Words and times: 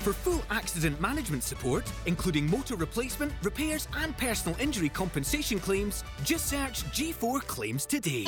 For 0.00 0.14
full 0.14 0.42
accident 0.48 0.98
management 0.98 1.42
support, 1.42 1.84
including 2.06 2.48
motor 2.48 2.74
replacement, 2.74 3.32
repairs, 3.42 3.86
and 3.98 4.16
personal 4.16 4.58
injury 4.58 4.88
compensation 4.88 5.58
claims, 5.58 6.04
just 6.24 6.46
search 6.46 6.84
G4 6.84 7.42
Claims 7.42 7.84
today. 7.84 8.24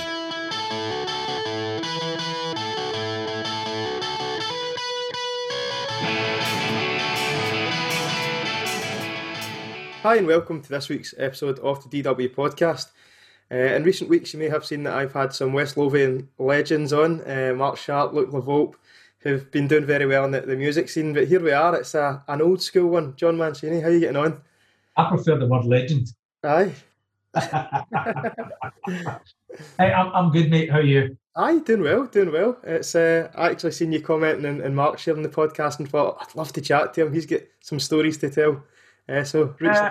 Hi, 10.02 10.16
and 10.16 10.26
welcome 10.26 10.60
to 10.60 10.68
this 10.68 10.90
week's 10.90 11.14
episode 11.16 11.58
of 11.60 11.88
the 11.88 12.02
DW 12.02 12.34
podcast. 12.34 12.88
Uh, 13.50 13.56
in 13.56 13.82
recent 13.82 14.10
weeks, 14.10 14.34
you 14.34 14.40
may 14.40 14.50
have 14.50 14.66
seen 14.66 14.82
that 14.82 14.92
I've 14.92 15.14
had 15.14 15.32
some 15.32 15.54
West 15.54 15.78
Lothian 15.78 16.28
legends 16.38 16.92
on 16.92 17.22
uh, 17.22 17.54
Mark 17.56 17.78
Sharp, 17.78 18.12
Luke 18.12 18.30
La 18.30 18.40
Volpe, 18.40 18.74
who've 19.22 19.50
been 19.50 19.68
doing 19.68 19.86
very 19.86 20.06
well 20.06 20.24
in 20.24 20.30
the, 20.32 20.40
the, 20.40 20.56
music 20.56 20.88
scene. 20.88 21.12
But 21.12 21.28
here 21.28 21.40
we 21.40 21.52
are, 21.52 21.74
it's 21.76 21.94
a, 21.94 22.22
an 22.28 22.42
old 22.42 22.60
school 22.62 22.88
one. 22.88 23.14
Jon 23.16 23.36
Mancini, 23.36 23.80
how 23.80 23.88
are 23.88 23.92
you 23.92 24.00
getting 24.00 24.16
on? 24.16 24.40
I 24.96 25.08
prefer 25.08 25.38
the 25.38 25.46
word 25.46 25.64
legend. 25.64 26.08
Aye. 26.44 26.72
hey, 29.78 29.92
I'm, 29.92 30.12
I'm 30.12 30.30
good, 30.30 30.50
mate. 30.50 30.70
How 30.70 30.78
are 30.78 30.82
you? 30.82 31.16
Aye, 31.34 31.60
doing 31.60 31.82
well, 31.82 32.04
doing 32.06 32.30
well. 32.30 32.58
It's 32.62 32.94
uh, 32.94 33.30
I 33.34 33.50
actually 33.50 33.72
seen 33.72 33.92
you 33.92 34.02
commenting 34.02 34.44
and, 34.44 34.60
and 34.60 34.76
Mark 34.76 34.98
sharing 34.98 35.22
the 35.22 35.30
podcast 35.30 35.78
and 35.78 35.88
thought 35.88 36.18
I'd 36.20 36.34
love 36.34 36.52
to 36.52 36.60
chat 36.60 36.92
to 36.94 37.06
him. 37.06 37.14
He's 37.14 37.24
got 37.24 37.40
some 37.60 37.80
stories 37.80 38.18
to 38.18 38.28
tell. 38.28 38.62
Uh, 39.08 39.24
so 39.24 39.54
uh, 39.64 39.90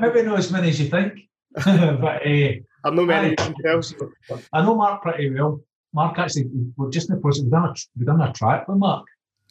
maybe 0.00 0.22
not 0.22 0.38
as 0.38 0.50
many 0.50 0.70
as 0.70 0.80
you 0.80 0.88
think, 0.88 1.28
but 1.54 1.66
uh, 1.66 2.52
I 2.84 2.90
know 2.90 3.04
many 3.04 3.36
I. 3.38 3.82
I 4.52 4.62
know 4.62 4.74
Mark 4.74 5.02
pretty 5.02 5.30
well. 5.34 5.60
Mark 5.94 6.18
actually, 6.18 6.48
we're 6.76 6.90
just 6.90 7.08
in 7.08 7.16
the 7.16 7.20
process. 7.20 7.42
We've 7.42 7.50
done 7.50 7.64
a, 7.64 7.74
we've 7.96 8.06
done 8.06 8.20
a 8.20 8.32
track 8.32 8.68
with 8.68 8.78
Mark. 8.78 9.06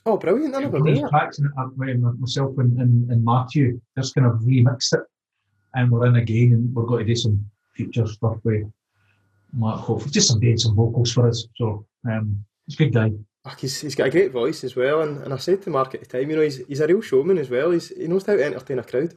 Oh, 0.05 0.17
brilliant! 0.17 0.55
I 0.55 0.61
never 0.61 0.79
knew 0.79 1.07
tracks 1.09 1.39
in 1.39 1.45
it, 1.45 2.19
myself 2.19 2.57
and, 2.57 2.79
and, 2.79 3.11
and 3.11 3.25
Matthew 3.25 3.81
just 3.97 4.15
kind 4.15 4.27
of 4.27 4.39
remixed 4.39 4.93
it, 4.93 5.01
and 5.73 5.91
we're 5.91 6.05
in 6.05 6.15
again, 6.15 6.53
and 6.53 6.73
we're 6.73 6.85
going 6.85 7.05
to 7.05 7.13
do 7.13 7.15
some 7.15 7.45
future 7.75 8.07
stuff 8.07 8.37
with 8.43 8.65
Mark. 9.51 9.81
Hopefully, 9.81 10.11
just 10.11 10.29
some 10.29 10.39
doing 10.39 10.57
some 10.57 10.75
vocals 10.75 11.11
for 11.11 11.27
us. 11.27 11.45
So 11.55 11.85
um, 12.09 12.45
he's 12.65 12.75
a 12.75 12.77
good 12.77 12.93
guy 12.93 13.11
he's, 13.59 13.81
he's 13.81 13.95
got 13.95 14.07
a 14.07 14.11
great 14.11 14.31
voice 14.31 14.63
as 14.63 14.75
well, 14.75 15.01
and, 15.01 15.23
and 15.23 15.33
I 15.33 15.37
said 15.37 15.61
to 15.63 15.69
Mark 15.69 15.95
at 15.95 16.01
the 16.01 16.05
time, 16.05 16.29
you 16.29 16.35
know, 16.35 16.41
he's, 16.41 16.65
he's 16.67 16.79
a 16.79 16.87
real 16.87 17.01
showman 17.01 17.37
as 17.37 17.49
well. 17.49 17.71
He's, 17.71 17.89
he 17.89 18.07
knows 18.07 18.25
how 18.25 18.35
to 18.35 18.43
entertain 18.43 18.79
a 18.79 18.83
crowd. 18.83 19.13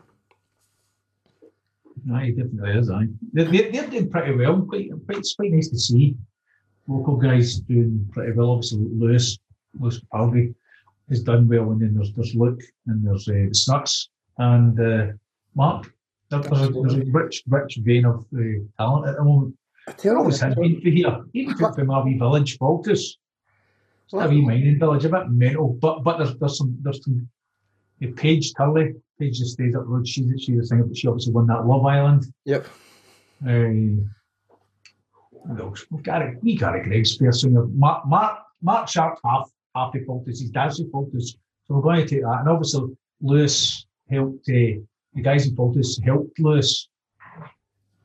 Aye, 2.12 2.26
he 2.26 2.32
definitely 2.32 2.78
is. 2.78 2.90
Aye, 2.90 3.08
they're, 3.32 3.44
they're 3.44 3.86
doing 3.86 4.10
pretty 4.10 4.34
well. 4.34 4.62
Quite, 4.62 4.90
quite, 5.06 5.18
it's 5.18 5.34
quite 5.34 5.52
nice 5.52 5.68
to 5.68 5.78
see 5.78 6.16
local 6.86 7.16
guys 7.16 7.60
doing 7.60 8.08
pretty 8.12 8.32
well. 8.32 8.52
Obviously, 8.52 8.86
Lewis, 8.92 9.38
Lewis 9.78 10.00
Capaldi 10.00 10.54
has 11.08 11.22
done 11.22 11.48
well, 11.48 11.70
and 11.72 11.80
then 11.80 11.94
there's 11.94 12.12
there's 12.14 12.34
Luke 12.34 12.60
and 12.86 13.06
there's 13.06 13.28
uh, 13.28 13.48
Snucks 13.52 14.08
and 14.38 14.78
uh, 14.80 15.06
Mark. 15.54 15.92
There's 16.30 16.46
a, 16.46 16.68
there's 16.68 16.94
a 16.94 17.04
rich, 17.10 17.42
rich 17.48 17.78
vein 17.82 18.04
of 18.04 18.24
uh, 18.36 18.62
talent 18.78 19.08
at 19.08 19.16
the 19.16 19.24
moment. 19.24 19.56
I 19.88 19.92
tell 19.92 20.18
always 20.18 20.40
has 20.40 20.54
been 20.54 20.80
for 20.80 20.88
here. 20.88 21.24
Even 21.32 21.56
for 21.56 21.84
my 21.84 22.04
wee 22.04 22.16
village, 22.16 22.56
Fauldhouse 22.58 23.16
a 24.12 24.28
wee 24.28 24.44
mining 24.44 24.78
village, 24.78 25.04
a 25.04 25.08
bit 25.08 25.28
mental, 25.30 25.76
but 25.80 26.02
but 26.02 26.18
there's 26.18 26.36
there's 26.38 26.58
some 26.58 26.76
there's 26.82 27.02
some 27.04 27.28
uh, 28.02 28.06
Paige 28.16 28.52
Turley, 28.54 28.94
Paige 29.18 29.38
just 29.38 29.52
stays 29.52 29.74
up 29.74 29.82
the 29.82 29.88
road. 29.88 30.08
She's 30.08 30.42
she's 30.42 30.58
the 30.58 30.66
singer, 30.66 30.84
but 30.84 30.96
she 30.96 31.06
obviously 31.06 31.32
won 31.32 31.46
that 31.46 31.66
Love 31.66 31.84
Island. 31.84 32.26
Yep. 32.44 32.66
Uh, 33.46 34.04
we've 35.90 36.02
got 36.02 36.22
a 36.22 36.34
we 36.42 36.56
got 36.56 36.76
a 36.76 36.82
Greg 36.82 37.06
Spears 37.06 37.42
singer. 37.42 37.66
Mark 37.66 38.06
Mark 38.06 38.40
Mark 38.62 38.88
Sharp 38.88 39.18
half 39.24 39.50
half 39.74 39.92
the 39.92 40.00
Fauldhouse, 40.00 40.40
his 40.40 40.50
dad's 40.50 40.80
Fauldhouse. 40.80 41.36
So 41.66 41.74
we're 41.74 41.82
going 41.82 42.00
to 42.00 42.06
take 42.06 42.22
that. 42.22 42.40
And 42.40 42.48
obviously 42.48 42.96
Lewis 43.20 43.86
helped 44.10 44.48
uh, 44.48 44.80
the 45.14 45.22
guys 45.22 45.46
in 45.46 45.54
Fauldhouse 45.54 46.02
helped 46.04 46.38
Lewis 46.38 46.88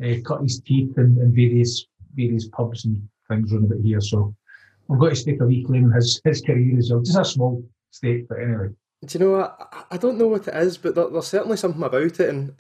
uh, 0.04 0.16
cut 0.26 0.42
his 0.42 0.60
teeth 0.62 0.98
in, 0.98 1.18
in 1.22 1.34
various 1.34 1.86
various 2.16 2.48
pubs 2.50 2.86
and 2.86 3.02
things 3.28 3.52
around 3.52 3.66
about 3.66 3.84
here. 3.84 4.02
So 4.02 4.34
I've 4.92 5.00
got 5.00 5.10
to 5.10 5.16
stake 5.16 5.42
a 5.42 5.46
wee 5.46 5.64
claim 5.64 5.92
his, 5.92 6.22
his 6.24 6.42
career 6.42 6.78
as 6.78 6.92
well. 6.92 7.02
Just 7.02 7.18
a 7.18 7.26
small 7.26 7.64
stake, 7.92 8.28
but 8.28 8.40
anyway. 8.40 8.70
Do 9.06 9.18
you 9.18 9.26
know 9.26 9.32
what? 9.32 9.86
I 9.92 9.98
don't 9.98 10.18
know 10.18 10.28
what 10.28 10.48
it 10.48 10.56
is, 10.56 10.78
but 10.78 10.96
there, 10.96 11.10
there's 11.10 11.28
certainly 11.28 11.58
something 11.58 11.84
about 11.84 12.20
it. 12.20 12.30
And 12.30 12.56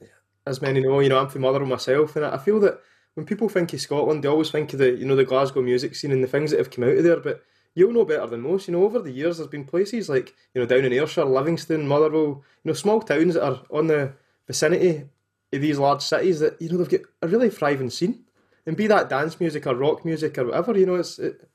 as 0.45 0.61
many 0.61 0.81
know, 0.81 0.99
you 0.99 1.09
know, 1.09 1.19
I'm 1.19 1.29
from 1.29 1.41
Motherwell 1.41 1.69
myself, 1.69 2.15
and 2.15 2.25
I 2.25 2.37
feel 2.37 2.59
that 2.61 2.79
when 3.15 3.25
people 3.25 3.49
think 3.49 3.73
of 3.73 3.81
Scotland, 3.81 4.23
they 4.23 4.27
always 4.27 4.51
think 4.51 4.71
of 4.73 4.79
the, 4.79 4.91
you 4.91 5.05
know, 5.05 5.15
the 5.15 5.25
Glasgow 5.25 5.61
music 5.61 5.95
scene 5.95 6.11
and 6.11 6.23
the 6.23 6.27
things 6.27 6.51
that 6.51 6.59
have 6.59 6.69
come 6.69 6.83
out 6.83 6.97
of 6.97 7.03
there. 7.03 7.19
But 7.19 7.43
you'll 7.73 7.93
know 7.93 8.05
better 8.05 8.27
than 8.27 8.41
most. 8.41 8.67
You 8.67 8.73
know, 8.73 8.83
over 8.83 8.99
the 8.99 9.11
years, 9.11 9.37
there's 9.37 9.49
been 9.49 9.65
places 9.65 10.09
like, 10.09 10.33
you 10.53 10.61
know, 10.61 10.67
down 10.67 10.85
in 10.85 10.93
Ayrshire, 10.93 11.25
Livingston, 11.25 11.87
Motherwell, 11.87 12.43
you 12.63 12.69
know, 12.69 12.73
small 12.73 13.01
towns 13.01 13.33
that 13.33 13.45
are 13.45 13.61
on 13.71 13.87
the 13.87 14.13
vicinity 14.47 15.05
of 15.51 15.61
these 15.61 15.79
large 15.79 16.01
cities 16.01 16.41
that, 16.41 16.61
you 16.61 16.69
know, 16.69 16.77
they've 16.77 16.89
got 16.89 17.09
a 17.21 17.27
really 17.27 17.49
thriving 17.49 17.89
scene. 17.89 18.21
And 18.65 18.75
be 18.75 18.87
that 18.87 19.09
dance 19.09 19.39
music 19.39 19.67
or 19.67 19.75
rock 19.75 20.03
music 20.03 20.37
or 20.37 20.45
whatever, 20.45 20.77
you 20.77 20.87
know, 20.87 20.95
it's 20.95 21.19
it, 21.19 21.47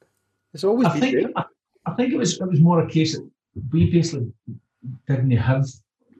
it's 0.54 0.62
always 0.62 0.86
I 0.86 1.00
think, 1.00 1.32
I, 1.34 1.44
I, 1.84 1.94
think 1.94 2.12
it 2.12 2.16
was 2.16 2.40
it 2.40 2.48
was 2.48 2.60
more 2.60 2.80
a 2.80 2.88
case 2.88 3.16
that 3.16 3.28
we 3.72 3.90
basically 3.90 4.32
didn't 5.08 5.32
have 5.32 5.66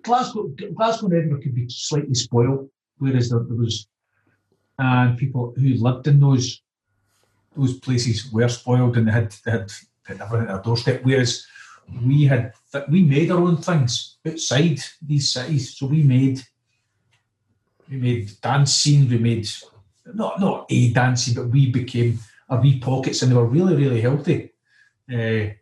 Glasgow. 0.03 0.49
Glasgow 0.75 1.07
and 1.07 1.15
Edinburgh 1.15 1.43
could 1.43 1.55
be 1.55 1.69
slightly 1.69 2.15
spoiled, 2.15 2.69
whereas 2.99 3.31
there, 3.31 3.39
there 3.39 3.57
was 3.57 3.87
and 4.81 5.19
people 5.19 5.53
who 5.57 5.75
lived 5.75 6.07
in 6.09 6.21
those 6.21 6.63
those 7.57 7.79
places 7.81 8.33
were 8.33 8.49
spoiled 8.49 8.97
and 8.97 9.07
they 9.07 9.13
had 9.13 9.35
they 9.45 9.51
had, 9.51 9.73
everything 10.09 10.49
at 10.49 10.49
their 10.49 10.63
doorstep. 10.63 11.01
Whereas 11.05 11.47
we 12.05 12.25
had 12.25 12.53
we 12.89 13.03
made 13.03 13.31
our 13.31 13.39
own 13.39 13.59
things 13.59 14.17
outside 14.27 14.81
these 15.03 15.33
cities. 15.33 15.77
So 15.77 15.87
we 15.87 16.03
made 16.03 16.43
we 17.89 17.97
made 17.97 18.31
dance 18.41 18.75
scenes. 18.75 19.11
We 19.11 19.19
made 19.19 19.49
not 20.15 20.41
not 20.41 20.67
a 20.71 20.93
dancing, 20.93 21.35
but 21.35 21.49
we 21.49 21.71
became 21.71 22.19
a 22.49 22.57
wee 22.61 22.81
pockets, 22.81 23.23
and 23.23 23.31
they 23.31 23.37
were 23.37 23.47
really, 23.47 23.77
really 23.77 24.01
healthy. 24.01 24.53
Uh, 25.13 25.55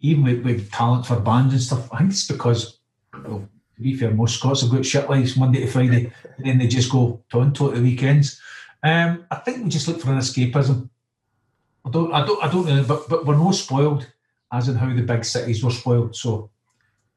even 0.00 0.22
with, 0.22 0.44
with 0.44 0.70
talent 0.70 1.06
for 1.06 1.18
bands 1.18 1.54
and 1.54 1.62
stuff, 1.62 1.88
I 1.92 1.98
think 1.98 2.10
it's 2.10 2.26
because, 2.26 2.78
well, 3.24 3.48
to 3.76 3.82
be 3.82 3.96
fair, 3.96 4.10
most 4.10 4.36
Scots 4.36 4.60
have 4.62 4.70
got 4.70 4.86
shit 4.86 5.08
lives 5.08 5.36
Monday 5.36 5.60
to 5.60 5.66
Friday, 5.66 6.12
and 6.36 6.46
then 6.46 6.58
they 6.58 6.66
just 6.66 6.90
go 6.90 7.22
tonto 7.30 7.68
at 7.68 7.74
the 7.74 7.82
weekends. 7.82 8.40
Um, 8.82 9.26
I 9.30 9.36
think 9.36 9.64
we 9.64 9.70
just 9.70 9.88
look 9.88 10.00
for 10.00 10.12
an 10.12 10.18
escapism. 10.18 10.88
I 11.84 11.90
don't, 11.90 12.12
I 12.12 12.24
don't, 12.24 12.44
I 12.44 12.50
don't 12.50 12.66
know, 12.66 12.84
but 12.84 13.08
but 13.08 13.26
we're 13.26 13.36
no 13.36 13.50
spoiled, 13.52 14.06
as 14.52 14.68
in 14.68 14.76
how 14.76 14.94
the 14.94 15.02
big 15.02 15.24
cities 15.24 15.62
were 15.64 15.70
spoiled. 15.70 16.14
So 16.16 16.50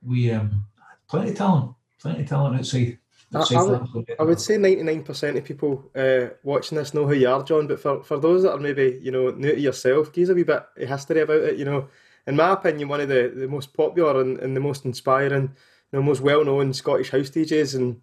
we 0.06 0.32
um, 0.32 0.66
plenty 1.10 1.32
of 1.32 1.38
talent, 1.38 1.76
plenty 2.00 2.22
of 2.22 2.30
talent 2.30 2.60
outside. 2.60 2.98
I, 3.34 3.40
I, 3.40 3.64
would, 3.64 4.16
I, 4.20 4.24
would, 4.24 4.40
say 4.40 4.56
99% 4.56 5.38
of 5.38 5.44
people 5.44 5.92
uh, 5.94 6.34
watching 6.44 6.78
this 6.78 6.94
know 6.94 7.06
who 7.06 7.14
you 7.14 7.28
are, 7.28 7.44
Jon, 7.44 7.68
but 7.68 7.78
for, 7.78 8.02
for 8.02 8.18
those 8.18 8.44
that 8.44 8.54
are 8.54 8.60
maybe, 8.60 9.00
you 9.02 9.12
know, 9.12 9.32
new 9.32 9.54
to 9.54 9.60
yourself, 9.60 10.14
give 10.14 10.24
us 10.24 10.30
a 10.30 10.34
wee 10.34 10.44
bit 10.44 10.64
of 10.78 10.88
history 10.88 11.20
about 11.20 11.42
it, 11.42 11.58
you 11.58 11.66
know. 11.66 11.90
In 12.26 12.38
my 12.38 12.54
opinion, 12.54 12.88
one 12.88 13.02
of 13.02 13.10
the, 13.10 13.34
the 13.36 13.48
most 13.50 13.74
popular 13.74 14.22
and, 14.22 14.40
and 14.40 14.56
the 14.56 14.62
most 14.62 14.86
inspiring, 14.86 15.54
know, 15.94 16.02
most 16.02 16.22
well-known 16.22 16.74
Scottish 16.74 17.10
house 17.10 17.30
DJs 17.30 17.76
and 17.76 18.02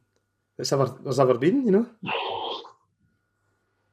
that's 0.57 0.73
ever 0.73 0.97
there's 1.03 1.21
ever 1.21 1.37
been, 1.37 1.65
you 1.65 1.73
know. 1.73 1.87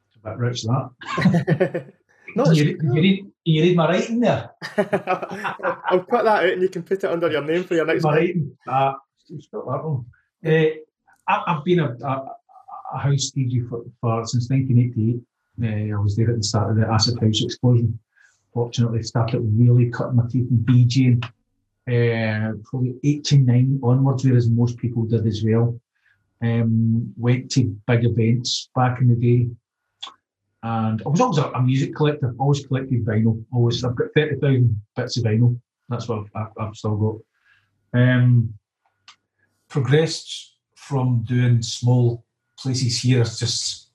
It's 0.08 0.18
a 0.24 0.30
bit 0.30 0.38
rich, 0.38 0.64
that. 0.64 1.94
no, 2.36 2.52
you, 2.52 2.80
you, 2.82 2.94
read, 2.94 3.32
you 3.44 3.64
read 3.64 3.76
my 3.76 3.90
writing 3.90 4.20
there? 4.20 4.52
I'll 4.78 6.06
put 6.08 6.24
that 6.24 6.44
out 6.44 6.46
and 6.46 6.62
you 6.62 6.70
can 6.70 6.84
put 6.84 7.04
it 7.04 7.10
under 7.10 7.32
your 7.32 7.44
name 7.44 7.64
for 7.64 7.76
your 7.76 7.86
next 7.86 8.04
my 8.04 8.16
writing. 8.16 8.56
Uh, 8.68 8.94
stop 9.40 9.66
that 9.66 9.84
one. 9.84 10.06
Uh, 10.46 10.70
I, 11.28 11.54
have 11.54 11.64
been 11.64 11.80
a, 11.80 11.98
a, 12.04 12.36
a, 12.94 12.98
house 12.98 13.32
DJ 13.36 13.68
for, 13.68 13.84
for 14.00 14.26
since 14.26 14.50
1988. 14.50 15.22
Uh, 15.62 15.96
I 15.96 16.00
was 16.00 16.16
there 16.16 16.30
at 16.30 16.38
the 16.38 16.44
start 16.44 16.72
of 16.72 16.78
the 16.78 16.88
acid 16.88 17.20
house 17.20 17.44
explosion. 17.44 18.00
Fortunately, 18.54 19.02
started 19.04 19.40
really 19.40 19.90
cutting 19.90 20.18
my 20.18 20.24
teeth 20.30 20.50
in 20.50 20.60
DJing. 20.60 21.32
Uh, 21.90 22.54
probably 22.64 22.96
89 23.04 23.80
onwards, 23.84 24.24
whereas 24.24 24.50
most 24.50 24.78
people 24.78 25.04
did 25.04 25.26
as 25.26 25.44
well. 25.44 25.80
Um, 26.44 27.14
went 27.18 27.52
to 27.52 27.76
big 27.88 28.06
events 28.06 28.70
back 28.76 29.02
in 29.02 29.08
the 29.10 29.16
day. 29.16 29.50
And 30.64 31.02
I 31.04 31.10
was 31.10 31.22
always 31.22 31.40
a, 31.40 31.50
a 31.52 31.62
music 31.62 31.96
collector, 31.96 32.36
always 32.40 32.66
collected 32.66 33.06
vinyl. 33.06 33.44
Always, 33.52 33.84
I've 33.84 33.96
got 33.96 34.14
30,000 34.16 34.82
bits 34.96 35.18
of 35.18 35.24
vinyl. 35.24 35.60
That's 35.90 36.08
what 36.08 36.26
I've, 36.36 36.48
I've 36.60 36.76
still 36.76 37.24
got. 37.94 38.00
Um, 38.00 38.54
progressed 39.70 40.56
from 40.76 41.24
doing 41.24 41.62
small 41.62 42.24
places 42.58 43.02
here 43.02 43.24
just 43.24 43.90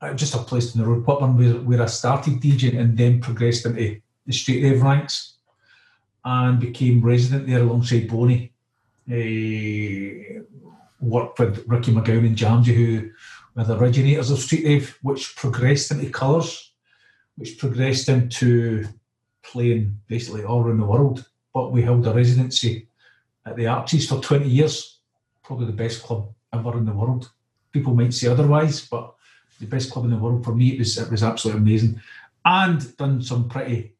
uh, 0.00 0.14
just 0.14 0.34
a 0.34 0.38
place 0.38 0.74
in 0.74 0.80
the 0.80 0.86
road, 0.86 1.04
Putman, 1.04 1.36
where, 1.36 1.60
where 1.62 1.82
I 1.82 1.86
started 1.86 2.40
DJing 2.40 2.78
and 2.78 2.96
then 2.96 3.20
progressed 3.20 3.66
into 3.66 4.00
the 4.26 4.32
Street 4.32 4.62
Rave 4.62 4.82
ranks 4.82 5.37
and 6.28 6.60
became 6.60 7.00
resident 7.00 7.46
there 7.46 7.60
alongside 7.60 8.06
Boney. 8.06 8.52
Uh, 9.10 10.42
worked 11.00 11.38
with 11.38 11.64
Ricky 11.66 11.90
McGowan 11.90 12.26
and 12.26 12.36
Jamsey, 12.36 12.74
who 12.74 13.10
were 13.54 13.64
the 13.64 13.78
originators 13.78 14.30
of 14.30 14.38
street 14.38 14.66
rave, 14.66 14.98
which 15.00 15.34
progressed 15.36 15.90
into 15.90 16.10
colours, 16.10 16.72
which 17.36 17.56
progressed 17.56 18.10
into 18.10 18.86
playing 19.42 19.98
basically 20.06 20.44
all 20.44 20.62
around 20.62 20.80
the 20.80 20.84
world. 20.84 21.24
But 21.54 21.72
we 21.72 21.80
held 21.80 22.06
a 22.06 22.12
residency 22.12 22.88
at 23.46 23.56
the 23.56 23.66
Arches 23.66 24.06
for 24.06 24.20
20 24.20 24.46
years. 24.46 24.98
Probably 25.42 25.64
the 25.64 25.72
best 25.72 26.02
club 26.02 26.30
ever 26.52 26.76
in 26.76 26.84
the 26.84 26.92
world. 26.92 27.30
People 27.72 27.94
might 27.94 28.12
say 28.12 28.28
otherwise, 28.28 28.86
but 28.86 29.14
the 29.60 29.66
best 29.66 29.90
club 29.90 30.04
in 30.04 30.10
the 30.10 30.18
world 30.18 30.44
for 30.44 30.54
me. 30.54 30.72
It 30.72 30.78
was 30.80 30.98
it 30.98 31.10
was 31.10 31.22
absolutely 31.22 31.62
amazing, 31.62 32.02
and 32.44 32.96
done 32.98 33.22
some 33.22 33.48
pretty 33.48 33.94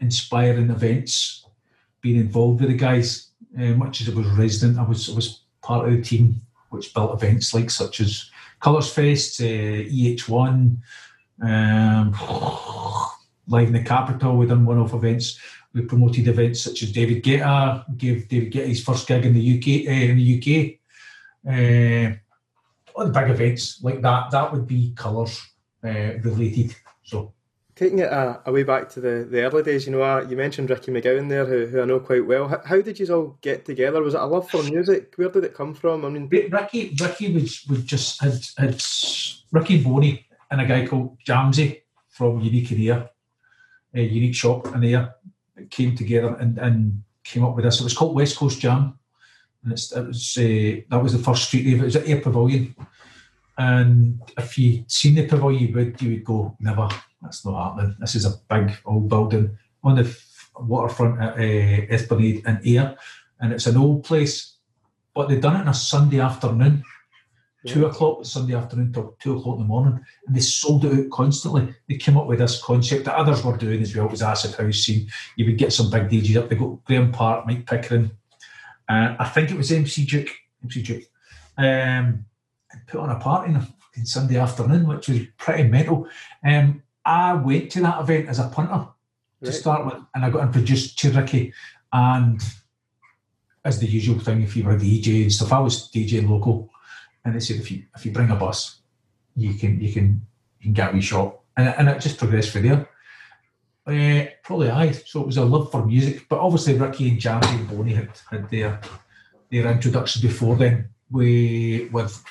inspiring 0.00 0.70
events. 0.70 1.43
Being 2.04 2.20
involved 2.20 2.60
with 2.60 2.68
the 2.68 2.76
guys, 2.76 3.30
uh, 3.58 3.72
much 3.84 4.02
as 4.02 4.08
it 4.08 4.14
was 4.14 4.26
resident, 4.26 4.78
I 4.78 4.82
was 4.82 5.08
I 5.08 5.14
was 5.14 5.40
part 5.62 5.88
of 5.88 5.94
the 5.94 6.02
team 6.02 6.42
which 6.68 6.92
built 6.92 7.14
events 7.14 7.54
like 7.54 7.70
such 7.70 8.00
as 8.00 8.30
Colours 8.60 8.92
Fest, 8.92 9.40
uh, 9.40 9.88
EH1, 9.98 10.76
um, 11.42 12.14
Live 13.46 13.68
in 13.68 13.72
the 13.72 13.82
Capital. 13.82 14.36
We 14.36 14.46
done 14.46 14.66
one-off 14.66 14.92
events. 14.92 15.38
We 15.72 15.82
promoted 15.82 16.28
events 16.28 16.60
such 16.60 16.82
as 16.82 16.92
David 16.92 17.24
Guetta, 17.24 17.84
gave 17.96 18.28
David 18.28 18.52
Guetta 18.52 18.66
his 18.66 18.84
first 18.84 19.06
gig 19.08 19.24
in 19.24 19.32
the 19.32 19.46
UK. 19.54 19.88
Uh, 19.88 20.10
in 20.10 20.16
the 20.18 20.28
UK, 20.36 20.46
uh, 21.54 22.16
all 22.94 23.06
the 23.06 23.18
big 23.18 23.30
events 23.30 23.82
like 23.82 24.02
that. 24.02 24.30
That 24.30 24.52
would 24.52 24.66
be 24.66 24.92
Colours 24.94 25.40
uh, 25.82 26.18
related. 26.22 26.76
Taking 27.76 27.98
it 28.00 28.12
uh, 28.12 28.38
away 28.46 28.62
back 28.62 28.88
to 28.90 29.00
the, 29.00 29.26
the 29.28 29.42
early 29.42 29.64
days, 29.64 29.84
you 29.84 29.92
know, 29.92 30.02
uh, 30.02 30.24
you 30.28 30.36
mentioned 30.36 30.70
Ricky 30.70 30.92
McGowan 30.92 31.28
there, 31.28 31.44
who, 31.44 31.66
who 31.66 31.82
I 31.82 31.84
know 31.84 31.98
quite 31.98 32.24
well. 32.24 32.46
How, 32.46 32.60
how, 32.64 32.80
did 32.80 33.00
you 33.00 33.06
all 33.12 33.36
get 33.40 33.64
together? 33.64 34.00
Was 34.00 34.14
it 34.14 34.20
a 34.20 34.26
love 34.26 34.48
for 34.48 34.62
music? 34.62 35.14
Where 35.16 35.28
did 35.28 35.42
it 35.42 35.54
come 35.54 35.74
from? 35.74 36.04
I 36.04 36.08
mean, 36.08 36.28
Ricky, 36.28 36.94
Ricky 37.00 37.34
was, 37.34 37.64
was 37.68 37.82
just 37.82 38.22
had, 38.22 38.38
had 38.56 38.80
Ricky 39.50 39.82
Boney 39.82 40.24
and 40.52 40.60
a 40.60 40.66
guy 40.66 40.86
called 40.86 41.18
Jamsey 41.26 41.80
from 42.08 42.40
Unique 42.40 42.70
Ayr, 42.70 43.10
a 43.92 44.02
Unique 44.02 44.36
Shop 44.36 44.66
in 44.72 44.84
Ayr, 44.84 45.14
came 45.68 45.96
together 45.96 46.36
and, 46.36 46.58
and 46.58 47.02
came 47.24 47.44
up 47.44 47.56
with 47.56 47.64
this. 47.64 47.80
It 47.80 47.84
was 47.84 47.96
called 47.96 48.14
West 48.14 48.36
Coast 48.36 48.60
Jam, 48.60 48.98
and 49.64 49.72
it's, 49.72 49.90
it 49.90 50.06
was 50.06 50.36
uh, 50.38 50.80
that 50.90 51.02
was 51.02 51.12
the 51.12 51.18
first 51.18 51.48
street 51.48 51.66
rave. 51.66 51.80
It 51.80 51.84
was 51.86 51.96
at 51.96 52.08
Ayr 52.08 52.20
Pavilion, 52.20 52.74
and 53.58 54.20
if 54.36 54.58
you 54.58 54.84
seen 54.88 55.14
the 55.14 55.26
pavilion, 55.26 55.68
you 55.68 55.74
would 55.74 56.02
you 56.02 56.10
would 56.10 56.24
go 56.24 56.56
never 56.60 56.88
that's 57.22 57.44
not 57.44 57.62
happening. 57.62 57.96
This 57.98 58.14
is 58.14 58.26
a 58.26 58.34
big 58.50 58.76
old 58.84 59.08
building 59.08 59.56
on 59.82 59.96
the 59.96 60.18
waterfront 60.56 61.20
at 61.20 61.38
uh, 61.38 61.86
Esplanade 61.94 62.42
and 62.46 62.64
Ayr, 62.66 62.96
and 63.40 63.52
it's 63.52 63.66
an 63.66 63.76
old 63.76 64.04
place. 64.04 64.56
But 65.14 65.28
they've 65.28 65.40
done 65.40 65.56
it 65.56 65.60
on 65.60 65.68
a 65.68 65.74
Sunday 65.74 66.20
afternoon, 66.20 66.82
yeah. 67.62 67.72
two 67.72 67.86
o'clock 67.86 68.24
Sunday 68.24 68.54
afternoon 68.54 68.92
till 68.92 69.16
two 69.20 69.38
o'clock 69.38 69.56
in 69.56 69.62
the 69.62 69.68
morning, 69.68 70.00
and 70.26 70.36
they 70.36 70.40
sold 70.40 70.84
it 70.84 70.92
out 70.92 71.10
constantly. 71.10 71.72
They 71.88 71.96
came 71.96 72.16
up 72.16 72.26
with 72.26 72.40
this 72.40 72.62
concept 72.62 73.04
that 73.04 73.14
others 73.14 73.44
were 73.44 73.56
doing 73.56 73.80
as 73.80 73.94
well. 73.94 74.06
It 74.06 74.10
was 74.10 74.22
acid 74.22 74.54
house 74.54 74.78
scene. 74.78 75.08
You 75.36 75.46
would 75.46 75.58
get 75.58 75.72
some 75.72 75.90
big 75.90 76.08
DJs 76.08 76.36
up. 76.36 76.48
They 76.48 76.56
got 76.56 76.84
Graeme 76.84 77.12
Park, 77.12 77.46
Mike 77.46 77.66
Pickering, 77.66 78.10
uh, 78.88 79.16
I 79.18 79.28
think 79.28 79.50
it 79.50 79.56
was 79.56 79.72
MC 79.72 80.04
Duke, 80.04 80.30
MC 80.62 80.82
Duke, 80.82 81.04
um, 81.56 82.26
put 82.86 83.00
on 83.00 83.10
a 83.10 83.18
party 83.18 83.54
on 83.54 83.66
Sunday 84.04 84.38
afternoon, 84.38 84.86
which 84.86 85.08
was 85.08 85.20
pretty 85.38 85.64
mental. 85.64 86.08
Um, 86.44 86.82
I 87.04 87.34
went 87.34 87.70
to 87.72 87.80
that 87.80 88.00
event 88.00 88.28
as 88.28 88.38
a 88.38 88.48
punter 88.48 88.88
to 89.42 89.52
start 89.52 89.84
with, 89.84 90.02
and 90.14 90.24
I 90.24 90.30
got 90.30 90.44
introduced 90.44 90.98
to 91.00 91.10
Ricky. 91.10 91.52
And 91.92 92.42
as 93.64 93.78
the 93.78 93.86
usual 93.86 94.18
thing, 94.18 94.42
if 94.42 94.56
you 94.56 94.64
were 94.64 94.72
a 94.72 94.78
DJ 94.78 95.22
and 95.22 95.32
stuff, 95.32 95.52
I 95.52 95.58
was 95.58 95.90
DJ 95.90 96.28
local, 96.28 96.70
and 97.24 97.34
they 97.34 97.40
said 97.40 97.56
if 97.56 97.70
you 97.70 97.84
if 97.94 98.04
you 98.04 98.12
bring 98.12 98.30
a 98.30 98.36
bus, 98.36 98.80
you 99.36 99.54
can 99.54 99.80
you 99.80 99.92
can 99.92 100.26
you 100.58 100.64
can 100.64 100.72
get 100.72 100.90
a 100.90 100.94
wee 100.94 101.00
shot, 101.00 101.40
and, 101.56 101.68
and 101.68 101.88
it 101.88 102.00
just 102.00 102.18
progressed 102.18 102.50
from 102.50 102.66
there. 102.66 102.88
Uh, 103.86 104.26
probably 104.42 104.70
I. 104.70 104.92
So 104.92 105.20
it 105.20 105.26
was 105.26 105.36
a 105.36 105.44
love 105.44 105.70
for 105.70 105.84
music, 105.84 106.26
but 106.28 106.38
obviously 106.38 106.74
Ricky 106.74 107.10
and 107.10 107.20
Jamie 107.20 107.46
and 107.48 107.68
Boney 107.68 107.94
had 107.94 108.10
had 108.30 108.50
their 108.50 108.80
their 109.50 109.70
introduction 109.70 110.22
before 110.22 110.56
then. 110.56 110.88
We 111.10 111.90
with 111.92 112.22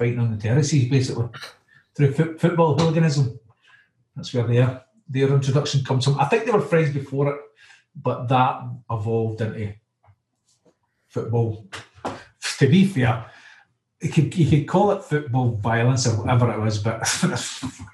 fighting 0.00 0.18
on 0.18 0.30
the 0.32 0.42
terraces 0.42 0.88
basically 0.88 1.28
through 1.94 2.12
football 2.38 2.76
hooliganism 2.78 3.38
that's 4.16 4.34
where 4.34 4.46
their 4.46 4.82
their 5.08 5.28
introduction 5.28 5.84
comes 5.84 6.04
from. 6.04 6.20
I 6.20 6.26
think 6.26 6.44
they 6.44 6.52
were 6.52 6.60
friends 6.60 6.94
before 6.94 7.34
it, 7.34 7.40
but 7.96 8.28
that 8.28 8.62
evolved 8.90 9.40
into 9.40 9.74
football. 11.08 11.66
To 12.58 12.68
be 12.68 12.84
fair, 12.84 13.24
you 14.00 14.10
could, 14.10 14.36
you 14.36 14.48
could 14.48 14.68
call 14.68 14.92
it 14.92 15.02
football 15.02 15.52
violence 15.56 16.06
or 16.06 16.16
whatever 16.18 16.52
it 16.52 16.60
was, 16.60 16.78
but 16.78 17.00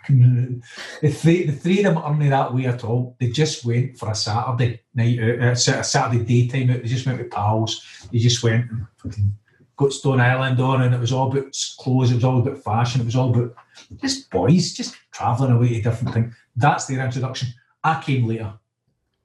the 0.09 1.11
three 1.11 1.47
the 1.47 1.53
three 1.53 1.79
of 1.79 1.85
them 1.85 1.99
aren't 1.99 2.29
that 2.29 2.53
way 2.53 2.67
at 2.67 2.85
all. 2.85 3.17
They 3.19 3.31
just 3.31 3.65
went 3.65 3.99
for 3.99 4.11
a 4.11 4.15
Saturday 4.15 4.83
night 4.95 5.21
out, 5.21 5.41
uh, 5.41 5.51
a 5.53 5.85
Saturday 5.85 6.25
daytime 6.25 6.71
out. 6.71 6.83
They 6.83 6.89
just 6.89 7.07
went 7.07 7.19
with 7.19 7.31
pals. 7.31 8.09
They 8.13 8.19
just 8.19 8.43
went 8.43 8.71
and 8.71 9.33
got 9.77 9.93
Stone 9.93 10.21
Island 10.21 10.61
on, 10.61 10.83
and 10.83 10.95
it 10.95 11.01
was 11.01 11.13
all 11.13 11.31
about 11.31 11.55
clothes. 11.79 12.11
It 12.11 12.17
was 12.17 12.25
all 12.25 12.39
about 12.39 12.63
fashion. 12.63 13.03
It 13.03 13.05
was 13.05 13.17
all 13.17 13.31
about 13.31 13.55
just 14.01 14.31
boys, 14.31 14.73
just 14.73 14.97
travelling 15.13 15.53
away 15.53 15.75
to 15.75 15.83
different 15.83 16.15
things. 16.15 16.35
That's 16.57 16.87
their 16.87 17.05
introduction. 17.05 17.49
I 17.85 18.01
came 18.01 18.27
later. 18.27 18.55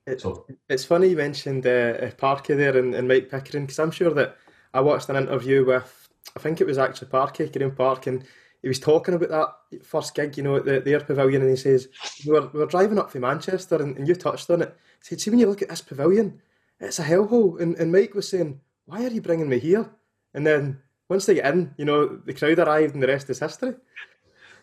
It, 0.06 0.22
so. 0.22 0.46
It's 0.70 0.84
funny 0.84 1.10
you 1.10 1.16
mentioned 1.16 1.66
uh, 1.66 2.12
Parky 2.18 2.56
there 2.56 2.78
and, 2.78 2.94
and 2.96 3.08
Mike 3.08 3.30
Pickering 3.30 3.66
because 3.66 3.80
I'm 3.80 3.92
sure 3.92 4.14
that 4.14 4.36
I 4.74 4.82
watched 4.82 5.10
an 5.10 5.16
interview 5.16 5.66
with, 5.66 6.10
I 6.36 6.40
think 6.40 6.60
it 6.60 6.68
was 6.68 6.78
actually 6.78 7.10
Parker, 7.10 7.48
Graeme 7.48 7.72
Park, 7.72 8.08
and 8.08 8.24
he 8.62 8.68
was 8.68 8.80
talking 8.80 9.14
about 9.14 9.30
that 9.30 9.86
first 9.86 10.14
gig, 10.16 10.38
you 10.38 10.44
know, 10.44 10.58
at 10.58 10.66
the, 10.66 10.80
the 10.80 10.94
Ayr 10.94 11.00
Pavilion, 11.02 11.42
and 11.42 11.50
he 11.50 11.56
says, 11.56 11.88
we 12.26 12.34
were, 12.34 12.48
we 12.54 12.60
were 12.60 12.68
driving 12.68 13.00
up 13.00 13.12
from 13.12 13.22
Manchester, 13.22 13.82
and, 13.82 13.98
and 13.98 14.08
you 14.08 14.16
touched 14.16 14.50
on 14.50 14.62
it. 14.62 14.76
He 15.00 15.08
said, 15.08 15.22
see, 15.22 15.30
when 15.30 15.40
you 15.40 15.48
look 15.48 15.62
at 15.62 15.70
this 15.70 15.82
pavilion, 15.82 16.42
it's 16.80 17.00
a 17.00 17.04
hellhole. 17.04 17.60
And, 17.60 17.76
and 17.78 17.92
Mike 17.92 18.14
was 18.14 18.28
saying, 18.28 18.60
why 18.86 19.04
are 19.04 19.10
you 19.10 19.22
bringing 19.22 19.50
me 19.50 19.60
here? 19.60 19.90
And 20.34 20.46
then 20.46 20.80
once 21.10 21.26
they 21.26 21.36
get 21.36 21.54
in, 21.54 21.74
you 21.78 21.86
know, 21.86 22.08
the 22.08 22.34
crowd 22.34 22.60
arrived 22.60 22.94
and 22.94 23.04
the 23.04 23.08
rest 23.08 23.30
is 23.30 23.40
history. 23.40 23.74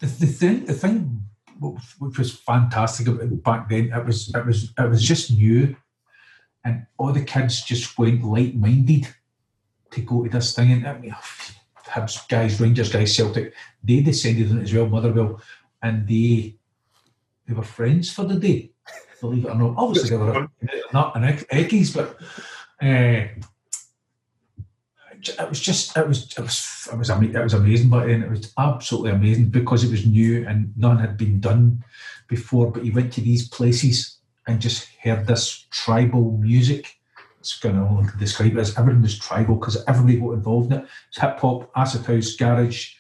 The, 0.00 0.06
the 0.06 0.26
thing, 0.26 0.65
the 0.65 0.75
thing 0.75 1.23
which 1.99 2.19
was 2.19 2.32
fantastic 2.32 3.09
about 3.09 3.43
back 3.43 3.69
then, 3.69 3.93
it 3.93 4.06
was 4.06 4.35
it 4.35 4.47
was 4.47 4.73
it 4.79 4.88
was 4.88 5.03
just 5.03 5.31
new, 5.32 5.76
and 6.65 6.87
all 6.97 7.12
the 7.12 7.25
kids 7.25 7.62
just 7.62 7.99
went 7.99 8.25
light 8.25 8.55
minded 8.55 9.09
to 9.91 10.00
go 10.03 10.25
to 10.25 10.31
this 10.31 10.55
thing. 10.55 10.73
And 10.73 10.87
I 10.87 10.99
mean, 10.99 11.15
Hibs 11.87 12.29
guys, 12.29 12.61
Rangers 12.61 12.93
guys, 12.93 13.14
Celtic, 13.14 13.55
they 13.82 14.00
descended 14.00 14.50
on 14.50 14.59
it 14.59 14.64
as 14.64 14.75
well, 14.75 14.87
Motherwell, 14.88 15.43
and 15.82 16.06
they 16.06 16.56
they 17.47 17.55
were 17.55 17.62
friends 17.62 18.12
for 18.12 18.25
the 18.25 18.37
day. 18.37 18.71
Believe 19.21 19.47
it 19.47 19.50
or 19.50 19.55
not, 19.56 19.75
obviously 19.76 20.11
they 20.11 20.17
were 20.17 20.49
not 20.93 21.17
an 21.17 21.25
Eggies, 21.53 21.94
but. 21.94 22.17
Uh, 22.81 23.26
it 25.26 25.49
was 25.49 25.61
just 25.61 25.97
it 25.97 26.07
was 26.07 26.33
it 26.33 26.40
was 26.40 26.88
it 26.93 26.97
was 26.97 27.11
it 27.11 27.43
was 27.43 27.54
amazing 27.54 27.88
but 27.88 28.07
then 28.07 28.23
it 28.23 28.31
was 28.31 28.52
absolutely 28.59 29.11
amazing 29.11 29.49
because 29.49 29.85
it 29.85 29.90
was 29.90 30.07
new 30.07 30.47
and 30.47 30.73
none 30.76 30.99
had 30.99 31.16
been 31.16 31.40
done 31.40 31.83
before 32.28 32.71
but 32.71 32.85
he 32.85 32.90
went 32.90 33.12
to 33.12 33.21
these 33.21 33.49
places 33.49 34.19
and 34.49 34.61
just 34.61 34.88
heard 35.02 35.26
this 35.26 35.66
tribal 35.71 36.37
music. 36.38 36.99
It's 37.38 37.59
going 37.59 37.76
to 37.76 38.19
describe 38.19 38.57
it 38.57 38.61
as 38.61 38.76
everything 38.76 39.02
was 39.02 39.19
tribal 39.19 39.57
because 39.57 39.85
everybody 39.87 40.19
got 40.19 40.33
involved 40.33 40.73
in 40.73 40.81
it. 40.81 40.87
It's 41.09 41.21
hip 41.21 41.38
hop 41.38 41.71
acid 41.76 42.04
house 42.07 42.35
garage 42.35 42.95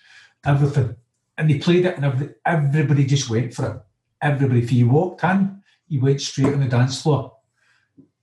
everything. 0.44 0.94
And 1.36 1.50
they 1.50 1.58
played 1.58 1.86
it 1.86 1.96
and 1.96 2.04
everybody, 2.04 2.34
everybody 2.44 3.06
just 3.06 3.30
went 3.30 3.54
for 3.54 3.66
it. 3.66 3.82
Everybody 4.22 4.62
if 4.62 4.72
you 4.72 4.88
walked 4.88 5.24
in 5.24 5.62
you 5.88 6.00
went 6.00 6.20
straight 6.20 6.52
on 6.52 6.60
the 6.60 6.66
dance 6.66 7.02
floor. 7.02 7.36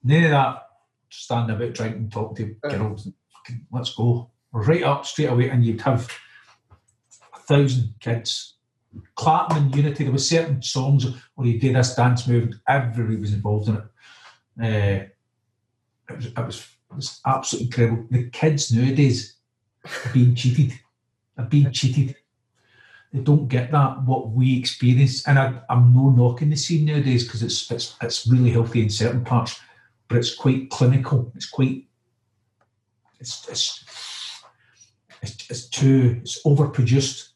None 0.03 0.25
of 0.25 0.31
that 0.31 0.67
standing 1.10 1.55
about 1.55 1.74
drinking 1.74 2.10
talking 2.12 2.58
to 2.62 2.67
uh, 2.67 2.77
girls 2.77 3.08
let's 3.72 3.94
go 3.94 4.32
right 4.52 4.84
up 4.84 5.06
straight 5.06 5.30
away, 5.30 5.50
and 5.50 5.66
you'd 5.66 5.82
have 5.82 6.12
a 7.34 7.40
thousand 7.40 7.94
kids 8.00 8.56
clapping 9.16 9.58
in 9.58 9.70
unity. 9.72 10.04
There 10.04 10.14
were 10.14 10.20
certain 10.20 10.62
songs 10.62 11.06
where 11.36 11.48
you 11.48 11.60
did 11.60 11.75
this 11.75 11.96
dance 11.96 12.28
move, 12.28 12.44
and 12.44 12.60
everybody 12.68 13.18
was 13.18 13.34
involved 13.34 13.70
in 13.70 13.75
it. 13.75 13.84
Uh, 14.62 15.06
it, 16.10 16.16
was, 16.16 16.25
it 16.25 16.38
was 16.38 16.60
it 16.92 16.96
was 16.96 17.22
absolutely 17.25 17.68
incredible. 17.68 18.08
The 18.10 18.30
kids 18.30 18.72
nowadays 18.72 19.38
are 19.86 20.14
being 20.14 20.36
cheated. 20.36 20.80
Are 21.38 21.46
being 21.46 21.72
cheated. 21.72 22.16
They 23.12 23.20
don't 23.20 23.48
get 23.48 23.72
that 23.72 24.04
what 24.04 24.32
we 24.32 24.58
experience, 24.58 25.28
and 25.28 25.40
I, 25.40 25.62
am 25.70 25.94
no 25.94 26.10
knocking 26.10 26.50
the 26.50 26.56
scene 26.56 26.86
nowadays 26.86 27.24
because 27.24 27.44
it's, 27.44 27.70
it's 27.72 27.96
it's 28.02 28.28
really 28.28 28.52
healthy 28.52 28.82
in 28.82 28.90
certain 28.90 29.24
parts, 29.24 29.60
but 30.08 30.18
it's 30.18 30.36
quite 30.36 30.70
clinical. 30.70 31.32
It's 31.36 31.50
quite 31.50 31.85
it's 33.19 33.48
it's 33.50 33.84
it's, 35.50 35.67
too 35.69 36.17
it's 36.22 36.43
overproduced. 36.43 37.29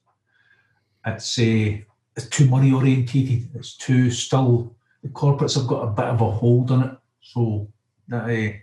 It's 1.06 1.40
a 1.40 1.86
it's 2.16 2.30
too 2.30 2.48
money 2.48 2.72
orientated. 2.72 3.50
It's 3.56 3.76
too 3.78 4.12
still 4.12 4.76
the 5.04 5.10
corporates 5.10 5.56
have 5.56 5.68
got 5.68 5.84
a 5.84 5.92
bit 5.92 6.06
of 6.06 6.22
a 6.22 6.32
hold 6.32 6.72
on 6.72 6.84
it. 6.84 6.98
So 7.22 7.68
that 8.08 8.26
uh, 8.26 8.54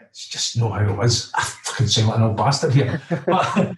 it's 0.00 0.28
just 0.28 0.58
not 0.58 0.80
how 0.80 0.92
it 0.92 0.96
was. 0.96 1.32
I 1.36 1.42
fucking 1.42 1.88
sound 1.88 2.08
like 2.08 2.16
an 2.16 2.22
old 2.22 2.36
bastard 2.36 2.74
here. 2.74 3.02
but 3.08 3.24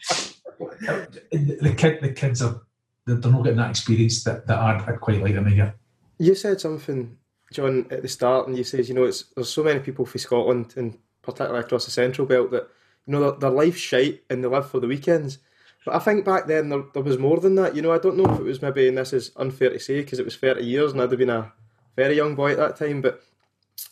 the 1.30 1.74
kid 1.76 2.00
the 2.02 2.12
kids 2.14 2.42
are 2.42 2.60
they're 3.06 3.32
not 3.32 3.42
getting 3.42 3.58
that 3.58 3.70
experience 3.70 4.22
that, 4.24 4.46
that 4.46 4.58
I'd, 4.58 4.82
I'd 4.88 5.00
quite 5.00 5.20
like 5.20 5.34
them 5.34 5.54
get. 5.56 5.74
You 6.18 6.36
said 6.36 6.60
something, 6.60 7.16
Jon, 7.52 7.86
at 7.90 8.02
the 8.02 8.08
start, 8.08 8.46
and 8.46 8.56
you 8.56 8.62
said, 8.62 8.86
you 8.86 8.94
know, 8.94 9.04
it's 9.04 9.24
there's 9.34 9.48
so 9.48 9.64
many 9.64 9.80
people 9.80 10.06
from 10.06 10.20
Scotland 10.20 10.74
and 10.76 10.96
particularly 11.22 11.60
across 11.60 11.84
the 11.84 11.90
central 11.90 12.26
belt, 12.26 12.50
that 12.50 12.68
you 13.06 13.12
know 13.12 13.20
their, 13.20 13.38
their 13.38 13.50
life's 13.50 13.80
shite 13.80 14.22
and 14.30 14.42
they 14.42 14.48
live 14.48 14.68
for 14.68 14.80
the 14.80 14.86
weekends. 14.86 15.38
But 15.84 15.96
I 15.96 15.98
think 15.98 16.24
back 16.24 16.46
then 16.46 16.68
there, 16.68 16.84
there 16.94 17.02
was 17.02 17.18
more 17.18 17.40
than 17.40 17.56
that. 17.56 17.74
You 17.74 17.82
know, 17.82 17.92
I 17.92 17.98
don't 17.98 18.16
know 18.16 18.32
if 18.32 18.38
it 18.38 18.44
was 18.44 18.62
maybe, 18.62 18.86
and 18.86 18.96
this 18.96 19.12
is 19.12 19.32
unfair 19.36 19.70
to 19.70 19.80
say 19.80 20.00
because 20.00 20.18
it 20.20 20.24
was 20.24 20.36
30 20.36 20.64
years 20.64 20.92
and 20.92 21.02
I'd 21.02 21.10
have 21.10 21.18
been 21.18 21.30
a 21.30 21.52
very 21.96 22.16
young 22.16 22.34
boy 22.34 22.52
at 22.52 22.58
that 22.58 22.76
time, 22.76 23.02
but 23.02 23.22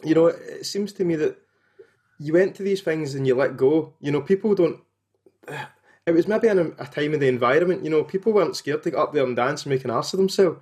you 0.05 0.15
know, 0.15 0.27
it 0.27 0.65
seems 0.65 0.93
to 0.95 1.05
me 1.05 1.17
that 1.17 1.37
you 2.19 2.33
went 2.33 2.55
to 2.57 2.63
these 2.63 2.83
things 2.83 3.15
and 3.15 3.27
you 3.27 3.35
let 3.35 3.57
go. 3.57 3.95
You 4.01 4.13
know, 4.13 4.21
people 4.21 4.55
don't. 4.55 4.81
It 6.07 6.13
was 6.13 6.27
maybe 6.27 6.49
in 6.49 6.59
a, 6.59 6.65
a 6.83 6.87
time 6.87 7.13
of 7.13 7.21
the 7.21 7.29
environment. 7.29 7.85
You 7.85 7.91
know, 7.91 8.03
people 8.03 8.33
weren't 8.33 8.57
scared 8.57 8.83
to 8.83 8.91
get 8.91 8.99
up 8.99 9.13
there 9.13 9.23
and 9.23 9.37
dance 9.37 9.63
and 9.63 9.71
make 9.71 9.85
an 9.85 9.91
ass 9.91 10.13
of 10.13 10.19
themselves. 10.19 10.59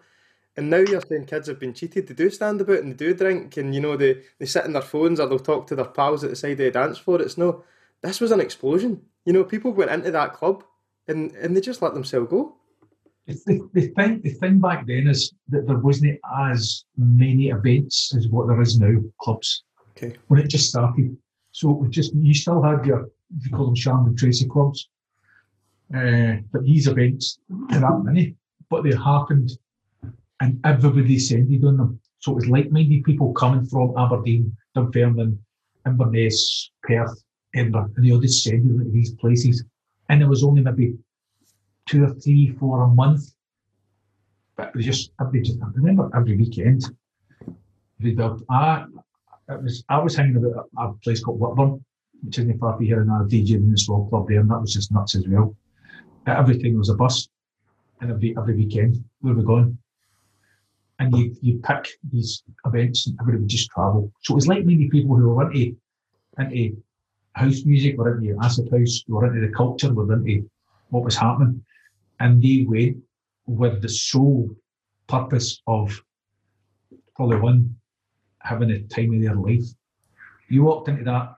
And 0.57 0.69
now 0.69 0.79
you're 0.79 1.01
saying 1.01 1.27
kids 1.27 1.47
have 1.47 1.61
been 1.61 1.73
cheated. 1.73 2.09
They 2.09 2.15
do 2.15 2.29
stand 2.29 2.61
about 2.61 2.81
and 2.81 2.93
they 2.93 2.97
do 2.97 3.15
drink, 3.15 3.57
and 3.57 3.73
you 3.73 3.81
know 3.81 3.97
they, 3.97 4.21
they 4.41 4.47
sit 4.47 4.65
in 4.65 4.73
their 4.73 4.83
phones 4.83 5.21
or 5.21 5.27
they'll 5.27 5.39
talk 5.39 5.69
to 5.69 5.77
their 5.77 5.87
pals 5.87 6.25
at 6.25 6.31
the 6.31 6.37
side 6.37 6.53
of 6.53 6.59
the 6.59 6.71
dance 6.73 6.99
floor. 6.99 7.23
It's 7.23 7.39
no. 7.39 7.65
This 8.03 8.21
was 8.21 8.31
an 8.31 8.41
explosion. 8.41 9.01
You 9.25 9.33
know, 9.33 9.45
people 9.45 9.73
went 9.73 9.91
into 9.91 10.11
that 10.11 10.33
club 10.33 10.65
and 11.09 11.33
and 11.33 11.57
they 11.57 11.61
just 11.61 11.83
let 11.83 11.95
themselves 11.95 12.31
go. 12.31 12.55
The, 13.27 13.69
the 13.75 13.89
thing 13.89 14.21
the 14.23 14.31
thing 14.31 14.59
back 14.59 14.87
then 14.87 15.07
is 15.07 15.35
that 15.49 15.67
there 15.67 15.79
wasn't 15.79 16.19
as 16.41 16.85
many 16.97 17.49
events 17.49 18.15
as 18.17 18.29
what 18.29 18.47
there 18.47 18.61
is 18.61 18.79
now 18.81 19.03
clubs. 19.21 19.65
Okay. 19.91 20.17
When 20.29 20.41
it 20.41 20.49
just 20.49 20.71
started, 20.71 21.17
so 21.53 21.71
it 21.71 21.79
was 21.79 21.91
just 21.91 22.15
you 22.15 22.33
still 22.33 22.63
had 22.63 22.87
your 22.87 23.11
you 23.43 23.51
call 23.51 23.67
them 23.67 23.75
Sharon 23.75 24.07
and 24.07 24.19
Tracy 24.19 24.47
clubs, 24.47 24.89
uh, 25.95 26.37
but 26.53 26.65
these 26.65 26.87
events 26.87 27.39
there 27.69 27.85
are 27.85 27.99
that 27.99 28.05
many, 28.05 28.35
but 28.71 28.83
they 28.83 28.95
happened, 28.97 29.51
and 30.41 30.59
everybody 30.65 31.15
descended 31.15 31.65
on 31.65 31.77
them. 31.77 32.01
So 32.21 32.33
it 32.33 32.37
was 32.37 32.49
like-minded 32.49 33.05
people 33.05 33.33
coming 33.35 33.67
from 33.67 33.97
Aberdeen, 33.97 34.57
Dunfermline, 34.75 35.39
Inverness, 35.87 36.71
Perth, 36.83 37.23
Edinburgh, 37.59 37.91
and 37.97 38.05
the 38.05 38.13
all 38.13 38.21
descended 38.21 38.71
into 38.71 38.91
these 38.91 39.15
places. 39.15 39.65
And 40.09 40.21
there 40.21 40.29
was 40.29 40.45
only 40.45 40.63
maybe 40.63 40.95
two 41.89 42.05
or 42.05 42.15
three, 42.15 42.57
four 42.59 42.83
a 42.83 42.89
month. 42.89 43.35
But 44.57 44.69
it 44.69 44.75
was 44.77 44.85
just 44.85 45.13
every 45.21 45.43
I 45.63 45.67
remember 45.75 46.11
every 46.15 46.37
weekend. 46.37 46.85
I, 48.51 48.85
it 49.49 49.63
was 49.63 49.85
I 49.89 49.99
was 49.99 50.17
hanging 50.17 50.37
about 50.37 50.69
a, 50.77 50.83
a 50.83 50.93
place 50.95 51.23
called 51.23 51.41
Whitburn, 51.41 51.85
which 52.23 52.39
isn't 52.39 52.59
far 52.59 52.77
from 52.77 52.85
here, 52.85 53.01
and 53.01 53.11
I 53.11 53.23
DJing 53.23 53.55
in 53.57 53.71
this 53.71 53.89
rock 53.89 54.11
club 54.11 54.29
there, 54.29 54.41
and 54.41 54.51
that 54.51 54.61
was 54.61 54.73
just 54.73 54.93
nuts 54.93 55.15
as 55.15 55.27
well. 55.27 55.55
Everything 56.27 56.77
was 56.77 56.91
a 56.91 56.95
bus, 56.95 57.29
and 58.01 58.11
every 58.11 58.37
every 58.37 58.55
weekend 58.55 59.03
we 59.23 59.33
were 59.33 59.43
going. 59.43 59.79
And 60.99 61.17
you 61.17 61.37
you 61.41 61.61
pick 61.65 61.89
these 62.13 62.43
events, 62.67 63.07
and 63.07 63.17
everybody 63.21 63.43
would 63.43 63.49
just 63.49 63.71
travel. 63.71 64.13
So 64.23 64.35
it 64.35 64.37
was 64.37 64.49
like 64.49 64.65
maybe 64.65 64.89
people 64.89 65.17
who 65.17 65.29
were 65.29 65.53
into 65.53 65.77
into 66.39 66.77
house 67.35 67.65
music, 67.65 67.97
were 67.97 68.19
into 68.19 68.37
acid 68.43 68.69
house, 68.71 69.05
were 69.09 69.27
into 69.27 69.47
the 69.47 69.55
culture, 69.55 69.93
were 69.93 70.13
into 70.13 70.49
what 70.91 71.05
was 71.05 71.17
happening 71.17 71.65
and 72.21 72.43
they 72.43 72.65
went 72.69 72.97
with 73.47 73.81
the 73.83 73.89
sole 73.89 74.51
purpose 75.07 75.63
of 75.67 76.01
probably 77.17 77.39
one 77.39 77.75
having 78.41 78.69
the 78.69 78.81
time 78.83 79.15
of 79.15 79.23
their 79.23 79.35
life. 79.35 79.65
You 80.49 80.65
walked 80.65 80.89
into 80.89 81.05
that 81.05 81.35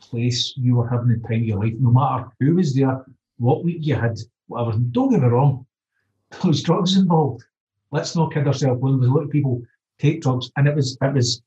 place, 0.00 0.54
you 0.56 0.76
were 0.76 0.88
having 0.88 1.08
the 1.08 1.28
time 1.28 1.40
of 1.40 1.46
your 1.46 1.58
life, 1.58 1.74
no 1.78 1.90
matter 1.90 2.30
who 2.40 2.56
was 2.56 2.74
there, 2.74 3.04
what 3.38 3.64
week 3.64 3.78
you 3.80 3.94
had, 3.94 4.18
whatever. 4.46 4.78
Don't 4.78 5.10
get 5.10 5.20
me 5.20 5.28
wrong, 5.28 5.66
there 6.30 6.48
was 6.48 6.62
drugs 6.62 6.96
involved. 6.96 7.44
Let's 7.90 8.14
not 8.14 8.32
kid 8.32 8.46
ourselves. 8.46 8.80
Well, 8.80 8.92
there 8.92 9.00
was 9.00 9.08
a 9.08 9.12
lot 9.12 9.24
of 9.24 9.30
people 9.30 9.62
take 9.98 10.20
drugs, 10.20 10.50
and 10.56 10.68
it 10.68 10.74
was 10.74 10.96
it 11.00 11.14
was 11.14 11.42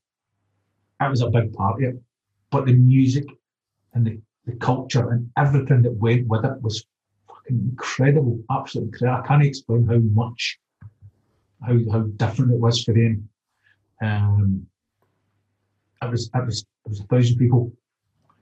it 1.00 1.10
was 1.10 1.22
a 1.22 1.30
big 1.30 1.52
part 1.52 1.76
of 1.76 1.88
it. 1.88 2.02
But 2.50 2.66
the 2.66 2.74
music 2.74 3.24
and 3.94 4.06
the, 4.06 4.20
the 4.46 4.56
culture 4.56 5.10
and 5.10 5.30
everything 5.36 5.82
that 5.82 5.92
went 5.92 6.26
with 6.26 6.44
it 6.44 6.60
was 6.62 6.84
fucking 7.28 7.60
incredible, 7.70 8.42
absolutely 8.50 8.88
incredible. 8.92 9.22
I 9.22 9.26
can't 9.26 9.44
explain 9.44 9.86
how 9.86 9.98
much, 9.98 10.58
how 11.64 11.78
how 11.90 12.00
different 12.16 12.52
it 12.52 12.58
was 12.58 12.82
for 12.82 12.94
them. 12.94 13.28
Um, 14.00 14.66
it 16.02 16.10
was 16.10 16.30
it 16.34 16.46
was 16.46 16.60
it 16.60 16.88
was 16.88 17.00
a 17.00 17.04
thousand 17.04 17.38
people, 17.38 17.72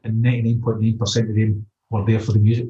and 0.04 0.22
ninety 0.22 0.54
nine 0.54 0.62
point 0.62 0.80
nine 0.80 0.98
percent 0.98 1.28
of 1.28 1.36
them 1.36 1.66
were 1.90 2.04
there 2.04 2.20
for 2.20 2.32
the 2.32 2.38
music, 2.38 2.68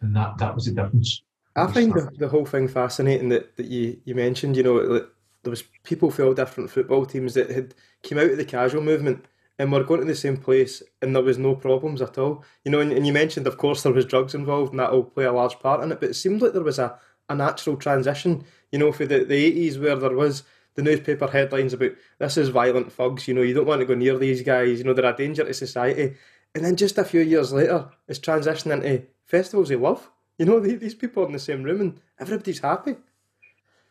and 0.00 0.14
that 0.14 0.38
that 0.38 0.54
was 0.54 0.66
the 0.66 0.72
difference. 0.72 1.22
I 1.54 1.66
find 1.66 1.92
the, 1.92 2.08
the 2.16 2.28
whole 2.28 2.46
thing 2.46 2.66
fascinating 2.66 3.28
that, 3.28 3.56
that 3.56 3.66
you, 3.66 4.00
you 4.06 4.14
mentioned, 4.14 4.56
you 4.56 4.62
know, 4.62 4.94
that 4.94 5.10
there 5.42 5.50
was 5.50 5.64
people 5.82 6.10
for 6.10 6.24
all 6.24 6.32
different 6.32 6.70
football 6.70 7.04
teams 7.04 7.34
that 7.34 7.50
had 7.50 7.74
came 8.02 8.16
out 8.16 8.30
of 8.30 8.38
the 8.38 8.44
casual 8.44 8.80
movement 8.80 9.26
and 9.58 9.70
we're 9.70 9.84
going 9.84 10.00
to 10.00 10.06
the 10.06 10.14
same 10.14 10.36
place 10.36 10.82
and 11.00 11.14
there 11.14 11.22
was 11.22 11.38
no 11.38 11.54
problems 11.54 12.00
at 12.02 12.18
all. 12.18 12.44
You 12.64 12.72
know, 12.72 12.80
and, 12.80 12.92
and 12.92 13.06
you 13.06 13.12
mentioned, 13.12 13.46
of 13.46 13.58
course, 13.58 13.82
there 13.82 13.92
was 13.92 14.04
drugs 14.04 14.34
involved 14.34 14.72
and 14.72 14.80
that'll 14.80 15.04
play 15.04 15.24
a 15.24 15.32
large 15.32 15.58
part 15.60 15.82
in 15.82 15.92
it, 15.92 16.00
but 16.00 16.10
it 16.10 16.14
seemed 16.14 16.42
like 16.42 16.52
there 16.52 16.62
was 16.62 16.78
a, 16.78 16.98
a 17.28 17.34
natural 17.34 17.76
transition, 17.76 18.44
you 18.70 18.78
know, 18.78 18.92
for 18.92 19.06
the, 19.06 19.24
the 19.24 19.70
80s 19.70 19.80
where 19.80 19.96
there 19.96 20.16
was 20.16 20.42
the 20.74 20.82
newspaper 20.82 21.26
headlines 21.26 21.72
about 21.72 21.92
this 22.18 22.36
is 22.36 22.48
violent 22.48 22.92
thugs, 22.92 23.28
you 23.28 23.34
know, 23.34 23.42
you 23.42 23.54
don't 23.54 23.66
want 23.66 23.80
to 23.80 23.86
go 23.86 23.94
near 23.94 24.16
these 24.16 24.42
guys, 24.42 24.78
you 24.78 24.84
know, 24.84 24.94
they're 24.94 25.12
a 25.12 25.16
danger 25.16 25.44
to 25.44 25.52
society. 25.52 26.14
And 26.54 26.64
then 26.64 26.76
just 26.76 26.98
a 26.98 27.04
few 27.04 27.20
years 27.20 27.52
later, 27.52 27.88
it's 28.08 28.18
transitioning 28.18 28.82
into 28.82 29.06
festivals 29.24 29.68
they 29.68 29.76
love. 29.76 30.08
You 30.38 30.46
know, 30.46 30.60
these 30.60 30.94
people 30.94 31.22
are 31.22 31.26
in 31.26 31.32
the 31.32 31.38
same 31.38 31.62
room 31.62 31.80
and 31.80 32.00
everybody's 32.18 32.58
happy. 32.58 32.96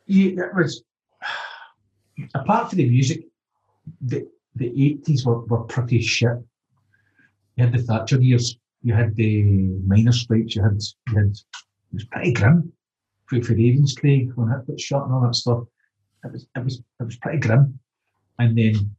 Yeah, 0.05 0.45
it 0.45 0.55
was, 0.55 0.83
apart 2.35 2.69
from 2.69 2.77
the 2.77 2.89
music, 2.89 3.25
the, 4.01 4.27
the 4.55 4.69
80s 4.69 5.25
were, 5.25 5.41
were 5.45 5.63
pretty 5.63 6.01
shit. 6.01 6.37
You 7.55 7.65
had 7.65 7.73
the 7.73 7.81
Thatcher 7.81 8.19
years, 8.19 8.57
you 8.83 8.93
had 8.93 9.15
the 9.15 9.43
miners' 9.85 10.21
strikes, 10.21 10.55
you 10.55 10.63
had, 10.63 10.79
you 11.09 11.17
had 11.17 11.35
it 11.91 11.95
was 11.95 12.05
pretty 12.05 12.31
grim 12.31 12.71
for, 13.25 13.41
for 13.41 13.53
Ravenscraig 13.53 14.33
when 14.35 14.49
it 14.49 14.67
got 14.67 14.79
shut 14.79 15.03
and 15.03 15.13
all 15.13 15.21
that 15.21 15.35
stuff. 15.35 15.63
It 16.23 16.31
was 16.31 16.47
it 16.55 16.63
was 16.63 16.81
it 16.99 17.03
was 17.03 17.17
pretty 17.17 17.39
grim. 17.39 17.79
And 18.39 18.57
then 18.57 18.95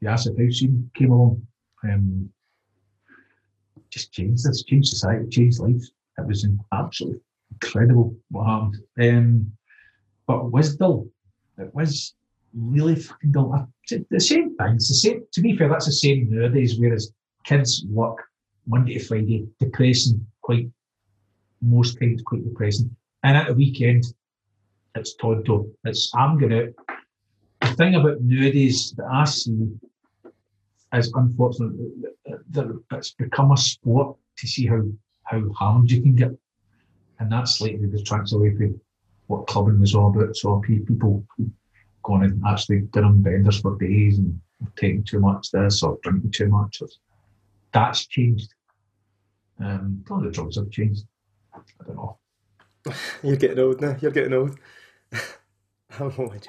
the 0.00 0.08
acid 0.08 0.36
house 0.38 0.58
scene 0.58 0.90
came 0.94 1.12
along. 1.12 1.46
Um, 1.84 2.30
just 3.90 4.12
changed 4.12 4.44
this, 4.44 4.64
changed 4.64 4.88
society, 4.88 5.28
changed 5.28 5.60
lives. 5.60 5.92
It 6.18 6.26
was 6.26 6.46
absolutely 6.72 7.20
incredible 7.52 8.16
what 8.30 8.46
happened. 8.46 8.76
Um, 9.00 9.52
but 10.26 10.50
Wisdom, 10.50 11.10
it 11.58 11.74
was 11.74 12.14
really 12.54 12.96
fucking 12.96 13.32
dull. 13.32 13.68
The 14.10 14.20
same 14.20 14.56
thing. 14.56 14.74
It's 14.74 14.88
the 14.88 14.94
same. 14.94 15.24
To 15.32 15.40
be 15.40 15.56
fair, 15.56 15.68
that's 15.68 15.86
the 15.86 15.92
same 15.92 16.28
nowadays. 16.30 16.78
Whereas 16.78 17.12
kids 17.44 17.84
work 17.88 18.18
Monday 18.66 18.94
to 18.94 19.04
Friday, 19.04 19.46
depressing, 19.58 20.26
quite 20.42 20.68
most 21.60 21.98
times 21.98 22.22
quite 22.22 22.44
depressing. 22.44 22.94
And 23.22 23.36
at 23.36 23.48
the 23.48 23.54
weekend, 23.54 24.04
it's 24.94 25.14
Tonto. 25.16 25.66
It's 25.84 26.10
I'm 26.14 26.38
gonna. 26.38 26.68
The 27.60 27.74
thing 27.74 27.94
about 27.94 28.20
nowadays 28.20 28.92
that 28.96 29.06
I 29.06 29.24
see 29.24 29.68
is 30.94 31.12
unfortunately 31.14 31.90
that 32.50 32.82
it's 32.92 33.12
become 33.12 33.52
a 33.52 33.56
sport 33.56 34.16
to 34.38 34.46
see 34.46 34.66
how 34.66 34.82
how 35.24 35.48
harmed 35.52 35.90
you 35.90 36.02
can 36.02 36.14
get, 36.14 36.32
and 37.18 37.30
that's 37.30 37.58
slightly 37.58 37.86
the 37.86 38.02
tracks 38.02 38.32
away 38.32 38.54
from 38.54 38.80
what 39.28 39.46
clubbing 39.46 39.80
was 39.80 39.94
all 39.94 40.10
about. 40.10 40.36
So 40.36 40.60
people 40.60 41.24
going 42.02 42.24
and 42.24 42.42
actually 42.46 42.80
doing 42.92 43.22
benders 43.22 43.60
for 43.60 43.76
days 43.78 44.18
and 44.18 44.40
taking 44.76 45.04
too 45.04 45.20
much 45.20 45.50
this 45.50 45.82
or 45.82 45.98
drinking 46.02 46.30
too 46.30 46.48
much. 46.48 46.82
That's 47.72 48.06
changed. 48.06 48.54
Um, 49.60 50.04
all 50.10 50.20
the 50.20 50.30
drugs 50.30 50.56
have 50.56 50.70
changed. 50.70 51.04
I 51.54 51.60
don't 51.86 51.96
know. 51.96 52.18
You're 53.22 53.36
getting 53.36 53.58
old 53.58 53.80
now. 53.80 53.96
You're 54.00 54.10
getting 54.10 54.32
old. 54.32 54.58
I'm 56.00 56.12
only 56.18 56.40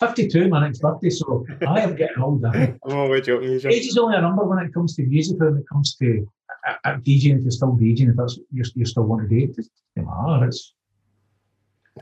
52, 0.00 0.48
my 0.48 0.60
next 0.64 0.80
birthday, 0.80 1.10
so 1.10 1.44
I 1.66 1.80
am 1.80 1.94
getting 1.94 2.22
older. 2.22 2.48
I'm 2.84 2.96
always 2.96 3.26
joking. 3.26 3.50
Age 3.50 3.86
is 3.86 3.98
only 3.98 4.16
a 4.16 4.20
number 4.22 4.44
when 4.44 4.64
it 4.64 4.72
comes 4.72 4.96
to 4.96 5.02
music, 5.02 5.38
when 5.38 5.58
it 5.58 5.68
comes 5.70 5.94
to 5.96 6.26
uh, 6.66 6.74
uh, 6.84 6.96
DJing. 6.96 7.36
If 7.36 7.42
you're 7.42 7.50
still 7.50 7.76
DJing, 7.76 8.10
if 8.10 8.16
that's 8.16 8.38
you're, 8.50 8.64
you 8.74 8.86
still 8.86 9.02
want 9.02 9.28
to 9.28 9.28
do 9.28 9.44
it, 9.44 9.58
it's, 9.58 9.68
it's 9.96 10.74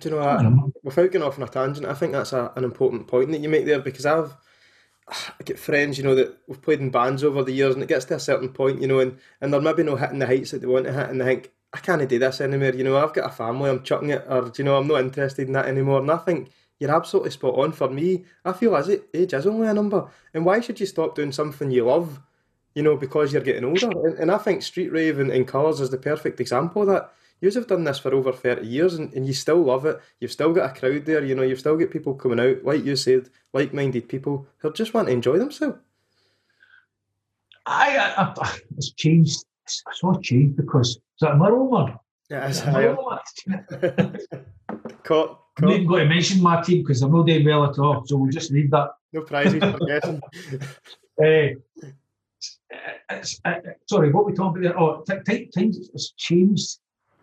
do 0.00 0.09
you 0.09 0.14
know, 0.14 0.23
I, 0.23 0.42
without 0.83 1.11
going 1.12 1.25
off 1.25 1.38
on 1.38 1.49
a 1.49 1.50
tangent, 1.50 1.87
I 1.87 1.95
think 1.95 2.12
that's 2.12 2.33
a, 2.33 2.52
an 2.57 2.64
important 2.64 3.09
point 3.09 3.33
that 3.33 3.40
you 3.40 3.49
make 3.49 3.66
there 3.66 3.80
because 3.80 4.07
I've 4.07 4.35
I 5.09 5.42
get 5.45 5.59
friends, 5.59 5.99
you 5.99 6.04
know, 6.04 6.14
that 6.14 6.38
we've 6.47 6.61
played 6.61 6.80
in 6.80 6.90
bands 6.90 7.25
over 7.25 7.42
the 7.42 7.52
years, 7.52 7.75
and 7.75 7.83
it 7.83 7.88
gets 7.88 8.04
to 8.07 8.16
a 8.16 8.21
certain 8.21 8.50
point, 8.50 8.80
you 8.80 8.88
know, 8.88 9.00
and, 9.00 9.18
and 9.40 9.52
they're 9.52 9.61
maybe 9.61 9.83
not 9.83 10.00
hitting 10.00 10.18
the 10.18 10.26
heights 10.26 10.50
that 10.50 10.61
they 10.61 10.66
want 10.66 10.87
to 10.87 10.92
hit, 10.92 11.11
and 11.11 11.21
they 11.21 11.25
think, 11.25 11.52
I 11.73 11.78
can't 11.78 12.09
do 12.09 12.18
this 12.18 12.40
anymore, 12.40 12.71
you 12.71 12.85
know, 12.85 12.97
I've 12.97 13.12
got 13.12 13.30
a 13.30 13.35
family, 13.35 13.68
I'm 13.71 13.83
chucking 13.83 14.11
it, 14.11 14.25
or, 14.28 14.50
you 14.57 14.64
know, 14.64 14.76
I'm 14.76 14.88
not 14.88 15.00
interested 15.00 15.47
in 15.47 15.52
that 15.52 15.66
anymore. 15.66 16.00
And 16.00 16.11
I 16.11 16.16
think 16.16 16.50
you're 16.80 16.95
absolutely 16.95 17.30
spot 17.30 17.59
on. 17.59 17.73
For 17.73 17.90
me, 17.90 18.25
I 18.45 18.52
feel 18.54 18.75
as 18.75 18.88
it, 18.88 19.09
age 19.12 19.35
is 19.35 19.47
only 19.47 19.68
a 19.68 19.75
number, 19.75 20.09
and 20.33 20.47
why 20.47 20.61
should 20.61 20.80
you 20.80 20.87
stop 20.87 21.14
doing 21.14 21.33
something 21.33 21.71
you 21.71 21.85
love, 21.85 22.21
you 22.75 22.83
know, 22.83 22.97
because 22.97 23.33
you're 23.33 23.42
getting 23.42 23.64
older? 23.64 23.90
And, 24.07 24.18
and 24.18 24.30
I 24.30 24.38
think 24.38 24.62
Street 24.62 24.90
Rave 24.90 25.18
and, 25.18 25.30
and 25.30 25.47
Colours 25.47 25.80
is 25.80 25.90
the 25.90 25.99
perfect 25.99 26.40
example 26.40 26.83
of 26.83 26.88
that 26.88 27.12
you 27.40 27.50
have 27.50 27.66
done 27.66 27.85
this 27.85 27.99
for 27.99 28.14
over 28.14 28.33
30 28.33 28.66
years 28.66 28.95
and, 28.95 29.12
and 29.14 29.26
you 29.26 29.33
still 29.33 29.62
love 29.62 29.87
it. 29.87 30.00
You've 30.21 30.33
still 30.33 30.52
got 30.52 30.71
a 30.71 30.78
crowd 30.78 31.04
there, 31.04 31.25
you 31.25 31.35
know, 31.35 31.42
you've 31.42 31.61
still 31.61 31.76
got 31.76 31.90
people 31.90 32.14
coming 32.14 32.40
out, 32.40 32.64
like 32.64 32.85
you 32.85 32.97
said, 32.97 33.28
like 33.52 33.73
minded 33.73 34.09
people 34.09 34.47
who 34.59 34.73
just 34.73 34.95
want 34.95 35.09
to 35.09 35.14
enjoy 35.14 35.38
themselves. 35.38 35.78
I, 37.66 37.97
I, 37.97 38.35
I 38.37 38.59
it's 38.76 38.92
changed. 38.92 39.45
It's, 39.64 39.83
all 40.02 40.18
changed 40.21 40.57
because 40.57 40.90
is 40.97 41.00
that 41.21 41.37
my 41.37 41.50
word? 41.50 41.95
Yeah, 42.30 42.49
it's 42.49 42.64
my 42.64 42.88
word? 42.88 44.26
Caught, 45.04 45.40
I'm 45.59 45.64
not 45.64 45.75
even 45.75 45.87
caught. 45.87 45.90
going 45.90 46.09
to 46.09 46.14
mention 46.14 46.42
my 46.42 46.62
team 46.62 46.83
because 46.83 47.02
I'm 47.02 47.12
not 47.12 47.26
doing 47.26 47.45
well 47.45 47.64
at 47.64 47.78
all. 47.78 48.04
So 48.07 48.16
we'll 48.16 48.30
just 48.30 48.50
leave 48.50 48.71
that. 48.71 48.90
No 49.12 49.23
prizes 49.23 49.62
for 49.62 49.87
guessing. 49.87 50.21
Uh, 53.11 53.23
uh, 53.45 53.54
sorry, 53.87 54.12
what 54.12 54.26
we 54.26 54.33
talking 54.33 54.64
about 54.64 55.04
there? 55.07 55.25
Oh, 55.25 55.50
times 55.52 55.90
it's 55.92 56.12
changed. 56.12 56.78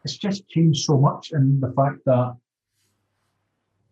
It's 0.06 0.18
just 0.18 0.48
changed 0.48 0.86
so 0.86 1.00
much, 1.00 1.32
and 1.32 1.60
the 1.60 1.72
fact 1.72 2.06
that 2.06 2.38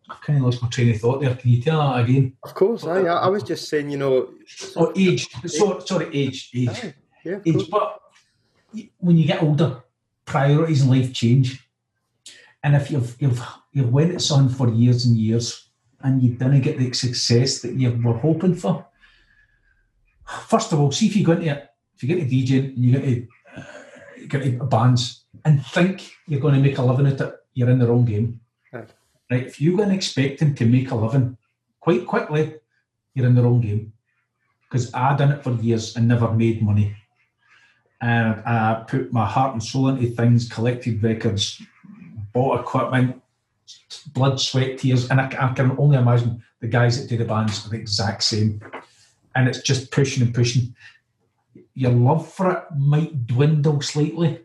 I 0.07 0.15
kind 0.21 0.37
of 0.37 0.45
lost 0.45 0.61
my 0.61 0.69
train 0.69 0.91
of 0.91 1.01
thought 1.01 1.21
there. 1.21 1.33
Can 1.33 1.49
you 1.49 1.59
tell 1.59 1.79
that 1.79 2.03
again? 2.03 2.33
Of 2.43 2.53
course, 2.53 2.85
I, 2.85 2.99
I 2.99 3.27
was 3.29 3.41
just 3.41 3.67
saying, 3.67 3.89
you 3.89 3.97
know. 3.97 4.29
Oh, 4.75 4.93
age. 4.95 5.27
Sorry, 5.47 5.81
sorry, 5.81 6.09
age, 6.13 6.51
age, 6.53 6.69
Aye, 6.69 6.93
yeah, 7.25 7.39
age. 7.43 7.53
course. 7.53 7.67
But 7.67 7.99
when 8.99 9.17
you 9.17 9.25
get 9.25 9.41
older, 9.41 9.81
priorities 10.23 10.83
in 10.83 10.89
life 10.89 11.11
change. 11.13 11.67
And 12.63 12.75
if 12.75 12.91
you've 12.91 13.15
you've 13.19 13.41
you've 13.71 13.91
went 13.91 14.13
at 14.13 14.21
something 14.21 14.55
for 14.55 14.69
years 14.69 15.05
and 15.07 15.17
years, 15.17 15.69
and 16.01 16.21
you 16.21 16.35
didn't 16.35 16.61
get 16.61 16.77
the 16.77 16.93
success 16.93 17.59
that 17.61 17.73
you 17.73 17.89
were 18.03 18.19
hoping 18.19 18.53
for, 18.53 18.85
first 20.47 20.71
of 20.73 20.79
all, 20.79 20.91
see 20.91 21.07
if 21.07 21.15
you 21.15 21.25
go 21.25 21.31
into 21.31 21.49
it, 21.49 21.69
if 21.95 22.03
you 22.03 22.07
get 22.07 22.19
into 22.19 22.35
DJing 22.35 22.75
and 22.75 22.85
you 22.85 22.91
get 22.91 23.03
into, 23.03 23.27
uh, 23.57 23.63
get 24.27 24.41
into 24.43 24.65
bands 24.65 25.22
and 25.45 25.65
think 25.65 26.11
you're 26.27 26.39
going 26.39 26.55
to 26.55 26.59
make 26.59 26.77
a 26.77 26.81
living 26.81 27.07
at 27.07 27.21
it, 27.21 27.35
you're 27.53 27.69
in 27.69 27.79
the 27.79 27.87
wrong 27.87 28.05
game. 28.05 28.39
Aye. 28.73 28.83
Right? 29.29 29.47
If 29.47 29.61
you're 29.61 29.77
going 29.77 29.89
to 29.89 29.95
expect 29.95 30.41
him 30.41 30.55
to 30.55 30.65
make 30.65 30.91
a 30.91 30.95
living 30.95 31.37
quite 31.79 32.05
quickly, 32.07 32.55
you're 33.13 33.27
in 33.27 33.35
the 33.35 33.43
wrong 33.43 33.61
game. 33.61 33.93
Because 34.63 34.93
I 34.93 35.15
done 35.15 35.31
it 35.31 35.43
for 35.43 35.53
years 35.53 35.95
and 35.95 36.07
never 36.07 36.31
made 36.31 36.61
money. 36.61 36.95
And 38.01 38.41
I 38.45 38.83
put 38.87 39.13
my 39.13 39.25
heart 39.25 39.53
and 39.53 39.63
soul 39.63 39.89
into 39.89 40.07
things, 40.07 40.49
collected 40.49 41.01
records, 41.01 41.61
bought 42.33 42.59
equipment, 42.59 43.21
blood, 44.13 44.39
sweat, 44.39 44.79
tears, 44.79 45.09
and 45.09 45.21
I, 45.21 45.25
I 45.39 45.53
can 45.53 45.75
only 45.77 45.97
imagine 45.97 46.43
the 46.59 46.67
guys 46.67 46.99
that 46.99 47.09
do 47.09 47.17
the 47.17 47.25
bands 47.25 47.65
are 47.65 47.69
the 47.69 47.77
exact 47.77 48.23
same. 48.23 48.61
And 49.35 49.47
it's 49.47 49.61
just 49.61 49.91
pushing 49.91 50.23
and 50.23 50.33
pushing. 50.33 50.75
Your 51.75 51.91
love 51.91 52.31
for 52.31 52.51
it 52.51 52.63
might 52.75 53.25
dwindle 53.25 53.81
slightly, 53.81 54.41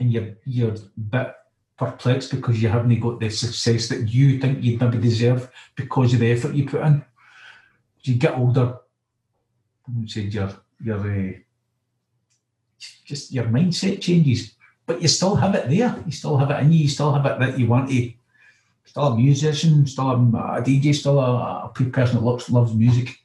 and 0.00 0.12
you're 0.12 0.34
you're 0.44 0.74
a 0.74 1.00
bit 1.00 1.34
perplexed 1.76 2.30
because 2.30 2.62
you 2.62 2.68
haven't 2.68 3.00
got 3.00 3.20
the 3.20 3.30
success 3.30 3.88
that 3.88 4.08
you 4.08 4.38
think 4.38 4.62
you'd 4.62 4.80
maybe 4.80 4.98
deserve 4.98 5.50
because 5.74 6.14
of 6.14 6.20
the 6.20 6.32
effort 6.32 6.54
you 6.54 6.66
put 6.68 6.82
in. 6.82 7.04
As 8.00 8.08
you 8.08 8.14
get 8.14 8.38
older, 8.38 8.78
you 9.92 10.08
said 10.08 10.32
your 10.32 10.50
your 10.82 10.98
uh, 10.98 11.32
just 13.04 13.32
your 13.32 13.44
mindset 13.44 14.00
changes, 14.00 14.54
but 14.86 15.00
you 15.00 15.08
still 15.08 15.36
have 15.36 15.54
it 15.54 15.68
there. 15.68 16.02
You 16.04 16.12
still 16.12 16.36
have 16.36 16.50
it 16.50 16.60
in 16.60 16.72
you. 16.72 16.80
You 16.80 16.88
still 16.88 17.12
have 17.12 17.26
it 17.26 17.38
that 17.38 17.58
you 17.58 17.66
want 17.66 17.90
to. 17.90 18.12
Still 18.84 19.04
a 19.04 19.16
musician, 19.16 19.86
still 19.86 20.10
a, 20.10 20.14
a 20.14 20.62
DJ, 20.62 20.94
still 20.94 21.18
a, 21.18 21.64
a 21.64 21.72
person 21.90 22.16
that 22.16 22.24
loves 22.24 22.50
loves 22.50 22.74
music. 22.74 23.18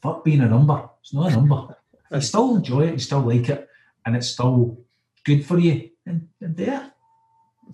Fuck 0.00 0.24
being 0.24 0.40
a 0.40 0.48
number. 0.48 0.88
It's 1.00 1.12
not 1.12 1.32
a 1.32 1.36
number. 1.36 1.76
You 2.10 2.20
still 2.20 2.56
enjoy 2.56 2.88
it. 2.88 2.92
You 2.92 2.98
still 2.98 3.20
like 3.20 3.48
it, 3.48 3.68
and 4.06 4.16
it's 4.16 4.28
still 4.28 4.78
good 5.24 5.44
for 5.44 5.58
you. 5.58 5.90
And, 6.06 6.28
and 6.40 6.56
there, 6.56 6.92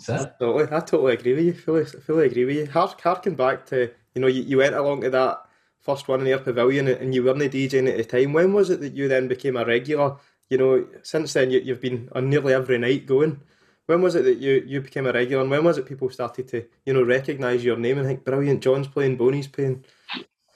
that's 0.07 0.25
it. 0.25 0.33
Totally, 0.41 0.65
I 0.65 0.81
totally 0.81 1.13
agree 1.13 1.35
with 1.35 1.45
you. 1.45 1.53
Fully, 1.53 1.85
fully 1.85 2.27
agree 2.27 2.47
with 2.47 2.57
you. 2.57 2.67
Hark, 2.67 3.01
harken 3.01 3.35
back 3.35 3.67
to 3.67 3.91
you 4.15 4.21
know 4.21 4.27
you, 4.27 4.43
you 4.43 4.59
went 4.59 4.75
along 4.75 5.03
to 5.03 5.11
that 5.11 5.47
first 5.81 6.09
one 6.09 6.21
in 6.21 6.27
Ayr 6.29 6.39
Pavilion 6.39 6.89
and, 6.89 7.15
you 7.15 7.25
weren't 7.25 7.41
DJing 7.41 7.91
at 7.91 7.97
the 7.97 8.05
time. 8.05 8.33
When 8.33 8.53
was 8.53 8.71
it 8.71 8.81
that 8.81 8.95
you 8.95 9.09
then 9.09 9.29
became 9.29 9.57
a 9.57 9.65
regular? 9.65 10.17
You 10.49 10.59
know, 10.59 10.87
since 11.03 11.33
then 11.33 11.51
you, 11.51 11.61
you've 11.61 11.81
been 11.81 12.09
on 12.13 12.31
nearly 12.31 12.55
every 12.55 12.79
night 12.79 13.07
going. 13.07 13.41
When 13.87 14.01
was 14.01 14.15
it 14.15 14.23
that 14.23 14.39
you, 14.39 14.63
you 14.65 14.81
became 14.81 15.07
a 15.07 15.13
regular, 15.13 15.43
and 15.43 15.51
when 15.51 15.65
was 15.65 15.77
it 15.77 15.87
people 15.87 16.09
started 16.09 16.49
to 16.49 16.65
you 16.87 16.95
know 16.95 17.03
recognise 17.03 17.65
your 17.65 17.77
name 17.77 17.99
and 17.99 18.07
think, 18.07 18.25
brilliant, 18.25 18.63
Jon's 18.63 18.89
playing, 18.89 19.17
Boney's 19.17 19.49
playing? 19.49 19.85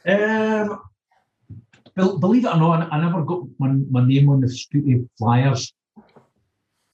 Um, 0.07 0.81
believe 1.97 2.45
it 2.45 2.49
or 2.49 2.59
not, 2.59 2.93
I 2.93 3.01
never 3.01 3.23
got 3.25 3.45
my, 3.59 3.69
my 3.91 4.07
name 4.07 4.29
on 4.29 4.41
the 4.41 4.47
Scooty 4.47 5.09
flyers 5.19 5.73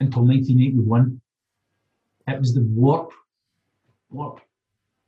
until 0.00 0.24
1981. 0.24 1.20
It 2.28 2.38
was 2.38 2.54
the 2.54 2.62
Warp, 2.62 3.12
Warp, 4.10 4.40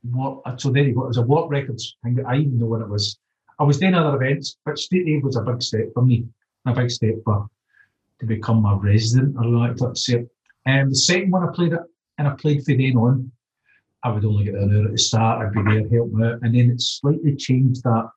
Warp. 0.03 0.41
Uh, 0.45 0.57
so 0.57 0.69
there 0.69 0.83
you 0.83 0.93
go. 0.93 1.05
It 1.05 1.07
was 1.07 1.17
a 1.17 1.21
Warp 1.21 1.49
Records. 1.49 1.95
thing. 2.03 2.19
I 2.27 2.37
even 2.37 2.59
know 2.59 2.65
when 2.65 2.81
it 2.81 2.89
was. 2.89 3.17
I 3.57 3.63
was 3.63 3.79
doing 3.79 3.95
other 3.95 4.21
events, 4.21 4.57
but 4.65 4.77
Street 4.77 5.05
Rave 5.05 5.23
was 5.23 5.37
a 5.37 5.41
big 5.41 5.61
step 5.61 5.93
for 5.93 6.03
me, 6.03 6.25
a 6.65 6.73
big 6.73 6.91
step 6.91 7.15
for 7.23 7.49
to 8.19 8.25
become 8.25 8.65
a 8.65 8.75
resident. 8.75 9.37
I 9.39 9.45
like 9.45 9.77
to 9.77 9.95
say. 9.95 10.25
And 10.65 10.91
the 10.91 10.95
second 10.95 11.31
one 11.31 11.47
I 11.47 11.53
played 11.53 11.73
it, 11.73 11.79
and 12.17 12.27
I 12.27 12.31
played 12.31 12.65
for 12.65 12.75
then 12.75 12.97
on. 12.97 13.31
I 14.03 14.11
would 14.11 14.25
only 14.25 14.43
get 14.43 14.55
an 14.55 14.75
hour 14.75 14.85
at 14.85 14.91
the 14.91 14.97
start. 14.97 15.47
I'd 15.47 15.53
be 15.53 15.61
there 15.63 15.89
helping 15.89 16.23
out, 16.23 16.39
and 16.41 16.53
then 16.53 16.69
it 16.69 16.81
slightly 16.81 17.35
changed 17.35 17.83
that. 17.83 18.09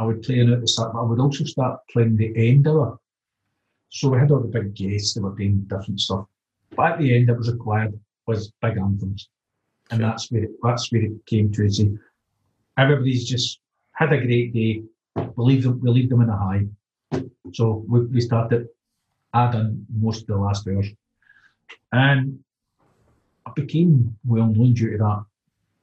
I 0.00 0.04
would 0.04 0.22
play 0.22 0.38
in 0.38 0.50
at 0.50 0.62
the 0.62 0.66
start, 0.66 0.94
but 0.94 1.00
I 1.00 1.02
would 1.02 1.20
also 1.20 1.44
start 1.44 1.80
playing 1.92 2.16
the 2.16 2.32
end 2.34 2.66
hour. 2.66 2.98
So 3.90 4.08
we 4.08 4.18
had 4.18 4.30
all 4.30 4.40
the 4.40 4.48
big 4.48 4.74
guests 4.74 5.12
that 5.12 5.22
were 5.22 5.36
doing 5.36 5.66
different 5.68 6.00
stuff. 6.00 6.24
But 6.74 6.92
at 6.92 6.98
the 7.00 7.14
end, 7.14 7.28
it 7.28 7.36
was 7.36 7.52
required 7.52 8.00
was 8.26 8.50
big 8.62 8.78
anthems, 8.78 9.28
and 9.90 10.00
Sure. 10.00 10.08
that's 10.08 10.30
where 10.32 10.44
it, 10.44 10.52
that's 10.62 10.90
where 10.90 11.02
it 11.02 11.26
came 11.26 11.52
to. 11.52 11.68
See, 11.68 11.98
everybody's 12.78 13.28
just 13.28 13.60
had 13.92 14.12
a 14.14 14.24
great 14.24 14.54
day. 14.54 14.84
We 15.36 15.44
leave 15.44 15.64
them, 15.64 15.80
we 15.82 15.90
leave 15.90 16.08
them 16.08 16.22
in 16.22 16.30
a 16.30 16.36
high. 16.36 16.64
So 17.52 17.84
we, 17.86 18.06
we 18.06 18.20
started. 18.22 18.68
I 19.34 19.50
done 19.52 19.86
most 19.92 20.22
of 20.22 20.28
the 20.28 20.38
last 20.38 20.66
hours, 20.66 20.88
and 21.92 22.38
I 23.44 23.50
became 23.54 24.16
well 24.24 24.46
known 24.46 24.72
due 24.72 24.92
to 24.92 24.98
that 24.98 25.24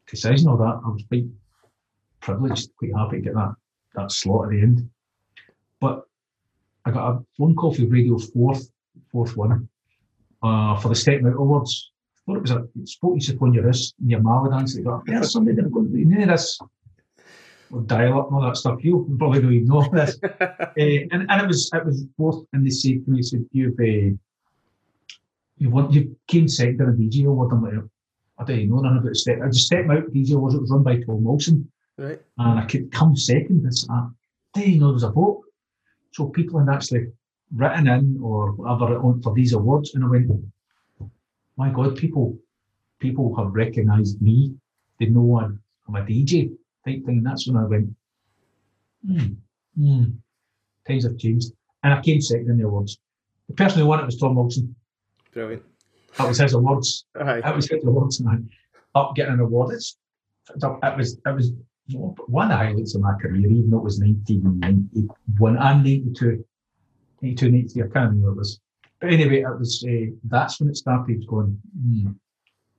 decision 0.10 0.48
or 0.48 0.58
that. 0.58 0.82
I 0.86 0.90
was 0.90 1.04
quite 1.08 1.28
privileged, 2.20 2.76
quite 2.78 2.96
happy 2.96 3.18
to 3.18 3.22
get 3.22 3.36
that 3.36 3.54
that 3.98 4.12
slot 4.12 4.46
at 4.46 4.52
the 4.52 4.62
end. 4.62 4.90
But 5.80 6.04
I 6.86 6.92
got 6.92 7.12
a 7.12 7.26
phone 7.38 7.56
call 7.56 7.74
from 7.74 7.90
Radio's 7.90 8.30
fourth 8.30 8.70
fourth 9.12 9.36
one 9.36 9.68
uh, 10.42 10.78
for 10.78 10.90
the 10.90 10.96
Step 10.96 11.22
Out 11.26 11.34
Awards. 11.34 11.92
I 12.16 12.20
thought 12.26 12.38
it 12.38 12.42
was 12.42 12.52
a 12.52 12.68
it 12.80 12.88
spoke 12.88 13.20
to 13.20 13.26
you 13.26 13.36
upon 13.36 13.54
your 13.54 13.66
wrist 13.66 13.96
and 14.00 14.10
your 14.10 14.22
Mala 14.22 14.50
dance. 14.50 14.76
They 14.76 14.82
got, 14.82 15.06
there's 15.06 15.32
somebody 15.32 15.56
that 15.58 15.72
going 15.72 15.92
to 15.92 15.98
do 15.98 16.06
none 16.06 16.24
of 16.24 16.30
this. 16.30 16.60
Well, 17.70 17.82
dial 17.82 18.20
up 18.20 18.28
and 18.28 18.36
all 18.36 18.42
that 18.44 18.56
stuff. 18.56 18.84
You 18.84 19.14
probably 19.20 19.42
don't 19.42 19.54
even 19.54 19.68
know 19.68 19.90
this. 19.92 20.18
Uh, 20.24 20.48
and, 20.78 21.26
and 21.30 21.42
it 21.42 21.48
was 21.48 21.70
it 21.74 21.86
was 21.86 22.04
both 22.18 22.46
and 22.54 22.66
they 22.66 22.70
said 22.70 23.04
to 23.06 23.12
me, 23.12 23.22
said 23.22 23.46
you've 23.52 23.80
uh, 23.80 24.16
you 25.58 25.70
want 25.70 25.92
you 25.92 26.16
came 26.28 26.48
second 26.48 26.82
in 26.82 26.90
a 26.90 26.94
DJ 26.94 27.26
award. 27.26 27.52
I'm 27.52 27.64
like, 27.64 27.74
I 28.38 28.44
don't 28.44 28.58
even 28.58 28.70
know 28.70 28.82
nothing 28.82 29.00
about 29.00 29.16
step. 29.16 29.40
I 29.44 29.48
just 29.48 29.66
step 29.66 29.90
out 29.90 30.14
DJ 30.14 30.36
awards. 30.36 30.56
It 30.56 30.62
was 30.62 30.72
run 30.72 30.84
by 30.84 30.98
Tom 30.98 31.24
Wilson, 31.24 31.70
Right. 31.98 32.22
and 32.38 32.60
I 32.60 32.66
could 32.66 32.92
come 32.92 33.16
second. 33.16 33.66
It's, 33.66 33.88
I 33.90 34.08
didn't 34.54 34.70
even 34.70 34.80
know 34.80 34.88
there 34.88 34.94
was 34.94 35.04
a 35.04 35.10
vote. 35.10 35.44
So 36.12 36.28
people 36.28 36.60
had 36.60 36.70
actually 36.70 37.08
written 37.56 37.88
in 37.88 38.20
or 38.22 38.52
whatever 38.52 39.00
on 39.00 39.22
for 39.22 39.34
these 39.34 39.54
awards, 39.54 39.96
and 39.96 40.04
I 40.04 40.08
went, 40.08 40.32
my 41.58 41.70
God, 41.70 41.96
people 41.96 42.38
people 43.00 43.36
have 43.36 43.54
recognised 43.54 44.22
me. 44.22 44.54
They 45.00 45.08
know 45.08 45.40
I'm, 45.40 45.62
I'm 45.88 45.96
a 45.96 46.02
DJ 46.02 46.50
type 46.86 47.06
thing. 47.06 47.24
That's 47.24 47.48
when 47.48 47.58
I 47.58 47.66
went, 47.66 47.90
hmm, 49.06 49.34
hmm, 49.80 50.04
times 50.88 51.04
have 51.04 51.18
changed. 51.18 51.52
And 51.84 51.94
I 51.94 52.02
came 52.02 52.22
second 52.22 52.50
in 52.50 52.58
the 52.58 52.66
awards. 52.66 52.98
The 53.48 53.54
person 53.54 53.80
who 53.80 53.88
won 53.88 54.00
it 54.00 54.06
was 54.06 54.18
Tom 54.18 54.36
Wilson. 54.36 54.76
Brilliant. 55.34 55.64
That 56.18 56.28
was 56.28 56.40
his 56.40 56.54
awards. 56.54 57.06
Aye. 57.16 57.42
That 57.42 57.56
was 57.56 57.70
his 57.70 57.84
awards. 57.84 58.20
And 58.20 58.30
I 58.30 59.00
up 59.00 59.16
getting 59.16 59.36
an 59.36 59.40
award. 59.40 59.76
It's, 59.76 59.98
it 60.50 60.98
was 60.98 61.18
it 61.26 61.36
was 61.36 61.52
one 61.94 62.52
of 62.52 62.58
the 62.58 62.58
highlights 62.58 62.96
of 62.96 63.02
my 63.02 63.14
career, 63.16 63.48
even 63.48 63.70
though 63.70 63.78
it 63.78 63.84
was 63.84 64.00
1991 64.00 65.58
and 65.58 65.84
92. 65.84 66.44
92, 67.22 67.52
93, 67.52 67.82
I 67.82 67.86
can't 67.86 67.94
remember 67.96 68.28
what 68.28 68.34
it 68.34 68.38
was. 68.38 68.60
But 69.00 69.14
anyway, 69.14 69.42
it 69.42 69.60
was 69.60 69.86
uh, 69.88 70.12
that's 70.24 70.60
when 70.60 70.70
it 70.70 70.78
started 70.78 71.26
going, 71.28 71.60
hmm, 71.76 72.12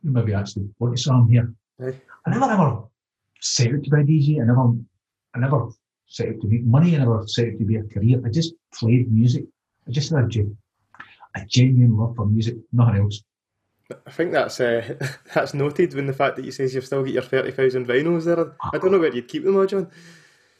maybe 0.02 0.34
actually 0.34 0.68
want 0.78 0.96
to 0.96 1.02
song 1.02 1.28
here. 1.28 1.52
Aye. 1.80 1.94
I 2.26 2.30
never 2.30 2.50
ever 2.50 2.82
set 3.40 3.68
out 3.68 3.84
to 3.84 3.90
be 3.90 4.00
a 4.00 4.04
DJ. 4.04 4.42
I 4.42 4.46
never, 4.46 4.74
I 5.34 5.38
never 5.38 5.68
set 6.06 6.28
out 6.28 6.40
to 6.40 6.48
make 6.48 6.64
money. 6.64 6.96
I 6.96 6.98
never 6.98 7.24
set 7.26 7.48
out 7.48 7.58
to 7.58 7.64
be 7.64 7.76
a 7.76 7.84
career. 7.84 8.20
I 8.24 8.30
just 8.30 8.54
played 8.74 9.12
music. 9.12 9.44
I 9.86 9.90
just 9.90 10.10
had 10.10 10.34
a, 10.34 11.40
a 11.40 11.46
genuine 11.46 11.96
love 11.96 12.16
for 12.16 12.26
music, 12.26 12.56
nothing 12.72 13.00
else. 13.00 13.22
I 14.06 14.10
think 14.10 14.32
that's 14.32 14.60
uh, 14.60 14.96
that's 15.34 15.54
noted 15.54 15.94
when 15.94 16.06
the 16.06 16.12
fact 16.12 16.36
that 16.36 16.44
you 16.44 16.52
says 16.52 16.74
you've 16.74 16.86
still 16.86 17.02
got 17.02 17.12
your 17.12 17.22
thirty 17.22 17.50
thousand 17.50 17.86
vinyls 17.86 18.24
there. 18.24 18.52
I 18.72 18.78
don't 18.78 18.92
know 18.92 18.98
where 18.98 19.14
you'd 19.14 19.28
keep 19.28 19.44
them 19.44 19.56
all, 19.56 19.66
Jon. 19.66 19.90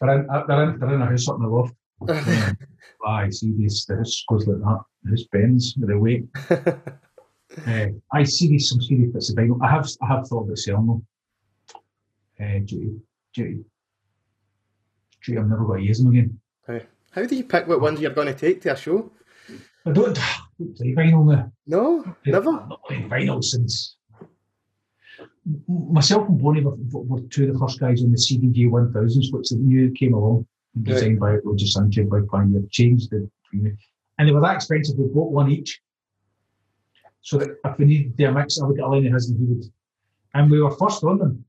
They're 0.01 0.21
in, 0.21 0.27
they're 0.27 0.63
in, 0.63 0.79
they're 0.79 0.95
in 0.95 1.03
a 1.03 1.07
house 1.07 1.29
up 1.29 1.37
in 1.37 1.43
the 1.43 1.49
loft. 1.49 1.75
I 3.07 3.31
see 3.31 3.53
this, 3.53 3.85
the 3.87 3.97
house 3.97 4.25
goes 4.29 4.47
like 4.47 4.59
that. 4.59 4.81
The 5.03 5.11
house 5.11 5.25
bends 5.33 5.75
with 5.79 5.89
the 5.89 5.99
weight. 5.99 6.27
Uh, 7.67 7.87
I 8.13 8.23
see 8.25 8.47
these 8.47 8.69
some 8.69 8.81
serious 8.81 9.11
bits 9.11 9.31
of 9.31 9.37
vinyl. 9.37 9.59
I 9.63 9.71
have 9.71 9.89
I 10.03 10.07
have 10.07 10.29
thought 10.29 10.45
about 10.45 10.59
selling 10.59 10.87
them. 10.87 11.07
Uh, 12.39 12.59
due 12.65 12.67
to, 12.67 13.03
due 13.35 13.45
to, 13.45 13.65
due 15.25 15.35
to 15.35 15.41
I've 15.41 15.49
never 15.49 15.65
got 15.65 15.77
to 15.77 15.83
use 15.83 15.99
them 15.99 16.11
again. 16.11 16.39
How 17.11 17.25
do 17.25 17.35
you 17.35 17.45
pick 17.45 17.67
what 17.67 17.81
ones 17.81 18.01
you're 18.01 18.13
going 18.13 18.29
to 18.29 18.35
take 18.35 18.61
to 18.63 18.73
a 18.75 18.77
show? 18.77 19.11
I 19.87 19.93
don't, 19.93 20.19
play 20.77 20.95
vinyl 20.95 21.25
now. 21.25 21.53
No, 21.67 22.05
never. 22.27 22.51
I've 22.51 22.69
not 22.69 22.85
played 22.85 23.09
vinyl 23.09 23.43
since. 23.43 23.97
Myself 25.67 26.29
and 26.29 26.41
Boney 26.41 26.61
were, 26.63 26.77
were 26.93 27.21
two 27.29 27.49
of 27.49 27.55
the 27.55 27.59
first 27.59 27.81
guys 27.81 28.03
on 28.03 28.11
the 28.11 28.19
CDJ 28.19 28.69
1000s, 28.69 29.33
which 29.33 29.49
the 29.49 29.57
new 29.57 29.91
came 29.93 30.15
along, 30.15 30.47
designed 30.83 31.21
by 31.21 31.37
Roger 31.37 31.67
Sanchez 31.67 32.07
by 32.09 32.21
Pioneer, 32.31 32.63
changed 32.71 33.11
the. 33.11 33.29
And 34.19 34.29
they 34.29 34.33
were 34.33 34.41
that 34.41 34.57
expensive, 34.57 34.99
we 34.99 35.07
bought 35.07 35.33
one 35.33 35.51
each. 35.51 35.81
So 37.23 37.39
that 37.39 37.57
if 37.65 37.79
we 37.79 37.85
needed 37.85 38.17
the 38.17 38.31
mix, 38.31 38.61
I 38.61 38.67
would 38.67 38.77
get 38.77 38.85
a 38.85 38.89
line 38.89 39.07
of 39.07 39.13
his 39.13 39.31
and 39.31 39.39
he 39.39 39.45
would. 39.47 39.65
And 40.35 40.51
we 40.51 40.61
were 40.61 40.71
first 40.73 41.03
on 41.05 41.19
them 41.19 41.45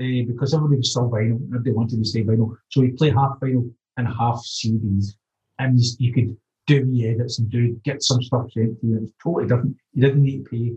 uh, 0.00 0.24
because 0.26 0.54
everybody 0.54 0.78
was 0.78 0.90
still 0.90 1.10
vinyl, 1.10 1.36
everybody 1.46 1.72
wanted 1.72 1.98
to 1.98 2.04
stay 2.04 2.24
vinyl. 2.24 2.56
So 2.68 2.80
we 2.80 2.92
play 2.92 3.10
half 3.10 3.38
vinyl 3.40 3.70
and 3.96 4.08
half 4.08 4.42
CDs. 4.44 5.14
And 5.58 5.78
you 5.98 6.12
could 6.12 6.36
do 6.66 6.84
the 6.84 7.08
edits 7.08 7.38
and 7.38 7.48
do 7.50 7.80
get 7.84 8.02
some 8.02 8.22
stuff 8.22 8.50
sent 8.52 8.80
to 8.80 8.86
you. 8.86 8.96
It 8.96 9.02
was 9.02 9.12
totally 9.22 9.46
different. 9.46 9.76
You 9.94 10.02
didn't 10.02 10.22
need 10.22 10.44
to 10.44 10.50
pay 10.50 10.74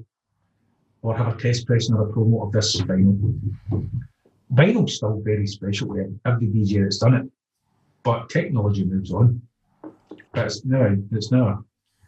or 1.02 1.18
have 1.18 1.36
a 1.36 1.38
test 1.38 1.66
press 1.66 1.90
or 1.90 2.08
a 2.08 2.12
promo 2.12 2.46
of 2.46 2.52
this 2.52 2.80
vinyl. 2.82 3.40
Vinyl's 4.54 4.96
still 4.96 5.22
very 5.24 5.48
special 5.48 5.94
to 5.94 6.20
every 6.26 6.48
DJ 6.48 6.84
that's 6.84 7.00
done 7.00 7.16
it. 7.16 7.26
But 8.04 8.30
technology 8.30 8.86
moves 8.86 9.12
on. 9.12 9.42
But 10.34 10.46
it's 10.46 10.66
now 10.66 10.96
it's 11.12 11.32
now 11.32 11.66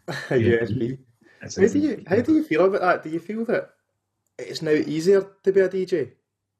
USB. 0.08 0.98
How 1.42 1.48
do 1.48 1.78
you 1.80 2.04
how 2.06 2.20
do 2.20 2.34
you 2.34 2.44
feel 2.44 2.66
about 2.66 2.82
that? 2.82 3.02
Do 3.02 3.10
you 3.10 3.18
feel 3.18 3.44
that 3.46 3.70
it's 4.38 4.62
now 4.62 4.70
easier 4.70 5.26
to 5.42 5.52
be 5.52 5.60
a 5.60 5.68
DJ? 5.68 6.12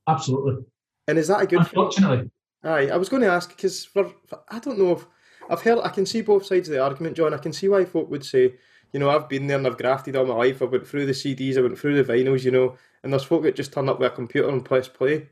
Absolutely. 0.09 0.65
And 1.07 1.19
is 1.19 1.29
that 1.29 1.43
a 1.43 1.47
good 1.47 1.61
Unfortunately. 1.61 2.19
thing? 2.19 2.31
Aye, 2.65 2.89
I 2.89 2.97
was 2.97 3.09
going 3.09 3.23
to 3.23 3.29
ask 3.29 3.49
because 3.49 3.85
for, 3.85 4.13
for, 4.27 4.41
I 4.49 4.59
don't 4.59 4.79
know 4.79 4.93
if 4.93 5.07
I've 5.51 5.63
heard 5.63 5.79
I 5.83 5.89
can 5.89 6.07
see 6.07 6.23
both 6.23 6.47
sides 6.47 6.69
of 6.69 6.75
the 6.75 6.83
argument, 6.83 7.17
Jon. 7.17 7.35
I 7.35 7.39
can 7.39 7.53
see 7.53 7.69
why 7.69 7.85
folk 7.85 8.11
would 8.11 8.25
say, 8.25 8.55
you 8.93 9.01
know, 9.01 9.11
I've 9.11 9.29
been 9.29 9.47
there 9.47 9.59
and 9.59 9.67
I've 9.67 9.79
grafted 9.79 10.17
all 10.17 10.27
my 10.27 10.35
life. 10.35 10.63
I 10.63 10.67
went 10.67 10.87
through 10.87 11.07
the 11.07 11.13
CDs, 11.13 11.57
I 11.57 11.63
went 11.63 11.79
through 11.79 12.03
the 12.03 12.13
vinyls, 12.13 12.45
you 12.45 12.51
know, 12.51 12.77
and 13.03 13.13
there's 13.13 13.25
folk 13.25 13.43
that 13.43 13.57
just 13.57 13.73
turn 13.73 13.89
up 13.89 13.99
with 13.99 14.13
a 14.13 14.15
computer 14.15 14.49
and 14.49 14.65
press 14.65 14.89
play. 14.89 15.29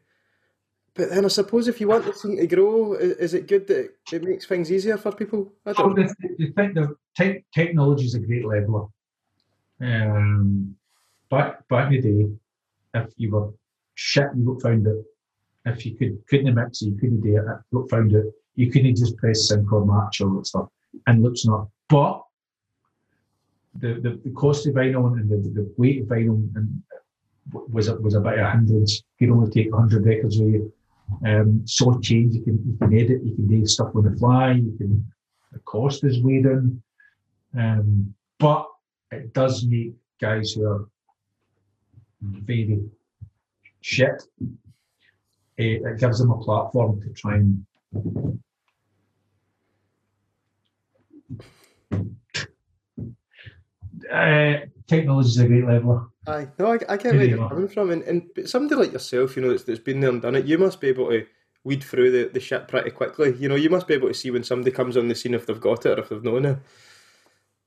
But 0.95 1.11
then 1.11 1.25
I 1.25 1.29
suppose 1.29 1.69
if 1.69 1.81
you 1.81 1.89
want 1.89 2.05
the 2.05 2.13
thing 2.13 2.37
to 2.37 2.47
grow, 2.47 2.95
is, 2.95 3.33
it 3.33 3.47
good 3.47 3.67
that 3.69 3.91
it, 4.13 4.25
makes 4.25 4.47
things 4.47 4.73
easier 4.73 4.97
for 4.97 5.13
people? 5.13 5.53
I 5.65 5.73
don't. 5.73 5.97
know. 5.97 6.03
the, 6.05 6.37
the, 6.39 6.53
the 6.75 6.97
te- 7.17 7.45
technology 7.55 8.07
is 8.07 8.15
a 8.15 8.19
great 8.19 8.45
leveler. 8.45 8.87
Um, 9.81 10.77
back 11.31 11.67
back 11.69 11.93
in 11.93 12.01
the 12.01 12.03
day, 12.03 12.31
if 12.95 13.13
you 13.17 13.31
were 13.31 13.51
shit, 13.95 14.27
you 14.37 14.45
got 14.45 14.63
found 14.63 14.87
it. 14.87 15.05
If 15.65 15.87
you 15.87 15.97
could 15.97 16.19
couldn't 16.29 16.55
mix 16.55 16.83
you 16.83 16.97
couldn't 16.97 17.21
do 17.21 17.37
it. 17.37 17.45
Got 17.73 17.91
found 17.91 18.13
it. 18.13 18.27
You 18.57 18.71
couldn't 18.71 18.97
just 18.97 19.17
press 19.17 19.51
or 19.53 19.87
match 19.87 20.21
or 20.21 20.45
stuff, 20.45 20.69
and 21.07 21.23
looks 21.23 21.45
not. 21.45 21.69
But 21.89 22.23
the, 23.75 23.95
the, 23.95 24.21
the 24.25 24.31
cost 24.31 24.67
of 24.67 24.75
vinyl 24.75 25.13
and 25.13 25.31
the, 25.31 25.37
the 25.49 25.73
weight 25.77 26.03
of 26.03 26.09
vinyl 26.09 26.49
and 26.57 26.83
was 27.53 27.91
was 27.91 28.15
about 28.15 28.39
a 28.39 28.51
hundred. 28.51 28.89
You 29.19 29.29
can 29.29 29.37
only 29.37 29.51
take 29.51 29.73
hundred 29.73 30.07
records 30.07 30.39
with 30.39 30.55
you. 30.55 30.73
Um, 31.25 31.63
so 31.67 31.99
change. 31.99 32.35
You 32.35 32.43
can 32.43 32.63
you 32.67 32.77
can 32.77 32.95
edit. 32.95 33.25
You 33.25 33.35
can 33.35 33.49
do 33.49 33.67
stuff 33.67 33.95
on 33.95 34.05
the 34.05 34.17
fly. 34.19 34.53
You 34.53 34.75
can. 34.79 35.07
The 35.53 35.59
cost 35.61 36.05
is 36.05 36.23
way 36.23 36.43
down. 36.43 36.83
Um, 37.59 38.15
but 38.39 38.67
it 39.11 39.33
does 39.33 39.67
make 39.67 39.95
guys 40.21 40.53
who 40.53 40.67
are 40.67 40.89
very 42.23 42.81
shit. 43.81 44.23
It, 45.57 45.83
it 45.83 45.99
gives 45.99 46.21
them 46.21 46.31
a 46.31 46.39
platform 46.39 47.01
to 47.03 47.09
try 47.11 47.37
and 47.37 47.67
uh, 54.11 54.55
technology 54.87 55.29
is 55.29 55.39
a 55.39 55.47
great 55.47 55.65
leveler. 55.65 56.07
Aye, 56.27 56.49
no, 56.59 56.73
I, 56.73 56.79
I 56.89 56.97
get 56.97 57.15
where 57.15 57.25
you're 57.25 57.49
coming 57.49 57.69
from, 57.69 57.91
and, 57.91 58.03
and 58.03 58.23
somebody 58.45 58.75
like 58.81 58.93
yourself, 58.93 59.37
you 59.37 59.43
know, 59.43 59.51
that's, 59.51 59.65
that's 59.65 59.81
been 59.81 60.01
there 60.01 60.11
and 60.11 60.23
done 60.23 60.35
it, 60.37 60.47
you 60.47 60.59
must 60.59 60.81
be 60.81 60.89
able 60.89 61.09
to 61.11 61.27
weed 61.65 61.83
through 61.83 62.11
the, 62.11 62.31
the 62.33 62.41
shit 62.41 62.69
pretty 62.69 62.91
quickly. 62.91 63.35
You 63.37 63.49
know, 63.49 63.55
you 63.55 63.71
must 63.71 63.87
be 63.87 63.95
able 63.95 64.09
to 64.09 64.15
see 64.15 64.31
when 64.31 64.45
somebody 64.45 64.71
comes 64.71 64.97
on 64.97 65.09
the 65.09 65.15
scene 65.15 65.35
if 65.35 65.47
they've 65.47 65.61
got 65.61 65.87
it 65.87 65.99
or 65.99 66.03
if 66.03 66.09
they've 66.09 66.23
known 66.23 66.45
it. 66.45 66.59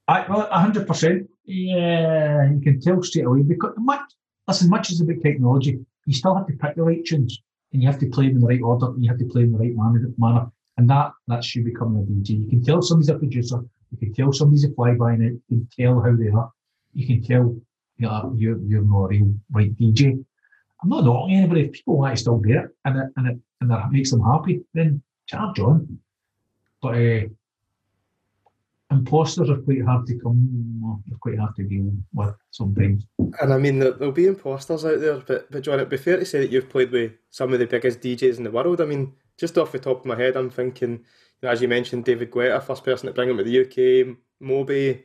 I, 0.08 0.26
well, 0.30 0.50
hundred 0.52 0.88
percent. 0.88 1.30
Yeah, 1.46 2.52
you 2.52 2.60
can 2.62 2.82
tell 2.82 3.02
straight 3.04 3.26
away 3.26 3.44
because 3.44 3.74
much. 3.78 4.02
Listen, 4.48 4.70
much 4.70 4.92
as 4.92 5.00
about 5.00 5.22
technology, 5.24 5.80
you 6.06 6.14
still 6.14 6.36
have 6.36 6.48
to 6.48 6.54
pick 6.54 6.76
the 6.76 6.84
right 6.84 7.06
tunes 7.06 7.42
and 7.74 7.82
you 7.82 7.88
have 7.88 8.00
to 8.00 8.10
play 8.10 8.28
them 8.28 8.36
in 8.36 8.42
the 8.42 8.48
right 8.48 8.62
order 8.62 8.88
and 8.88 9.04
you 9.04 9.10
have 9.10 9.20
to 9.20 9.26
play 9.26 9.42
them 9.42 9.56
in 9.56 9.58
the 9.58 9.66
right 9.66 9.76
manner, 9.76 10.12
manner. 10.18 10.52
And 10.78 10.90
that 10.90 11.12
that's 11.28 11.56
you 11.56 11.64
becoming 11.64 12.02
a 12.02 12.06
DJ. 12.06 12.44
You 12.44 12.50
can 12.50 12.64
tell 12.64 12.82
somebody's 12.82 13.10
a 13.10 13.18
producer. 13.18 13.60
You 13.92 13.98
can 13.98 14.14
tell 14.14 14.32
somebody's 14.32 14.64
a 14.64 14.72
fly 14.74 14.94
by 14.96 15.16
night. 15.16 15.34
You 15.50 15.58
can 15.58 15.70
tell 15.78 16.02
how 16.02 16.16
they 16.16 16.30
are. 16.30 16.52
You 16.94 17.06
can 17.06 17.24
tell 17.24 17.56
you 17.98 18.08
know, 18.08 18.34
you're 18.36 18.60
you're 18.60 18.84
not 18.84 19.06
a 19.06 19.08
real 19.08 19.34
right 19.52 19.76
DJ. 19.76 20.24
I'm 20.82 20.90
not 20.90 21.04
knocking 21.04 21.36
anybody. 21.36 21.66
If 21.66 21.74
people 21.74 21.98
want 21.98 22.16
to 22.16 22.22
still 22.22 22.40
do 22.40 22.58
it 22.58 22.70
and 22.86 22.98
it 22.98 23.08
and 23.18 23.28
it 23.28 23.38
and 23.62 23.72
that 23.72 23.92
makes 23.92 24.12
them 24.12 24.22
happy, 24.22 24.62
then 24.74 25.02
charge 25.28 25.60
on. 25.60 26.00
But 26.82 26.96
uh, 26.96 27.22
imposters 28.94 29.50
are 29.50 29.58
quite 29.58 29.84
hard 29.84 30.06
to 30.08 30.18
come. 30.20 31.02
They're 31.08 31.18
quite 31.18 31.40
hard 31.40 31.56
to 31.56 31.64
deal 31.64 31.92
with 32.14 32.36
sometimes. 32.52 33.06
And 33.42 33.54
I 33.54 33.58
mean, 33.58 33.80
there'll 33.80 34.12
be 34.12 34.28
imposters 34.28 34.86
out 34.86 35.00
there, 35.00 35.20
but 35.20 35.52
but 35.52 35.64
Jon, 35.64 35.76
it'd 35.76 35.90
be 35.90 35.98
fair 35.98 36.18
to 36.18 36.26
say 36.26 36.40
that 36.40 36.52
you've 36.52 36.70
played 36.70 36.92
with 36.92 37.14
some 37.30 37.54
of 37.54 37.60
the 37.60 37.68
biggest 37.68 38.02
DJs 38.02 38.38
in 38.38 38.44
the 38.44 38.52
world. 38.52 38.82
I 38.82 38.86
mean, 38.86 39.14
just 39.38 39.58
off 39.58 39.72
the 39.72 39.80
top 39.80 40.00
of 40.00 40.06
my 40.06 40.16
head, 40.16 40.36
I'm 40.36 40.50
thinking, 40.50 40.92
you 40.92 41.00
know, 41.42 41.50
as 41.50 41.62
you 41.62 41.68
mentioned, 41.68 42.06
David 42.06 42.32
Guetta, 42.32 42.62
first 42.62 42.84
person 42.84 43.08
to 43.08 43.14
bring 43.14 43.30
him 43.30 43.38
to 43.38 43.44
the 43.44 43.62
UK, 43.62 44.18
Moby. 44.40 45.04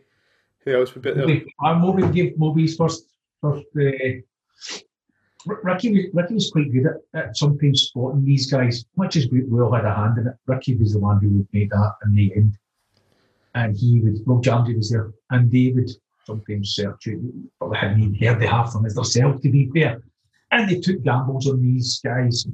Who 0.65 0.77
else 0.77 0.95
would 0.95 1.03
be 1.03 1.13
there? 1.13 1.27
Moby, 1.27 1.55
uh, 1.65 1.75
Moby 1.75 2.03
gave 2.09 2.39
Moby's 2.39 2.77
first 2.77 3.05
first. 3.41 3.65
Uh, 3.77 4.21
Ricky, 5.47 6.11
Ricky 6.13 6.35
was 6.35 6.51
quite 6.51 6.71
good 6.73 6.87
at, 6.87 7.21
at 7.27 7.37
sometimes 7.37 7.83
spotting 7.83 8.25
these 8.25 8.51
guys, 8.51 8.85
much 8.97 9.17
as 9.17 9.29
we, 9.31 9.45
we 9.45 9.61
all 9.61 9.73
had 9.73 9.85
a 9.85 9.95
hand 9.95 10.19
in 10.19 10.27
it. 10.27 10.35
Ricky 10.47 10.77
was 10.77 10.93
the 10.93 10.99
one 10.99 11.21
who 11.21 11.29
would 11.31 11.49
make 11.53 11.71
that 11.71 11.95
in 12.05 12.15
the 12.15 12.35
end 12.35 12.59
and 13.59 13.77
he 13.77 14.01
would, 14.01 14.19
Rob 14.25 14.43
Jamdy 14.43 14.77
was 14.77 14.91
there, 14.91 15.13
and 15.31 15.51
they 15.51 15.73
would 15.75 15.91
sometimes 16.25 16.75
search 16.75 17.09
but 17.59 17.71
they 17.71 17.79
hadn't 17.79 18.03
even 18.03 18.15
heard 18.15 18.41
the 18.41 18.47
half 18.47 18.69
of 18.69 18.75
them 18.75 18.87
as 18.87 18.95
themselves, 18.95 19.43
to 19.43 19.51
be 19.51 19.69
fair. 19.75 20.01
And 20.53 20.71
they 20.71 20.79
took 20.79 21.03
gambles 21.03 21.49
on 21.49 21.61
these 21.61 22.01
guys, 22.05 22.47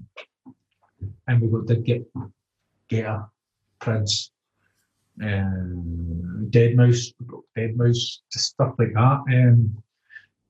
and 1.28 1.40
we 1.40 1.48
got 1.48 1.66
did 1.66 1.84
get 1.84 2.06
Guetta, 2.90 3.28
Prince, 3.80 4.30
um, 5.22 6.48
Deadmau5, 6.50 7.12
Deadmau5, 7.56 7.92
just 8.32 8.46
stuff 8.52 8.74
like 8.78 8.94
that. 8.94 9.22
Um, 9.30 9.76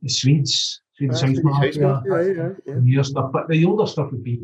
the 0.02 0.08
Swedes, 0.08 0.82
Swedish 0.96 1.20
House 1.20 1.38
Mafia, 1.42 2.02
yeah, 2.06 2.20
yeah, 2.20 2.48
yeah. 2.64 2.74
newer 2.80 3.02
stuff, 3.02 3.32
but 3.32 3.48
the 3.48 3.64
older 3.64 3.86
stuff 3.86 4.12
would 4.12 4.22
be 4.22 4.40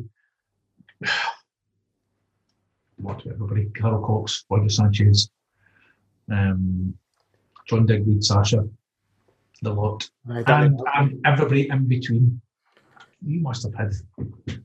what 2.96 3.25
everybody, 3.27 3.66
Carl 3.66 4.03
Cox, 4.03 4.44
Roger 4.51 4.68
Sanchez, 4.68 5.31
um, 6.31 6.95
John 7.66 7.87
Digweed, 7.87 8.25
Sasha, 8.25 8.66
the 9.62 9.73
lot, 9.73 10.09
and, 10.27 10.81
and, 10.95 11.21
everybody 11.25 11.69
in 11.69 11.87
between. 11.87 12.40
You 13.25 13.40
must 13.40 13.64
have 13.64 13.75
had, 13.75 13.93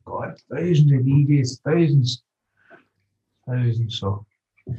God, 0.06 0.38
thousands 0.50 0.92
of 0.92 1.00
DJs, 1.00 1.60
thousands, 1.62 2.24
thousands. 3.48 4.00
So, 4.00 4.26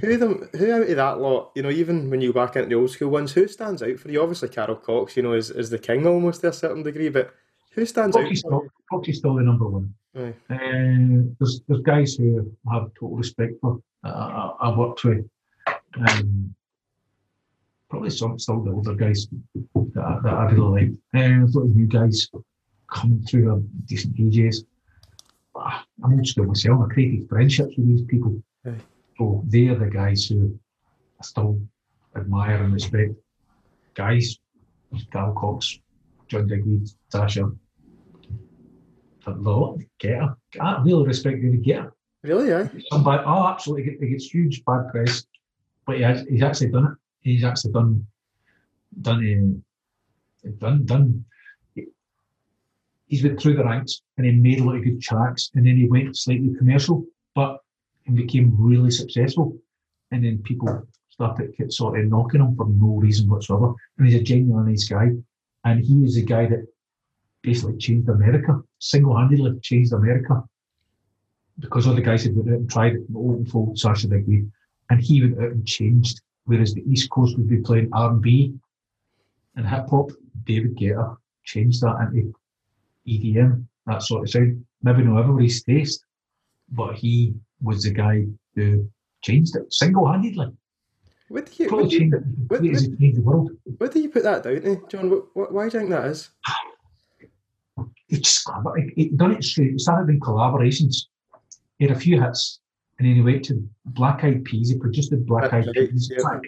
who 0.00 0.16
them, 0.16 0.48
who 0.56 0.72
out 0.72 0.88
of 0.88 0.96
that 0.96 1.20
lot, 1.20 1.52
you 1.54 1.62
know, 1.62 1.70
even 1.70 2.08
when 2.08 2.22
you 2.22 2.32
go 2.32 2.44
back 2.44 2.56
into 2.56 2.70
the 2.70 2.74
old 2.74 2.90
school 2.90 3.10
ones, 3.10 3.32
who 3.32 3.46
stands 3.46 3.82
out 3.82 3.98
for 3.98 4.10
you? 4.10 4.22
Obviously, 4.22 4.48
Carl 4.48 4.76
Cox, 4.76 5.16
you 5.16 5.22
know, 5.22 5.34
is, 5.34 5.50
is 5.50 5.68
the 5.68 5.78
king 5.78 6.06
almost 6.06 6.40
to 6.40 6.48
a 6.48 6.52
certain 6.52 6.82
degree, 6.82 7.10
but 7.10 7.34
who 7.72 7.84
stands 7.84 8.16
Coxie's 8.16 8.44
out? 8.46 8.48
Still, 8.48 8.68
Coxie's 8.90 9.18
still 9.18 9.34
the 9.34 9.42
number 9.42 9.68
one. 9.68 9.94
Uh, 10.16 10.32
there's 10.48 11.60
there's 11.68 11.82
guys 11.82 12.14
who 12.14 12.50
I 12.70 12.74
have 12.74 12.94
total 12.94 13.16
respect 13.16 13.52
for. 13.60 13.82
Uh, 14.02 14.08
I, 14.08 14.68
I 14.68 14.76
worked 14.76 15.04
with. 15.04 15.28
Um, 16.08 16.54
probably 17.88 18.10
some 18.10 18.38
still 18.38 18.62
the 18.62 18.72
older 18.72 18.94
guys 18.94 19.26
that, 19.74 20.04
I, 20.04 20.18
that 20.22 20.32
I 20.32 20.44
really 20.50 20.82
like. 20.82 20.90
Um, 20.90 20.98
and 21.14 21.44
I 21.44 21.46
thought 21.46 21.66
new 21.66 21.86
guys 21.86 22.28
coming 22.92 23.22
through 23.22 23.54
are 23.54 23.60
decent 23.86 24.16
DJs. 24.16 24.64
But 25.54 25.72
I'm 26.04 26.14
old 26.14 26.26
school 26.26 26.46
myself. 26.46 26.82
I 26.84 26.92
created 26.92 27.28
friendships 27.28 27.74
with 27.76 27.88
these 27.88 28.02
people. 28.02 28.42
Right. 28.64 28.80
So 29.18 29.42
they're 29.46 29.76
the 29.76 29.86
guys 29.86 30.26
who 30.26 30.58
I 31.20 31.24
still 31.24 31.60
admire 32.16 32.62
and 32.62 32.74
respect. 32.74 33.12
Guys, 33.94 34.38
Carl 35.12 35.32
Cox, 35.34 35.78
John 36.28 36.46
Digweed, 36.46 36.88
Sasha. 37.08 37.50
A 39.28 39.30
lot, 39.30 39.78
Guetta. 40.00 40.36
I 40.60 40.82
really 40.82 41.04
respect 41.04 41.42
David 41.42 41.64
Guetta. 41.64 41.90
Really, 42.22 42.48
yeah. 42.48 42.68
Oh, 42.92 43.46
absolutely. 43.48 43.96
He 43.98 44.08
gets 44.08 44.26
huge 44.26 44.64
bad 44.64 44.88
press, 44.90 45.26
but 45.84 45.96
he 45.96 46.02
has, 46.02 46.24
he's 46.28 46.42
actually 46.42 46.70
done 46.70 46.86
it 46.86 46.98
he's 47.26 47.44
actually 47.44 47.72
done 47.72 48.06
done 49.02 49.62
done 50.58 50.84
done. 50.84 51.24
He's 53.08 53.22
went 53.22 53.40
through 53.40 53.56
the 53.56 53.64
ranks 53.64 54.02
and 54.16 54.26
he 54.26 54.32
made 54.32 54.60
a 54.60 54.64
lot 54.64 54.76
of 54.76 54.84
good 54.84 55.00
tracks, 55.00 55.50
and 55.54 55.66
then 55.66 55.76
he 55.76 55.86
went 55.86 56.16
slightly 56.16 56.52
commercial, 56.58 57.04
but 57.34 57.58
he 58.04 58.12
became 58.12 58.54
really 58.58 58.90
successful. 58.90 59.58
and 60.10 60.24
then 60.24 60.38
people 60.42 60.86
started 61.08 61.72
sort 61.72 61.98
of 61.98 62.06
knocking 62.06 62.40
him 62.40 62.54
for 62.56 62.66
no 62.68 62.96
reason 62.96 63.28
whatsoever. 63.28 63.74
And 63.98 64.06
he's 64.06 64.20
a 64.20 64.22
genuinely 64.22 64.72
nice 64.72 64.88
guy, 64.88 65.10
and 65.64 65.84
he 65.84 65.94
was 65.96 66.14
the 66.14 66.22
guy 66.22 66.46
that 66.46 66.66
basically 67.42 67.76
changed 67.78 68.08
America, 68.08 68.60
single-handedly 68.78 69.60
changed 69.60 69.92
America, 69.92 70.42
because 71.58 71.86
the 71.86 72.00
guys 72.00 72.24
had 72.24 72.36
went 72.36 72.50
out 72.50 72.54
and 72.56 72.70
tried 72.70 72.94
it, 72.94 73.02
old 73.14 73.48
folk, 73.48 73.76
Sasha 73.76 74.08
Bigby, 74.08 74.50
and 74.90 75.00
he 75.00 75.22
went 75.22 75.38
out 75.38 75.52
and 75.52 75.66
changed. 75.66 76.20
Whereas 76.46 76.74
the 76.74 76.84
East 76.90 77.10
Coast 77.10 77.36
would 77.36 77.48
be 77.48 77.58
playing 77.58 77.90
R&B 77.92 78.54
and 79.56 79.68
hip 79.68 79.88
hop, 79.90 80.10
David 80.44 80.76
Guetta 80.76 81.16
changed 81.44 81.80
that 81.82 82.08
into 82.12 82.34
EDM, 83.06 83.64
that 83.86 84.02
sort 84.02 84.22
of 84.22 84.30
sound. 84.30 84.64
Maybe 84.82 85.02
not 85.02 85.20
everybody's 85.20 85.62
taste, 85.62 86.04
but 86.70 86.94
he 86.94 87.34
was 87.60 87.82
the 87.82 87.90
guy 87.90 88.26
who 88.54 88.88
changed 89.22 89.56
it 89.56 89.72
single-handedly. 89.72 90.52
What 91.28 91.46
do 91.46 91.64
you, 91.64 91.70
what 91.70 91.90
do 91.90 91.96
you, 91.96 92.10
what, 92.46 92.62
what, 92.62 93.52
what 93.78 93.92
do 93.92 94.00
you 94.00 94.08
put 94.08 94.22
that 94.22 94.44
down 94.44 94.60
to, 94.60 94.86
Jon? 94.88 95.10
What, 95.34 95.52
why 95.52 95.68
do 95.68 95.78
you 95.78 95.80
think 95.80 95.90
that 95.90 96.06
is? 96.06 96.30
It 98.08 98.22
just 98.22 98.48
it, 98.76 98.92
it 98.96 99.16
done 99.16 99.32
it 99.32 99.42
straight. 99.42 99.74
It 99.74 99.80
started 99.80 100.08
in 100.12 100.20
collaborations. 100.20 101.06
He 101.78 101.86
had 101.86 101.96
a 101.96 101.98
few 101.98 102.22
hits, 102.22 102.60
and 102.98 103.06
then 103.06 103.14
he 103.14 103.20
went 103.20 103.44
to 103.46 103.68
Black 103.84 104.24
Eyed 104.24 104.44
Peas. 104.44 104.70
He 104.70 104.78
produced 104.78 105.10
the 105.10 105.18
Black 105.18 105.52
Eyed 105.52 105.68
Peas. 105.72 106.10
Yeah. 106.10 106.40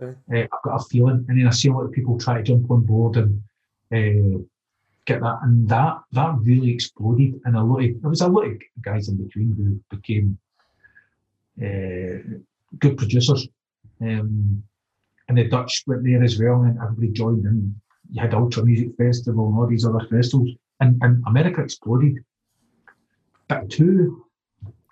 Yeah. 0.00 0.08
Uh, 0.32 0.46
I've 0.52 0.62
got 0.64 0.80
a 0.80 0.84
feeling, 0.84 1.24
and 1.28 1.38
then 1.38 1.46
I 1.46 1.50
see 1.50 1.68
a 1.68 1.72
lot 1.72 1.84
of 1.84 1.92
people 1.92 2.18
try 2.18 2.36
to 2.36 2.42
jump 2.42 2.70
on 2.70 2.82
board 2.82 3.16
and 3.16 3.42
uh, 3.92 4.42
get 5.04 5.20
that, 5.20 5.38
and 5.42 5.68
that 5.68 5.98
that 6.12 6.34
really 6.40 6.70
exploded. 6.72 7.40
And 7.44 7.56
a 7.56 7.62
lot 7.62 7.84
of 7.84 8.00
there 8.00 8.10
was 8.10 8.20
a 8.20 8.28
lot 8.28 8.46
of 8.46 8.60
guys 8.82 9.08
in 9.08 9.16
between 9.16 9.54
who 9.56 9.96
became 9.96 10.38
uh, 11.62 12.38
good 12.78 12.96
producers. 12.96 13.48
Um, 14.00 14.62
and 15.28 15.38
the 15.38 15.44
Dutch 15.44 15.84
went 15.86 16.04
there 16.04 16.22
as 16.22 16.38
well, 16.38 16.62
and 16.62 16.78
everybody 16.82 17.08
joined 17.12 17.46
in. 17.46 17.74
You 18.10 18.20
had 18.20 18.34
Ultra 18.34 18.64
Music 18.64 18.90
Festival 18.98 19.48
and 19.48 19.58
all 19.58 19.66
these 19.66 19.86
other 19.86 20.06
festivals, 20.10 20.50
and, 20.80 21.00
and 21.02 21.22
America 21.26 21.62
exploded. 21.62 22.22
But 23.48 23.70
too 23.70 24.26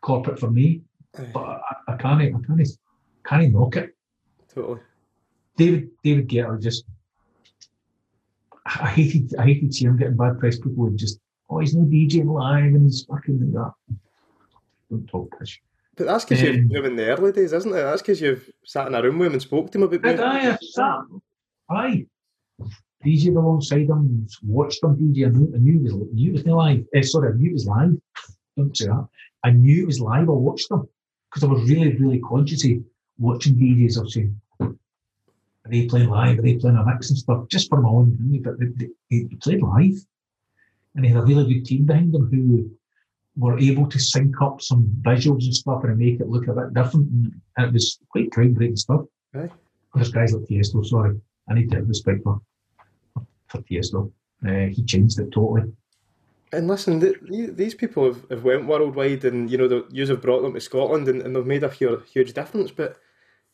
corporate 0.00 0.38
for 0.38 0.50
me, 0.50 0.82
but 1.14 1.36
I, 1.36 1.60
I 1.88 1.96
can't, 1.96 2.22
I 2.22 2.46
can't, 2.46 2.68
can't 3.24 3.52
knock 3.52 3.76
it. 3.76 3.94
Totally. 4.54 4.80
David 5.56 5.90
David 6.02 6.28
Guetta 6.28 6.60
just 6.60 6.84
I 8.64 8.88
hated 8.88 9.34
I 9.38 9.44
hated 9.44 9.74
seeing 9.74 9.90
him 9.90 9.96
getting 9.96 10.16
bad 10.16 10.38
press. 10.38 10.56
People 10.56 10.84
would 10.84 10.96
just, 10.96 11.18
oh, 11.50 11.58
he's 11.58 11.74
no 11.74 11.84
DJ 11.84 12.24
live 12.24 12.64
and 12.64 12.84
he's 12.84 13.04
fucking 13.04 13.40
like 13.40 13.52
that. 13.52 13.96
Don't 14.90 15.06
talk 15.08 15.38
pish. 15.38 15.60
But 15.96 16.06
that's 16.06 16.24
because 16.24 16.42
um, 16.42 16.54
you've 16.54 16.70
him 16.70 16.84
in 16.84 16.96
the 16.96 17.06
early 17.06 17.32
days, 17.32 17.52
isn't 17.52 17.70
it? 17.70 17.74
That's 17.74 18.00
because 18.00 18.20
you've 18.20 18.48
sat 18.64 18.86
in 18.86 18.94
a 18.94 19.02
room 19.02 19.18
with 19.18 19.26
him 19.26 19.32
and 19.34 19.42
spoke 19.42 19.70
to 19.72 19.78
him 19.78 19.84
about 19.84 20.02
music. 20.02 20.20
Aye, 20.20 20.52
I 20.52 20.58
sat. 20.60 21.00
Aye. 21.70 22.06
DJed 23.04 23.36
alongside 23.36 23.88
him, 23.88 24.26
watched 24.46 24.82
him 24.82 24.96
DJ. 24.96 25.26
I 25.26 25.30
knew, 25.30 25.52
I 25.54 25.58
knew 25.58 25.78
it 25.78 25.82
was, 25.82 26.08
knew 26.12 26.30
it 26.30 26.32
was 26.32 26.46
live. 26.46 26.84
Uh, 26.96 27.02
sorry, 27.02 27.32
I 27.32 27.36
knew 27.36 27.50
it 27.50 27.52
was 27.52 27.66
live. 27.66 27.96
Don't 28.56 28.76
say 28.76 28.86
that. 28.86 29.08
I 29.44 29.50
knew 29.50 29.82
it 29.82 29.86
was 29.86 30.00
live. 30.00 30.28
I 30.28 30.32
watched 30.32 30.68
them 30.68 30.88
because 31.32 31.48
I 31.48 31.52
was 31.52 31.68
really, 31.68 31.96
really 31.96 32.18
conscious 32.18 32.64
of 32.64 32.72
watching 33.18 33.54
DJs. 33.54 33.98
I 33.98 34.02
was 34.02 34.14
saying, 34.14 34.40
are 34.60 35.70
they 35.70 35.86
playing 35.86 36.10
live? 36.10 36.38
Are 36.38 36.42
they 36.42 36.56
playing 36.56 36.76
a 36.76 36.84
mix 36.84 37.08
and 37.08 37.18
stuff? 37.18 37.48
Just 37.48 37.70
for 37.70 37.80
my 37.80 37.88
own 37.88 38.40
But 38.42 38.58
they, 38.58 38.66
they, 39.10 39.24
they 39.24 39.36
played 39.36 39.62
live. 39.62 39.94
And 40.94 41.04
they 41.04 41.08
had 41.08 41.18
a 41.18 41.24
really 41.24 41.54
good 41.54 41.64
team 41.64 41.86
behind 41.86 42.12
them 42.12 42.28
who 42.30 42.70
were 43.36 43.58
able 43.58 43.88
to 43.88 43.98
sync 43.98 44.42
up 44.42 44.60
some 44.60 44.92
visuals 45.00 45.44
and 45.44 45.54
stuff 45.54 45.84
and 45.84 45.96
make 45.96 46.20
it 46.20 46.28
look 46.28 46.48
a 46.48 46.52
bit 46.52 46.74
different. 46.74 47.08
And 47.56 47.66
it 47.66 47.72
was 47.72 47.98
quite 48.10 48.28
groundbreaking 48.28 48.78
stuff. 48.78 49.02
Right. 49.32 49.50
There's 49.94 50.10
guys 50.10 50.34
like 50.34 50.44
Tiesto, 50.44 50.84
sorry. 50.84 51.18
I 51.48 51.54
need 51.54 51.70
to 51.70 51.76
have 51.76 51.88
respect 51.88 52.22
for, 52.24 52.42
for 53.46 53.58
Tiesto. 53.62 54.12
Uh, 54.46 54.68
he 54.70 54.84
changed 54.84 55.18
it 55.18 55.32
totally. 55.32 55.72
And 56.54 56.68
listen, 56.68 56.98
these 57.56 57.74
people 57.74 58.04
have, 58.04 58.28
have 58.28 58.44
went 58.44 58.66
worldwide, 58.66 59.24
and 59.24 59.50
you 59.50 59.56
know, 59.56 59.68
the 59.68 59.86
you 59.90 60.06
have 60.06 60.20
brought 60.20 60.42
them 60.42 60.52
to 60.52 60.60
Scotland, 60.60 61.08
and, 61.08 61.22
and 61.22 61.34
they've 61.34 61.46
made 61.46 61.64
a 61.64 61.70
huge, 61.70 62.00
huge 62.12 62.34
difference. 62.34 62.70
But 62.70 62.98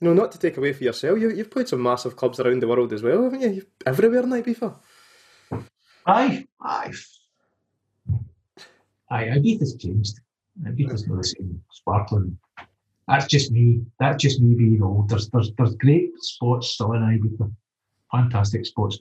you 0.00 0.08
know, 0.08 0.14
not 0.14 0.32
to 0.32 0.38
take 0.38 0.56
away 0.56 0.72
for 0.72 0.82
yourself, 0.82 1.18
you, 1.20 1.30
you've 1.30 1.50
played 1.50 1.68
some 1.68 1.82
massive 1.82 2.16
clubs 2.16 2.40
around 2.40 2.60
the 2.60 2.66
world 2.66 2.92
as 2.92 3.02
well, 3.02 3.22
haven't 3.22 3.40
you? 3.40 3.50
You've, 3.50 3.66
everywhere 3.86 4.24
in 4.24 4.30
Ibiza. 4.30 4.74
Aye, 6.06 6.46
aye. 6.60 6.92
Aye, 9.10 9.26
Ibiza's 9.26 9.76
changed. 9.76 10.18
Ibiza's 10.64 11.06
not 11.06 11.18
the 11.18 11.24
same 11.24 11.62
sparkling. 11.70 12.36
That's 13.06 13.26
just 13.26 13.52
me. 13.52 13.80
That's 14.00 14.20
just 14.20 14.40
me 14.40 14.56
being 14.56 14.82
old. 14.82 15.08
There's 15.08 15.30
there's 15.30 15.52
there's 15.56 15.76
great 15.76 16.10
spots 16.18 16.70
still 16.70 16.94
in 16.94 17.02
Ibiza, 17.02 17.52
fantastic 18.10 18.66
spots, 18.66 18.98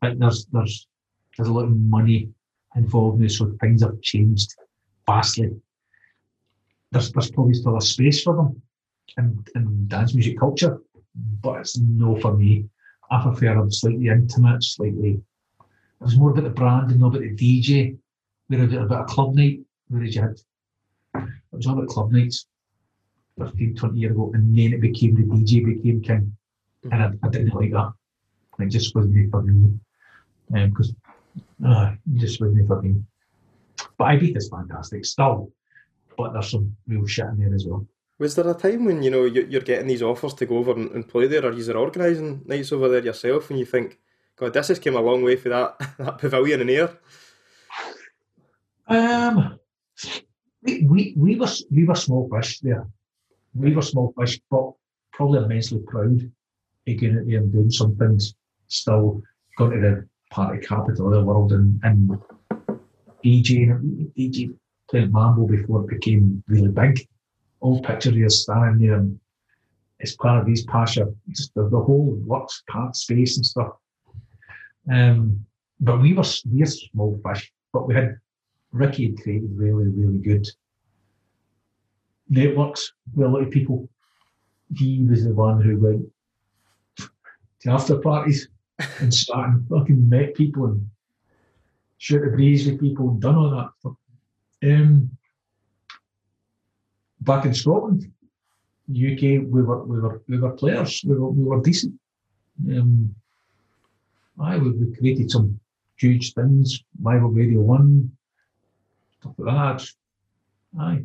but 0.00 0.18
there's 0.18 0.46
there's 0.46 0.88
there's 1.36 1.48
a 1.48 1.52
lot 1.52 1.64
of 1.64 1.76
money 1.76 2.30
involved 2.76 3.16
in 3.16 3.22
this, 3.22 3.38
so 3.38 3.52
things 3.60 3.82
have 3.82 4.00
changed 4.02 4.54
vastly. 5.06 5.50
There's, 6.92 7.10
there's 7.12 7.30
probably 7.30 7.54
still 7.54 7.76
a 7.76 7.80
space 7.80 8.22
for 8.22 8.36
them 8.36 8.62
in, 9.18 9.44
in 9.54 9.88
dance 9.88 10.14
music 10.14 10.38
culture, 10.38 10.78
but 11.42 11.60
it's 11.60 11.78
no 11.78 12.16
for 12.20 12.36
me. 12.36 12.66
I 13.10 13.22
prefer 13.22 13.54
them 13.54 13.70
slightly 13.70 14.08
intimate, 14.08 14.62
slightly. 14.62 15.20
It 15.60 16.04
was 16.04 16.16
more 16.16 16.30
about 16.30 16.44
the 16.44 16.50
brand 16.50 16.90
and 16.90 17.00
not 17.00 17.08
about 17.08 17.20
the 17.20 17.34
DJ. 17.34 17.96
We 18.48 18.56
had 18.56 18.72
a 18.72 18.86
bit 18.86 18.98
of 18.98 19.06
club 19.06 19.34
night, 19.34 19.60
whereas 19.88 20.14
you 20.14 20.22
had 20.22 20.36
it 21.14 21.56
was 21.56 21.66
all 21.66 21.78
about 21.78 21.88
club 21.88 22.12
nights 22.12 22.46
15, 23.38 23.76
20 23.76 23.98
years 23.98 24.12
ago, 24.12 24.30
and 24.34 24.56
then 24.56 24.72
it 24.72 24.80
became 24.80 25.14
the 25.14 25.22
DJ 25.22 25.64
became 25.64 26.02
king. 26.02 26.36
And 26.90 27.02
I, 27.02 27.10
I 27.22 27.28
didn't 27.28 27.54
like 27.54 27.72
that. 27.72 27.92
It 28.58 28.68
just 28.68 28.94
wasn't 28.94 29.30
for 29.30 29.42
me. 29.42 29.78
Because 30.50 30.90
um, 30.90 30.96
uh, 31.64 31.92
just 32.14 32.40
with 32.40 32.52
me 32.52 32.66
fucking. 32.66 33.06
But 33.98 34.04
Ibiza's 34.04 34.48
fantastic 34.48 35.04
still, 35.04 35.52
but 36.16 36.32
there's 36.32 36.50
some 36.50 36.74
real 36.86 37.06
shit 37.06 37.26
in 37.26 37.40
there 37.40 37.54
as 37.54 37.66
well. 37.66 37.86
Was 38.18 38.34
there 38.34 38.48
a 38.48 38.54
time 38.54 38.86
when 38.86 39.02
you 39.02 39.10
know 39.10 39.24
you're 39.24 39.60
getting 39.60 39.86
these 39.86 40.02
offers 40.02 40.32
to 40.34 40.46
go 40.46 40.58
over 40.58 40.72
and 40.72 41.06
play 41.06 41.26
there, 41.26 41.44
or 41.44 41.52
you're 41.52 41.76
organising 41.76 42.42
nights 42.46 42.72
over 42.72 42.88
there 42.88 43.04
yourself, 43.04 43.50
and 43.50 43.58
you 43.58 43.66
think, 43.66 43.98
God, 44.36 44.54
this 44.54 44.68
has 44.68 44.78
come 44.78 44.96
a 44.96 45.00
long 45.00 45.22
way 45.22 45.36
for 45.36 45.50
that 45.50 45.78
that 45.98 46.18
pavilion 46.18 46.62
in 46.62 46.68
here? 46.68 46.90
Um, 48.88 49.58
we, 50.62 50.82
we 50.82 51.14
we 51.16 51.36
were 51.36 51.48
we 51.70 51.84
were 51.84 51.94
small 51.94 52.28
fish 52.34 52.60
there. 52.60 52.86
We 53.54 53.74
were 53.74 53.82
small 53.82 54.14
fish, 54.18 54.40
but 54.50 54.72
probably 55.12 55.44
immensely 55.44 55.80
proud 55.86 56.22
of 56.22 56.30
getting 56.86 57.18
out 57.18 57.26
there 57.26 57.38
and 57.38 57.52
doing 57.52 57.70
something. 57.70 58.18
Still 58.68 59.22
going 59.58 59.72
to 59.72 59.80
the 59.80 60.08
party 60.30 60.64
capital 60.64 61.06
of 61.06 61.12
the 61.12 61.24
world 61.24 61.52
and, 61.52 61.80
and 61.82 62.18
DJing, 63.24 64.10
DJ 64.16 64.54
playing 64.90 65.12
Mambo 65.12 65.46
before 65.46 65.82
it 65.82 65.88
became 65.88 66.42
really 66.48 66.68
big. 66.68 67.06
All 67.60 67.82
picture 67.82 68.10
you 68.10 68.28
standing 68.28 68.86
there 68.86 68.98
and 68.98 69.18
it's 69.98 70.16
part 70.16 70.40
of 70.40 70.46
these 70.46 70.64
Pacha, 70.64 71.12
just 71.30 71.54
the, 71.54 71.68
the 71.68 71.80
whole 71.80 72.20
works 72.24 72.62
part 72.68 72.94
space 72.94 73.36
and 73.36 73.46
stuff. 73.46 73.72
Um, 74.90 75.44
but 75.80 76.00
we 76.00 76.12
were 76.12 76.24
we 76.50 76.60
were 76.60 76.66
small 76.66 77.20
fish, 77.26 77.52
but 77.72 77.88
we 77.88 77.94
had 77.94 78.18
Ricky 78.72 79.06
had 79.06 79.22
created 79.22 79.50
really, 79.54 79.88
really 79.88 80.18
good 80.18 80.46
networks 82.28 82.92
with 83.14 83.26
a 83.26 83.30
lot 83.30 83.42
of 83.42 83.50
people. 83.50 83.88
He 84.74 85.04
was 85.08 85.24
the 85.24 85.34
one 85.34 85.60
who 85.62 85.78
went 85.78 86.06
to 87.62 87.70
after 87.70 87.98
parties 87.98 88.48
and 89.00 89.12
sat 89.12 89.36
and 89.36 89.68
fucking 89.68 90.08
met 90.08 90.34
people 90.34 90.66
and 90.66 90.88
shoot 91.98 92.22
the 92.24 92.30
breeze 92.30 92.66
with 92.66 92.80
people 92.80 93.10
and 93.10 93.20
done 93.20 93.36
all 93.36 93.50
that. 93.50 93.96
Um, 94.68 95.10
back 97.20 97.44
in 97.44 97.54
Scotland, 97.54 98.10
UK, 98.90 99.42
we 99.44 99.62
were 99.62 99.84
we 99.84 100.00
were 100.00 100.22
we 100.28 100.38
were 100.38 100.52
players. 100.52 101.02
We 101.06 101.16
were 101.16 101.30
we 101.30 101.44
were 101.44 101.62
decent. 101.62 101.94
Um, 102.70 103.14
I 104.38 104.58
we, 104.58 104.70
we 104.70 104.96
created 104.96 105.30
some 105.30 105.58
huge 105.98 106.34
things. 106.34 106.82
Bible 106.98 107.28
Radio 107.28 107.60
One, 107.60 108.10
stuff 109.20 109.34
like 109.38 109.54
that. 109.54 109.88
Aye, 110.80 111.02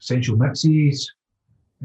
essential 0.00 0.36
mixes. 0.36 1.12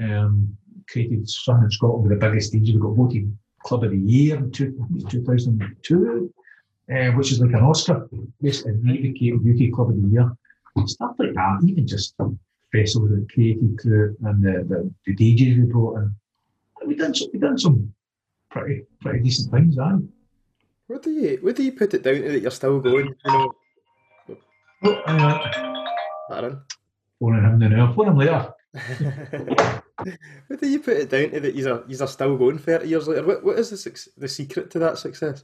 Um, 0.02 0.58
created 0.89 1.28
something 1.30 1.65
in 1.65 1.71
Scotland 1.71 2.10
with 2.10 2.19
the 2.19 2.28
biggest 2.28 2.50
stage. 2.50 2.73
We 2.73 2.80
got 2.80 2.95
voted 2.95 3.38
Club 3.63 3.84
of 3.84 3.91
the 3.91 3.98
Year 3.98 4.38
in 4.38 4.52
2002, 4.52 6.34
uh, 6.89 7.12
which 7.12 7.32
is 7.32 7.39
like 7.39 7.52
an 7.52 7.63
Oscar. 7.63 8.08
Basically, 8.41 8.74
we 8.74 9.12
became 9.12 9.36
UK 9.38 9.76
Club 9.76 9.89
of 9.89 10.02
the 10.02 10.08
Year. 10.10 10.32
Stuff 10.86 11.15
like 11.17 11.34
that, 11.34 11.60
even 11.65 11.88
just 11.88 12.15
festivals 12.72 13.10
that 13.12 13.28
created 13.34 13.80
to 13.80 14.15
and 14.24 14.43
the, 14.43 14.63
the, 14.67 14.93
the 15.06 15.15
DJs 15.15 15.58
we 15.58 15.63
brought 15.63 15.98
in. 15.98 16.15
We've 16.86 16.98
done 16.98 17.15
some, 17.15 17.30
we 17.34 17.39
done 17.39 17.58
some 17.58 17.93
pretty 18.52 18.84
pretty 19.02 19.22
decent 19.22 19.52
things, 19.52 19.78
aye. 19.80 19.98
What 20.88 21.04
do 21.04 21.12
you 21.12 21.39
what 21.41 21.56
do 21.56 21.63
you 21.63 21.72
put 21.72 21.93
it 21.93 22.04
down 22.04 22.15
to 22.15 22.32
that 22.32 22.41
you're 22.41 22.52
still 22.52 22.80
going? 22.80 23.13
You 23.26 23.32
know. 23.32 23.56
Well, 24.82 25.02
uh, 25.08 25.74
Aaron. 26.32 26.62
Phoning 27.20 27.43
him 27.43 27.60
now. 27.60 27.93
Phone 27.93 28.10
him 28.10 28.17
later. 28.17 28.54
what 30.48 30.60
do 30.60 30.68
you 30.68 30.80
put 30.80 30.98
it 30.98 31.10
down 31.10 31.32
to 31.32 31.40
that 31.40 31.56
you're, 31.56 31.84
you're 31.88 32.08
still 32.08 32.38
going 32.38 32.58
30 32.58 32.88
years 32.88 33.08
later? 33.08 33.26
What, 33.26 33.44
what 33.44 33.60
is 33.60 33.70
the, 33.70 34.10
the 34.18 34.28
secret 34.28 34.70
to 34.72 34.80
that 34.80 34.98
success? 34.98 35.44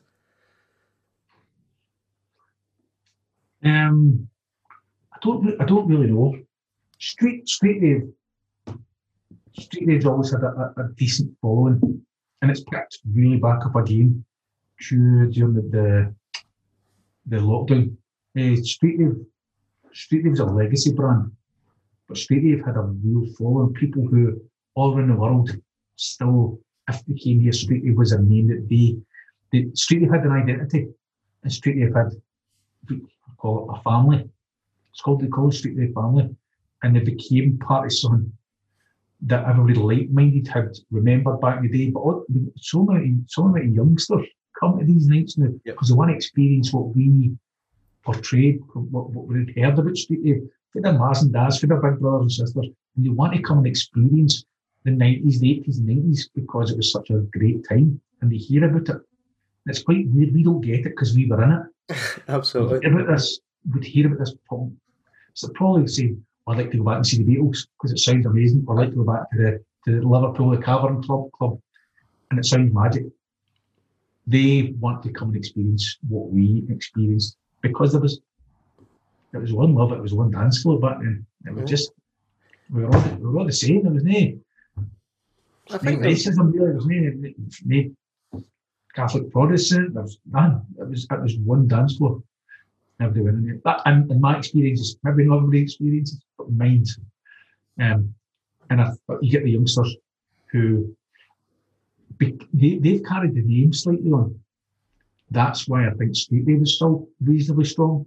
Um, 3.64 4.28
I 5.12 5.18
don't, 5.22 5.62
I 5.62 5.66
don't 5.66 5.88
really 5.88 6.08
know. 6.08 6.36
Street, 7.00 7.48
Street 7.48 7.82
Rave, 7.82 8.78
Street 9.58 9.88
Rave's 9.88 10.06
always 10.06 10.32
had 10.32 10.44
a, 10.44 10.74
a, 10.78 10.84
a 10.84 10.90
decent 10.96 11.36
following, 11.42 12.06
and 12.42 12.52
it's 12.52 12.64
picked 12.64 13.00
really 13.14 13.38
back 13.38 13.66
up 13.66 13.76
again 13.76 14.24
during 14.90 15.54
the, 15.54 15.62
the, 15.72 16.16
the 17.28 17.38
lockdown. 17.38 17.96
Uh, 18.38 18.62
Street 18.64 19.00
Rave, 19.00 19.16
Street 19.94 20.26
Rave's 20.26 20.40
a 20.40 20.46
legacy 20.46 20.92
brand, 20.92 21.32
but 22.08 22.18
Street 22.18 22.44
Rave 22.44 22.66
had 22.66 22.76
a 22.76 22.82
real 22.82 23.26
following. 23.38 23.74
People 23.74 24.08
who 24.08 24.42
all 24.76 24.96
around 24.96 25.10
the 25.10 25.16
world 25.16 25.52
still, 25.96 26.60
if 26.90 27.06
they 27.06 27.14
came 27.14 27.40
here, 27.40 27.54
Street 27.54 27.84
Rave 27.84 27.98
was 27.98 28.12
a 28.12 28.22
name 28.22 28.48
that 28.48 28.68
they, 28.70 28.98
they 29.52 29.70
Street 29.74 30.02
Rave 30.02 30.12
had 30.12 30.26
an 30.26 30.32
identity, 30.32 30.88
and 31.44 31.52
Street 31.52 31.78
Rave 31.78 31.96
had 31.96 32.12
call 33.44 33.70
it 33.70 33.78
a 33.78 33.82
family. 33.84 34.30
It's 34.92 35.02
called 35.02 35.22
the 35.22 35.28
College 35.28 35.58
Street 35.60 35.94
family. 35.94 36.36
And 36.82 36.96
they 36.96 37.02
became 37.02 37.58
part 37.60 37.86
of 37.86 37.94
something 37.94 38.32
that 39.22 39.48
everybody 39.48 39.76
like-minded 39.76 40.48
had 40.48 40.70
remembered 40.92 41.40
back 41.40 41.58
in 41.60 41.70
the 41.70 41.78
day. 41.78 41.92
But 41.92 42.24
so 42.58 42.84
many, 42.84 43.18
so 43.28 43.44
many 43.48 43.72
youngsters 43.72 44.28
come 44.60 44.80
to 44.80 44.86
these 44.86 45.08
nights 45.08 45.38
now 45.38 45.48
because 45.64 45.90
yep. 45.90 45.96
they 45.96 45.98
want 45.98 46.12
to 46.12 46.16
experience 46.16 46.74
what 46.74 46.96
we 46.96 47.32
portrayed, 48.04 48.60
what, 48.74 49.12
what 49.12 49.28
we 49.28 49.40
had 49.40 49.58
heard 49.58 49.80
about 49.80 49.98
Street 49.98 50.24
For 50.74 50.82
their 50.82 50.94
mas 50.94 51.22
and 51.22 51.32
dads, 51.32 51.60
for 51.60 51.68
their 51.68 51.82
big 51.82 52.00
brothers 52.00 52.40
and 52.40 52.48
sisters. 52.48 52.68
And 52.96 53.06
they 53.06 53.10
want 53.10 53.34
to 53.34 53.42
come 53.42 53.60
and 53.60 53.68
experience 53.68 54.44
the 54.84 54.92
90s, 54.92 55.40
the 55.40 55.64
80s, 55.66 55.78
and 55.78 55.88
90s 55.88 56.30
because 56.36 56.72
it 56.72 56.78
was 56.78 56.92
such 56.92 57.10
a 57.10 57.20
great 57.38 57.68
time. 57.68 58.02
And 58.22 58.32
they 58.32 58.38
hear 58.38 58.66
about 58.66 58.90
it. 58.90 59.02
It's 59.66 59.84
quite 59.84 60.10
weird. 60.10 60.34
We 60.34 60.44
don't 60.44 60.62
get 60.62 60.80
it 60.80 60.84
because 60.84 61.16
we 61.16 61.26
were 61.26 61.44
in 61.44 61.52
it. 61.52 61.98
Absolutely. 62.28 62.76
Would 62.76 62.84
hear 62.84 63.00
about 63.00 63.16
this, 63.16 63.40
we'd 63.74 63.84
hear 63.84 64.08
about 64.08 64.20
this 64.20 64.36
problem. 64.48 64.78
So 65.34 65.50
probably 65.50 65.88
say, 65.88 66.16
I'd 66.48 66.58
like 66.58 66.72
to 66.72 66.78
go 66.78 66.84
back 66.84 66.98
and 66.98 67.08
see 67.08 67.24
the 67.24 67.36
Beatles 67.36 67.68
because 67.78 67.92
it 67.92 68.00
sounds 68.00 68.26
amazing. 68.26 68.66
I'd 68.70 68.74
like 68.74 68.90
to 68.90 68.96
go 68.98 69.04
back 69.04 69.30
to 69.32 69.38
the 69.38 69.64
to 69.86 70.00
the 70.00 70.08
Liverpool 70.08 70.52
the 70.52 70.58
Cavern 70.58 71.02
Club 71.04 71.32
Club, 71.32 71.60
and 72.30 72.40
it 72.40 72.46
sounds 72.46 72.74
magic. 72.74 73.04
They 74.28 74.74
want 74.80 75.04
to 75.04 75.12
come 75.12 75.30
and 75.30 75.38
experience 75.38 75.98
what 76.08 76.30
we 76.30 76.66
experienced 76.70 77.38
because 77.62 77.92
there 77.92 78.02
was 78.02 78.20
it 79.34 79.40
was 79.40 79.54
one 79.54 79.74
love, 79.74 79.92
it 79.92 80.02
was 80.02 80.14
one 80.14 80.32
dance 80.32 80.62
floor 80.62 80.80
back 80.80 81.00
then. 81.00 81.26
It 81.46 81.54
was 81.54 81.70
just 81.70 81.92
we 82.70 82.84
were 82.84 82.96
all 82.96 83.04
we 83.20 83.26
were 83.26 83.40
all 83.40 83.46
the 83.46 83.52
same. 83.52 83.84
There 83.84 83.92
was 83.92 84.04
no, 84.04 84.40
I 85.72 85.78
think 85.78 86.02
racism 86.02 86.54
really. 86.54 86.66
There 86.66 86.76
was 86.76 86.86
no, 86.86 87.34
no 87.66 87.92
Catholic 88.96 89.32
Protestant. 89.32 89.94
There 89.94 90.04
was 90.04 90.20
none. 90.30 90.62
It 90.80 90.88
was 90.88 91.08
it 91.10 91.22
was 91.22 91.38
one 91.38 91.68
dance 91.68 91.98
floor. 91.98 92.22
Everybody 93.00 93.26
went 93.26 93.38
in 93.38 93.46
there. 93.46 93.60
That, 93.66 93.82
and, 93.86 94.10
and 94.12 94.22
my 94.22 94.38
experiences, 94.38 94.98
maybe 95.04 95.26
not 95.26 95.38
everybody 95.38 95.62
experiences, 95.64 96.22
but 96.38 96.52
mine. 96.52 96.86
Um, 97.80 98.14
and 98.70 98.82
I, 98.82 98.92
you 99.22 99.32
get 99.32 99.44
the 99.44 99.52
youngsters 99.52 99.96
who 100.52 100.96
they, 102.20 102.78
they've 102.78 103.04
carried 103.04 103.34
the 103.34 103.42
name 103.42 103.74
slightly 103.74 104.12
on. 104.12 104.40
That's 105.32 105.68
why 105.68 105.88
I 105.88 105.92
think 105.92 106.16
Street 106.16 106.44
Rave 106.46 106.60
was 106.60 106.76
still 106.76 107.08
reasonably 107.22 107.66
strong. 107.66 108.06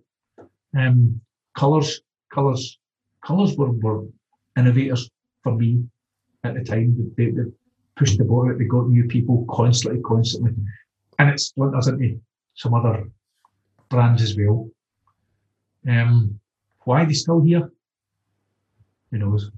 Um, 0.77 1.21
colours, 1.57 2.01
colours, 2.33 2.79
colours 3.25 3.57
were, 3.57 3.73
were 3.73 4.05
innovators 4.57 5.11
for 5.43 5.55
me 5.55 5.85
at 6.45 6.55
the 6.55 6.65
time. 6.65 7.15
They, 7.17 7.31
they, 7.31 7.43
pushed 7.97 8.19
the 8.19 8.25
out. 8.25 8.59
They 8.59 8.65
got 8.65 8.89
new 8.89 9.05
people 9.05 9.45
constantly, 9.51 10.03
constantly, 10.03 10.53
and 11.19 11.31
it's 11.31 11.47
split 11.47 11.75
us 11.75 11.89
into 11.89 12.21
some 12.55 12.75
other 12.75 13.11
brands 13.89 14.23
as 14.23 14.37
well. 14.37 14.69
Um, 15.89 16.39
why 16.85 17.03
are 17.03 17.07
they 17.07 17.15
still 17.15 17.41
here? 17.41 17.71
Who 19.11 19.19
knows? 19.19 19.51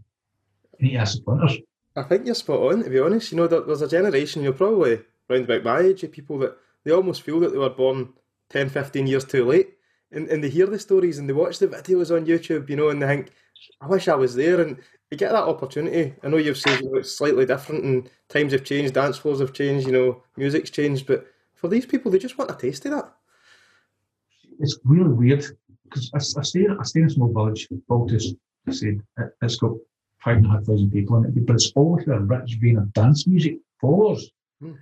You 0.78 0.86
need 0.86 0.92
to 0.94 0.98
ask 0.98 1.16
the 1.16 1.22
punters. 1.22 1.58
I 1.96 2.02
think 2.04 2.26
you're 2.26 2.34
spot 2.34 2.60
on, 2.60 2.84
to 2.84 2.90
be 2.90 3.00
honest. 3.00 3.32
You 3.32 3.38
know, 3.38 3.48
there's 3.48 3.82
a 3.82 3.88
generation, 3.88 4.42
you're 4.42 4.52
probably 4.52 5.00
round 5.28 5.44
about 5.44 5.64
my 5.64 5.80
age, 5.80 6.04
of 6.04 6.12
people 6.12 6.38
that 6.38 6.56
they 6.84 6.92
almost 6.92 7.22
feel 7.22 7.40
that 7.40 7.52
they 7.52 7.58
were 7.58 7.70
born 7.70 8.10
10, 8.50 8.68
15 8.68 9.06
years 9.06 9.24
too 9.24 9.44
late. 9.44 9.77
And, 10.10 10.28
and 10.28 10.42
they 10.42 10.48
hear 10.48 10.66
the 10.66 10.78
stories 10.78 11.18
and 11.18 11.28
they 11.28 11.34
watch 11.34 11.58
the 11.58 11.68
videos 11.68 12.14
on 12.14 12.26
YouTube, 12.26 12.70
you 12.70 12.76
know, 12.76 12.88
and 12.88 13.02
they 13.02 13.06
think, 13.06 13.30
I 13.80 13.86
wish 13.86 14.08
I 14.08 14.14
was 14.14 14.34
there. 14.34 14.60
And 14.60 14.78
you 15.10 15.16
get 15.16 15.32
that 15.32 15.44
opportunity. 15.44 16.14
I 16.22 16.28
know 16.28 16.36
you've 16.36 16.58
said 16.58 16.80
you 16.80 16.90
know, 16.90 16.98
it's 16.98 17.14
slightly 17.16 17.46
different 17.46 17.84
and 17.84 18.10
times 18.28 18.52
have 18.52 18.64
changed, 18.64 18.94
dance 18.94 19.18
floors 19.18 19.40
have 19.40 19.52
changed, 19.52 19.86
you 19.86 19.92
know, 19.92 20.22
music's 20.36 20.70
changed, 20.70 21.06
but 21.06 21.26
for 21.54 21.68
these 21.68 21.86
people, 21.86 22.10
they 22.10 22.18
just 22.18 22.38
want 22.38 22.50
a 22.50 22.54
taste 22.54 22.84
of 22.86 22.92
that. 22.92 23.12
It's 24.60 24.78
really 24.84 25.12
weird 25.12 25.44
because 25.84 26.10
I, 26.14 26.18
I, 26.40 26.42
stay 26.42 26.66
I 26.68 26.82
stay 26.84 27.00
in 27.00 27.06
a 27.06 27.10
small 27.10 27.32
village, 27.32 27.68
Fauldhouse. 27.88 28.36
I 28.66 28.72
said 28.72 29.00
it's 29.42 29.56
got 29.56 29.72
five 30.18 30.38
and 30.38 30.46
a 30.46 30.50
half 30.50 30.64
thousand 30.64 30.90
people 30.90 31.16
in 31.16 31.24
it, 31.24 31.46
but 31.46 31.54
it's 31.54 31.72
always 31.74 32.06
a 32.06 32.20
rich 32.20 32.58
vein 32.60 32.78
of 32.78 32.92
dance 32.92 33.26
music 33.26 33.58
followers. 33.80 34.30
Hmm. 34.60 34.72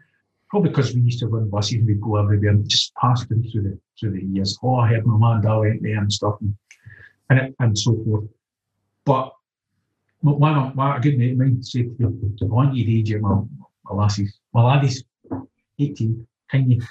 Probably 0.49 0.71
because 0.71 0.95
we 0.95 1.01
used 1.01 1.19
to 1.21 1.27
run 1.27 1.51
buses 1.51 1.75
and 1.75 1.87
we'd 1.87 2.01
go 2.01 2.17
everywhere 2.17 2.51
and 2.51 2.69
just 2.69 2.95
passed 2.95 3.29
them 3.29 3.43
through 3.43 3.63
the 3.63 3.79
through 3.99 4.13
the 4.13 4.25
years. 4.25 4.59
Oh, 4.63 4.77
I 4.77 4.89
heard 4.89 5.07
my 5.07 5.19
man 5.19 5.43
dad 5.43 5.57
went 5.57 5.83
there 5.83 5.99
and 5.99 6.13
stuff 6.13 6.37
and 6.41 6.55
and, 7.31 7.55
and 7.59 7.79
so 7.79 7.97
forth. 8.05 8.25
But 9.05 9.33
one, 10.21 10.75
one, 10.75 10.97
a 10.97 11.01
good 11.01 11.19
mate 11.19 11.33
of 11.33 11.39
mine 11.39 11.63
said, 11.63 11.95
I 12.01 12.45
want 12.45 12.75
you 12.75 12.85
to 12.85 12.99
age 12.99 13.21
my, 13.21 13.41
my 13.85 13.95
lassies, 13.95 14.33
my 14.53 14.63
laddies, 14.63 15.05
18, 15.79 16.27
can 16.51 16.71
you? 16.71 16.83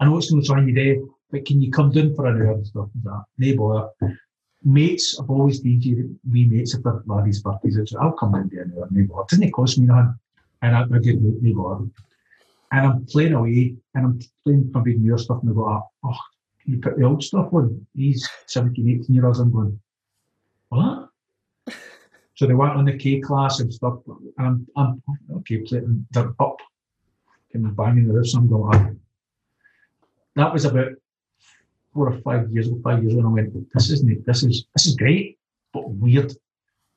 I 0.00 0.04
know 0.04 0.18
it's 0.18 0.32
not 0.32 0.44
trying 0.44 0.68
you 0.68 0.74
day, 0.74 1.00
but 1.30 1.44
can 1.44 1.60
you 1.60 1.70
come 1.70 1.90
down 1.90 2.14
for 2.14 2.26
an 2.26 2.40
hour 2.40 2.52
and 2.52 2.66
stuff 2.66 2.88
like 2.94 3.04
that? 3.04 3.24
No 3.38 3.56
bother. 3.56 4.16
Mates, 4.62 5.18
I've 5.20 5.30
always 5.30 5.62
DJed 5.62 6.16
we 6.30 6.46
mates 6.46 6.74
if 6.74 6.82
they're 6.82 7.02
laddies' 7.06 7.42
birthdays. 7.42 7.94
I'll 8.00 8.12
come 8.12 8.34
in 8.36 8.48
there 8.52 8.62
an 8.62 8.74
hour, 8.76 8.88
no 8.90 9.06
bother. 9.06 9.22
It 9.22 9.28
doesn't 9.30 9.52
cost 9.52 9.78
me 9.78 9.86
nothing. 9.86 10.18
And 10.62 10.76
I'm 10.76 10.92
a 10.92 11.00
good 11.00 11.22
mate, 11.22 11.42
no 11.42 11.62
bother. 11.62 11.84
And 12.74 12.86
I'm 12.88 13.06
playing 13.06 13.34
away 13.34 13.76
and 13.94 14.04
I'm 14.04 14.20
playing 14.42 14.68
maybe 14.74 14.98
newer 14.98 15.16
stuff 15.16 15.38
and 15.42 15.50
I 15.50 15.54
go, 15.54 15.88
oh, 16.04 16.16
can 16.60 16.72
you 16.72 16.80
put 16.80 16.98
the 16.98 17.04
old 17.04 17.22
stuff 17.22 17.52
on? 17.52 17.86
These 17.94 18.28
17, 18.48 19.00
18 19.02 19.14
year 19.14 19.26
olds, 19.26 19.38
I'm 19.38 19.52
going, 19.52 19.80
what? 20.68 21.08
So 22.36 22.48
they 22.48 22.54
went 22.54 22.72
on 22.72 22.84
the 22.84 22.98
K-Klass 22.98 23.60
and 23.60 23.72
stuff. 23.72 24.00
And 24.38 24.46
I'm, 24.46 24.66
I'm 24.76 25.02
okay, 25.36 25.58
playing, 25.58 26.04
they're 26.10 26.34
up, 26.40 26.56
and 27.52 27.76
banging 27.76 28.08
the 28.08 28.14
roof. 28.14 28.34
I'm 28.34 28.48
going, 28.48 28.74
ah. 28.74 28.90
that 30.34 30.52
was 30.52 30.64
about 30.64 30.88
four 31.92 32.12
or 32.12 32.18
five 32.22 32.50
years 32.50 32.66
ago, 32.66 32.80
five 32.82 33.04
years 33.04 33.12
ago, 33.12 33.20
and 33.20 33.28
I 33.28 33.42
went, 33.42 33.72
this 33.72 33.88
isn't 33.88 34.26
this 34.26 34.42
is 34.42 34.66
this 34.74 34.86
is 34.86 34.96
great, 34.96 35.38
but 35.72 35.88
weird. 35.88 36.32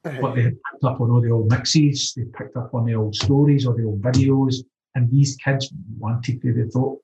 But 0.02 0.34
they 0.34 0.46
picked 0.46 0.84
up 0.84 1.00
on 1.02 1.12
all 1.12 1.22
the 1.22 1.30
old 1.30 1.52
mixes, 1.52 2.16
they 2.16 2.24
picked 2.24 2.58
up 2.58 2.74
on 2.74 2.86
the 2.86 2.96
old 2.96 3.13
stories 3.13 3.68
or 3.68 3.76
the 3.76 3.84
old 3.84 4.02
videos, 4.02 4.63
and 4.97 5.10
these 5.12 5.38
kids 5.38 5.71
wanted 5.97 6.41
to, 6.41 6.53
they 6.53 6.69
thought, 6.69 6.99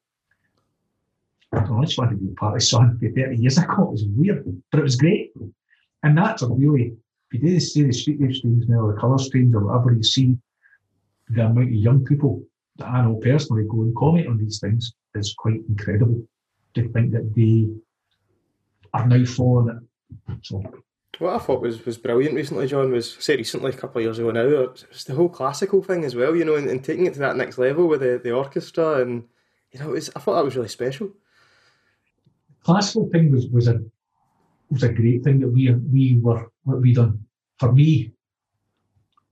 I 1.53 1.59
just 1.83 1.97
wanted 1.97 2.17
to 2.17 2.25
be 2.25 2.33
part 2.33 2.55
of 2.55 2.63
something 2.63 3.13
30 3.15 3.37
years 3.37 3.59
ago. 3.59 3.83
It 3.83 3.91
was 3.91 4.05
weird, 4.07 4.61
but 4.71 4.79
it 4.79 4.83
was 4.83 4.95
great. 4.95 5.31
And 6.01 6.17
that's 6.17 6.41
a 6.41 6.47
really 6.47 6.97
if 7.33 7.41
you 7.41 7.49
do 7.49 7.59
see 7.59 7.83
the 7.83 7.93
Street 7.93 8.17
Rave 8.19 8.35
streams 8.35 8.67
now, 8.67 8.87
the 8.87 8.99
colour 8.99 9.17
streams, 9.17 9.55
or 9.55 9.65
whatever, 9.65 9.93
you 9.93 10.03
see 10.03 10.37
the 11.29 11.45
amount 11.45 11.69
of 11.69 11.73
young 11.73 12.05
people 12.05 12.43
that 12.77 12.87
I 12.87 13.03
know 13.03 13.15
personally 13.15 13.65
go 13.67 13.81
and 13.81 13.95
comment 13.95 14.27
on 14.27 14.37
these 14.37 14.59
things 14.59 14.93
is 15.15 15.33
quite 15.37 15.61
incredible 15.67 16.21
to 16.75 16.89
think 16.89 17.11
that 17.11 17.33
they 17.35 17.69
are 18.93 19.07
now 19.07 19.25
following 19.25 19.79
it. 20.27 20.37
So. 20.43 20.63
What 21.19 21.35
I 21.35 21.39
thought 21.39 21.61
was, 21.61 21.85
was 21.85 21.97
brilliant 21.97 22.35
recently, 22.35 22.67
John, 22.67 22.91
was 22.91 23.15
say 23.19 23.37
recently, 23.37 23.71
a 23.71 23.75
couple 23.75 23.99
of 23.99 24.05
years 24.05 24.17
ago 24.17 24.31
now, 24.31 24.73
it's 24.89 25.03
the 25.03 25.13
whole 25.13 25.29
classical 25.29 25.83
thing 25.83 26.03
as 26.05 26.15
well, 26.15 26.35
you 26.35 26.43
know, 26.43 26.55
and, 26.55 26.67
and 26.67 26.83
taking 26.83 27.05
it 27.05 27.13
to 27.13 27.19
that 27.19 27.37
next 27.37 27.57
level 27.59 27.87
with 27.87 28.01
the, 28.01 28.19
the 28.23 28.31
orchestra, 28.31 29.01
and 29.01 29.23
you 29.71 29.79
know, 29.79 29.89
was, 29.89 30.09
I 30.15 30.19
thought 30.19 30.35
that 30.35 30.45
was 30.45 30.55
really 30.55 30.69
special. 30.69 31.11
Classical 32.63 33.09
thing 33.09 33.31
was 33.31 33.47
was 33.47 33.67
a 33.67 33.83
was 34.69 34.83
a 34.83 34.91
great 34.91 35.23
thing 35.23 35.39
that 35.39 35.49
we 35.49 35.71
we 35.71 36.19
were 36.19 36.49
what 36.63 36.81
we 36.81 36.93
done. 36.93 37.25
For 37.59 37.71
me, 37.71 38.11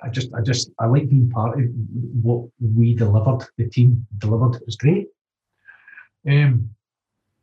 I 0.02 0.10
just 0.10 0.34
I 0.34 0.42
just 0.42 0.72
I 0.80 0.86
like 0.86 1.10
being 1.10 1.30
part 1.30 1.60
of 1.60 1.66
what 2.22 2.48
we 2.60 2.96
delivered. 2.96 3.48
The 3.58 3.70
team 3.70 4.06
delivered. 4.20 4.56
It 4.56 4.66
was 4.66 4.76
great. 4.76 5.08
Um, 6.30 6.70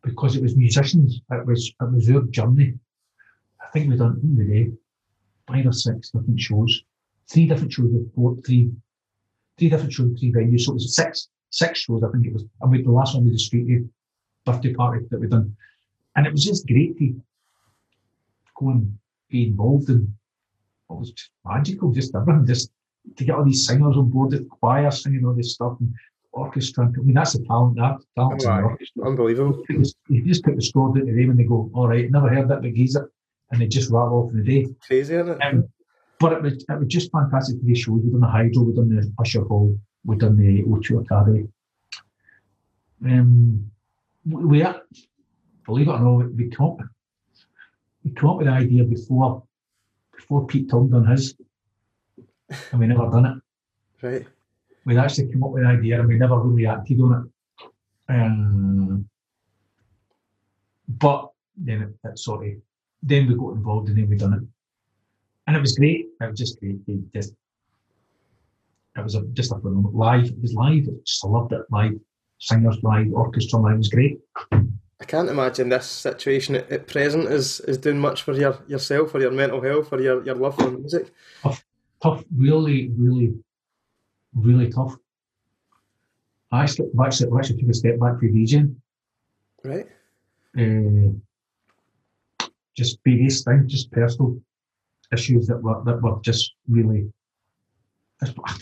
because 0.02 0.36
it 0.36 0.42
was 0.42 0.56
musicians. 0.56 1.20
It 1.30 1.46
was 1.46 1.72
it 1.80 1.92
was 1.92 2.06
their 2.06 2.22
journey. 2.22 2.74
I 3.68 3.70
think 3.70 3.90
we've 3.90 3.98
done 3.98 4.18
in 4.22 4.36
the 4.36 4.44
day 4.44 4.72
five 5.46 5.66
or 5.66 5.72
six 5.72 6.10
different 6.10 6.40
shows, 6.40 6.82
three 7.30 7.46
different 7.46 7.72
shows 7.72 7.90
with 7.92 8.14
four, 8.14 8.36
three, 8.46 8.70
three 9.58 9.68
different 9.68 9.92
shows, 9.92 10.18
three 10.18 10.32
venues. 10.32 10.62
So 10.62 10.72
it 10.72 10.74
was 10.74 10.94
six 10.94 11.28
six 11.50 11.80
shows. 11.80 12.02
I 12.02 12.10
think 12.10 12.26
it 12.26 12.32
was. 12.32 12.44
And 12.62 12.70
we 12.70 12.82
the 12.82 12.90
last 12.90 13.14
one 13.14 13.24
was 13.24 13.34
the 13.34 13.38
street 13.38 13.84
birthday 14.46 14.72
party 14.72 15.04
that 15.10 15.20
we 15.20 15.26
done, 15.26 15.54
and 16.16 16.26
it 16.26 16.32
was 16.32 16.44
just 16.44 16.66
great 16.66 16.96
to 16.98 17.20
go 18.58 18.70
and 18.70 18.98
be 19.28 19.48
involved 19.48 19.90
in 19.90 20.14
what 20.86 21.00
was 21.00 21.12
magical, 21.44 21.92
just 21.92 22.14
everything, 22.14 22.46
just 22.46 22.70
to 23.16 23.24
get 23.24 23.34
all 23.34 23.44
these 23.44 23.66
singers 23.66 23.96
on 23.96 24.08
board, 24.08 24.30
the 24.30 24.44
choir 24.44 24.90
singing 24.90 25.26
all 25.26 25.34
this 25.34 25.52
stuff, 25.52 25.76
and 25.80 25.92
orchestra. 26.32 26.86
I 26.86 27.00
mean, 27.02 27.14
that's 27.14 27.34
the 27.34 27.44
talent. 27.44 27.76
That 27.76 27.98
talent 28.16 28.42
in 28.42 28.48
the 28.48 28.62
orchestra. 28.62 29.06
Unbelievable. 29.06 29.62
You 30.08 30.24
just 30.24 30.42
put 30.42 30.56
the 30.56 30.62
score 30.62 30.94
down 30.94 31.06
to 31.06 31.12
them, 31.12 31.30
and 31.30 31.38
they 31.38 31.44
go, 31.44 31.70
"All 31.74 31.88
right, 31.88 32.10
never 32.10 32.28
heard 32.28 32.48
that, 32.48 32.62
but 32.62 32.72
geezer," 32.72 33.10
and 33.50 33.60
they 33.60 33.66
just 33.66 33.90
rattle 33.90 34.24
off 34.24 34.32
in 34.32 34.38
the 34.38 34.44
day. 34.44 34.74
Crazy, 34.86 35.14
isn't 35.14 35.28
it? 35.28 35.42
Um, 35.42 35.68
but 36.18 36.32
it 36.32 36.42
was, 36.42 36.64
it 36.68 36.78
was 36.78 36.88
just 36.88 37.12
fantastic 37.12 37.60
to 37.60 37.64
do 37.64 37.74
shows. 37.74 38.00
We've 38.02 38.12
done 38.12 38.20
the 38.20 38.26
Hydro, 38.26 38.62
we've 38.62 38.76
done 38.76 38.88
the 38.88 39.12
Usher 39.18 39.42
Hall, 39.42 39.78
we've 40.04 40.18
done 40.18 40.36
the 40.36 40.62
O2 40.64 41.04
Academy. 41.04 41.48
Um, 43.04 43.70
we, 44.26 44.44
we 44.44 44.66
believe 45.64 45.88
it 45.88 45.92
or 45.92 46.00
not, 46.00 46.34
we 46.34 46.48
come 46.48 46.66
up, 46.66 46.78
we 48.04 48.10
come 48.12 48.30
up 48.30 48.36
with 48.38 48.46
the 48.46 48.52
idea 48.52 48.84
before 48.84 49.42
before 50.16 50.46
Pete 50.46 50.68
Tong 50.68 50.90
done 50.90 51.06
his, 51.06 51.34
and 52.70 52.80
we 52.80 52.86
never 52.86 53.08
done 53.08 53.26
it. 53.26 54.06
Right. 54.06 54.26
We'd 54.84 54.98
actually 54.98 55.30
come 55.32 55.44
up 55.44 55.50
with 55.50 55.64
an 55.64 55.70
idea 55.70 56.00
and 56.00 56.08
we 56.08 56.16
never 56.16 56.38
really 56.40 56.66
acted 56.66 57.00
on 57.00 57.12
it. 57.12 57.70
Um, 58.08 59.08
but 60.88 61.30
then 61.56 61.82
it, 61.82 62.08
it 62.08 62.18
sort 62.18 62.46
of, 62.46 62.52
then 63.02 63.26
we 63.26 63.34
got 63.34 63.54
involved 63.54 63.88
and 63.88 63.98
then 63.98 64.08
we 64.08 64.16
done 64.16 64.34
it 64.34 64.42
and 65.48 65.56
it 65.56 65.60
was 65.60 65.76
great. 65.76 66.08
It 66.20 66.30
was 66.30 66.38
just 66.38 66.60
great. 66.60 66.76
It 66.86 67.12
just 67.14 67.32
it 68.96 69.02
was 69.02 69.14
a, 69.14 69.22
just 69.32 69.50
a 69.50 69.54
phenomenal 69.54 69.92
live. 69.92 70.26
It 70.26 70.42
was 70.42 70.52
live. 70.52 70.86
I 70.88 70.92
just 71.06 71.24
loved 71.24 71.52
it. 71.54 71.62
Live 71.70 71.94
singers, 72.38 72.78
live 72.82 73.10
orchestra. 73.14 73.58
Live 73.58 73.74
it 73.74 73.78
was 73.78 73.88
great. 73.88 74.18
I 74.52 75.04
can't 75.06 75.30
imagine 75.30 75.70
this 75.70 75.86
situation 75.86 76.56
at, 76.56 76.70
at, 76.70 76.86
present 76.86 77.28
is 77.28 77.60
is 77.60 77.78
doing 77.78 77.98
much 77.98 78.22
for 78.22 78.34
your 78.34 78.58
yourself 78.66 79.14
or 79.14 79.20
your 79.20 79.30
mental 79.30 79.62
health 79.62 79.90
or 79.90 80.02
your, 80.02 80.22
your 80.22 80.34
love 80.34 80.54
for 80.56 80.70
music. 80.70 81.12
Tough, 81.42 81.64
tough, 82.02 82.24
really, 82.36 82.90
really, 82.98 83.32
really 84.34 84.70
tough. 84.70 84.96
I 86.52 86.64
actually, 86.64 86.90
actually, 87.02 87.30
actually 87.38 87.60
took 87.62 87.70
a 87.70 87.74
step 87.74 87.98
back 87.98 88.18
for 88.18 88.26
DJing. 88.26 88.74
Right. 89.64 89.86
Uh, 90.58 91.12
just 92.78 92.98
various 93.04 93.42
things, 93.44 93.72
just 93.72 93.92
personal 93.92 94.30
issues 95.12 95.46
that 95.48 95.60
were 95.64 95.82
that 95.84 96.00
were 96.02 96.18
just 96.22 96.44
really. 96.66 97.02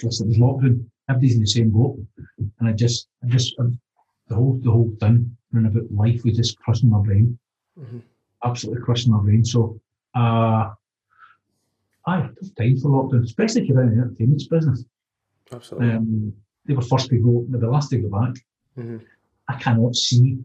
Listen, 0.03 0.27
it 0.27 0.33
was 0.33 0.39
lockdown. 0.39 0.85
Everybody's 1.09 1.37
in 1.37 1.41
the 1.41 1.47
same 1.47 1.71
boat, 1.71 1.97
and 2.59 2.69
I 2.69 2.73
just, 2.73 3.09
I 3.25 3.27
just, 3.29 3.59
um, 3.59 3.79
the 4.29 4.35
whole, 4.35 4.61
the 4.63 4.71
whole 4.71 4.93
thing 5.01 5.35
and 5.53 5.67
about 5.67 5.91
life 5.91 6.21
was 6.25 6.37
just 6.37 6.59
crushing 6.59 6.91
my 6.91 7.01
brain, 7.01 7.39
mm-hmm. 7.79 8.01
absolutely 8.45 8.83
crushing 8.83 9.13
my 9.13 9.21
brain. 9.23 9.43
So, 9.45 9.81
uh, 10.15 10.65
I 12.07 12.21
tough 12.21 12.55
time 12.59 12.77
for 12.81 12.91
lockdown, 12.91 13.25
especially 13.25 13.63
if 13.63 13.69
you're 13.69 13.83
in 13.83 13.97
the 13.97 14.03
entertainment 14.03 14.43
business. 14.51 14.85
Absolutely. 15.51 15.91
Um, 15.93 16.35
they 16.67 16.75
were 16.75 16.83
first 16.83 17.09
to 17.09 17.17
go, 17.17 17.47
they 17.49 17.59
were 17.59 17.73
last 17.73 17.89
to 17.91 17.99
go 17.99 18.11
back. 18.11 18.35
Mm-hmm. 18.79 18.99
I 19.49 19.55
cannot 19.59 19.95
see 19.95 20.37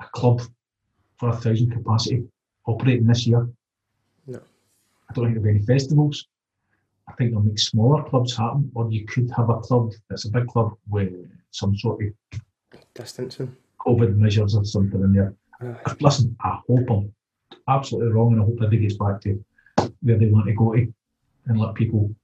a 0.00 0.06
club 0.12 0.42
for 1.20 1.28
a 1.28 1.36
thousand 1.36 1.70
capacity 1.70 2.24
operating 2.66 3.06
this 3.06 3.26
year 3.26 3.46
No. 4.26 4.40
I 5.08 5.12
don't 5.12 5.26
think 5.26 5.34
there'll 5.34 5.52
be 5.52 5.58
any 5.58 5.66
festivals. 5.66 6.26
I 7.08 7.12
think 7.12 7.32
they'll 7.32 7.42
make 7.42 7.58
smaller 7.58 8.02
clubs 8.04 8.36
happen, 8.36 8.70
or 8.74 8.90
you 8.90 9.04
could 9.04 9.30
have 9.36 9.50
a 9.50 9.58
club 9.60 9.92
that's 10.08 10.24
a 10.24 10.30
big 10.30 10.46
club 10.46 10.72
with 10.88 11.12
some 11.50 11.76
sort 11.76 12.00
of 12.02 12.40
distancing, 12.94 13.54
COVID 13.86 14.16
measures 14.16 14.54
or 14.54 14.64
something 14.64 15.00
in 15.02 15.12
there. 15.12 15.34
Uh, 15.60 15.94
Listen, 16.00 16.36
I 16.40 16.60
hope 16.68 16.88
I'm 16.88 17.12
absolutely 17.68 18.12
wrong, 18.12 18.32
and 18.32 18.42
I 18.42 18.44
hope 18.44 18.58
that 18.60 18.70
gets 18.70 18.96
back 18.96 19.20
to 19.22 19.44
where 20.02 20.18
they 20.18 20.26
want 20.26 20.46
to 20.46 20.54
go 20.54 20.72
to 20.72 20.94
and 21.46 21.60
let 21.60 21.74
people 21.74 22.14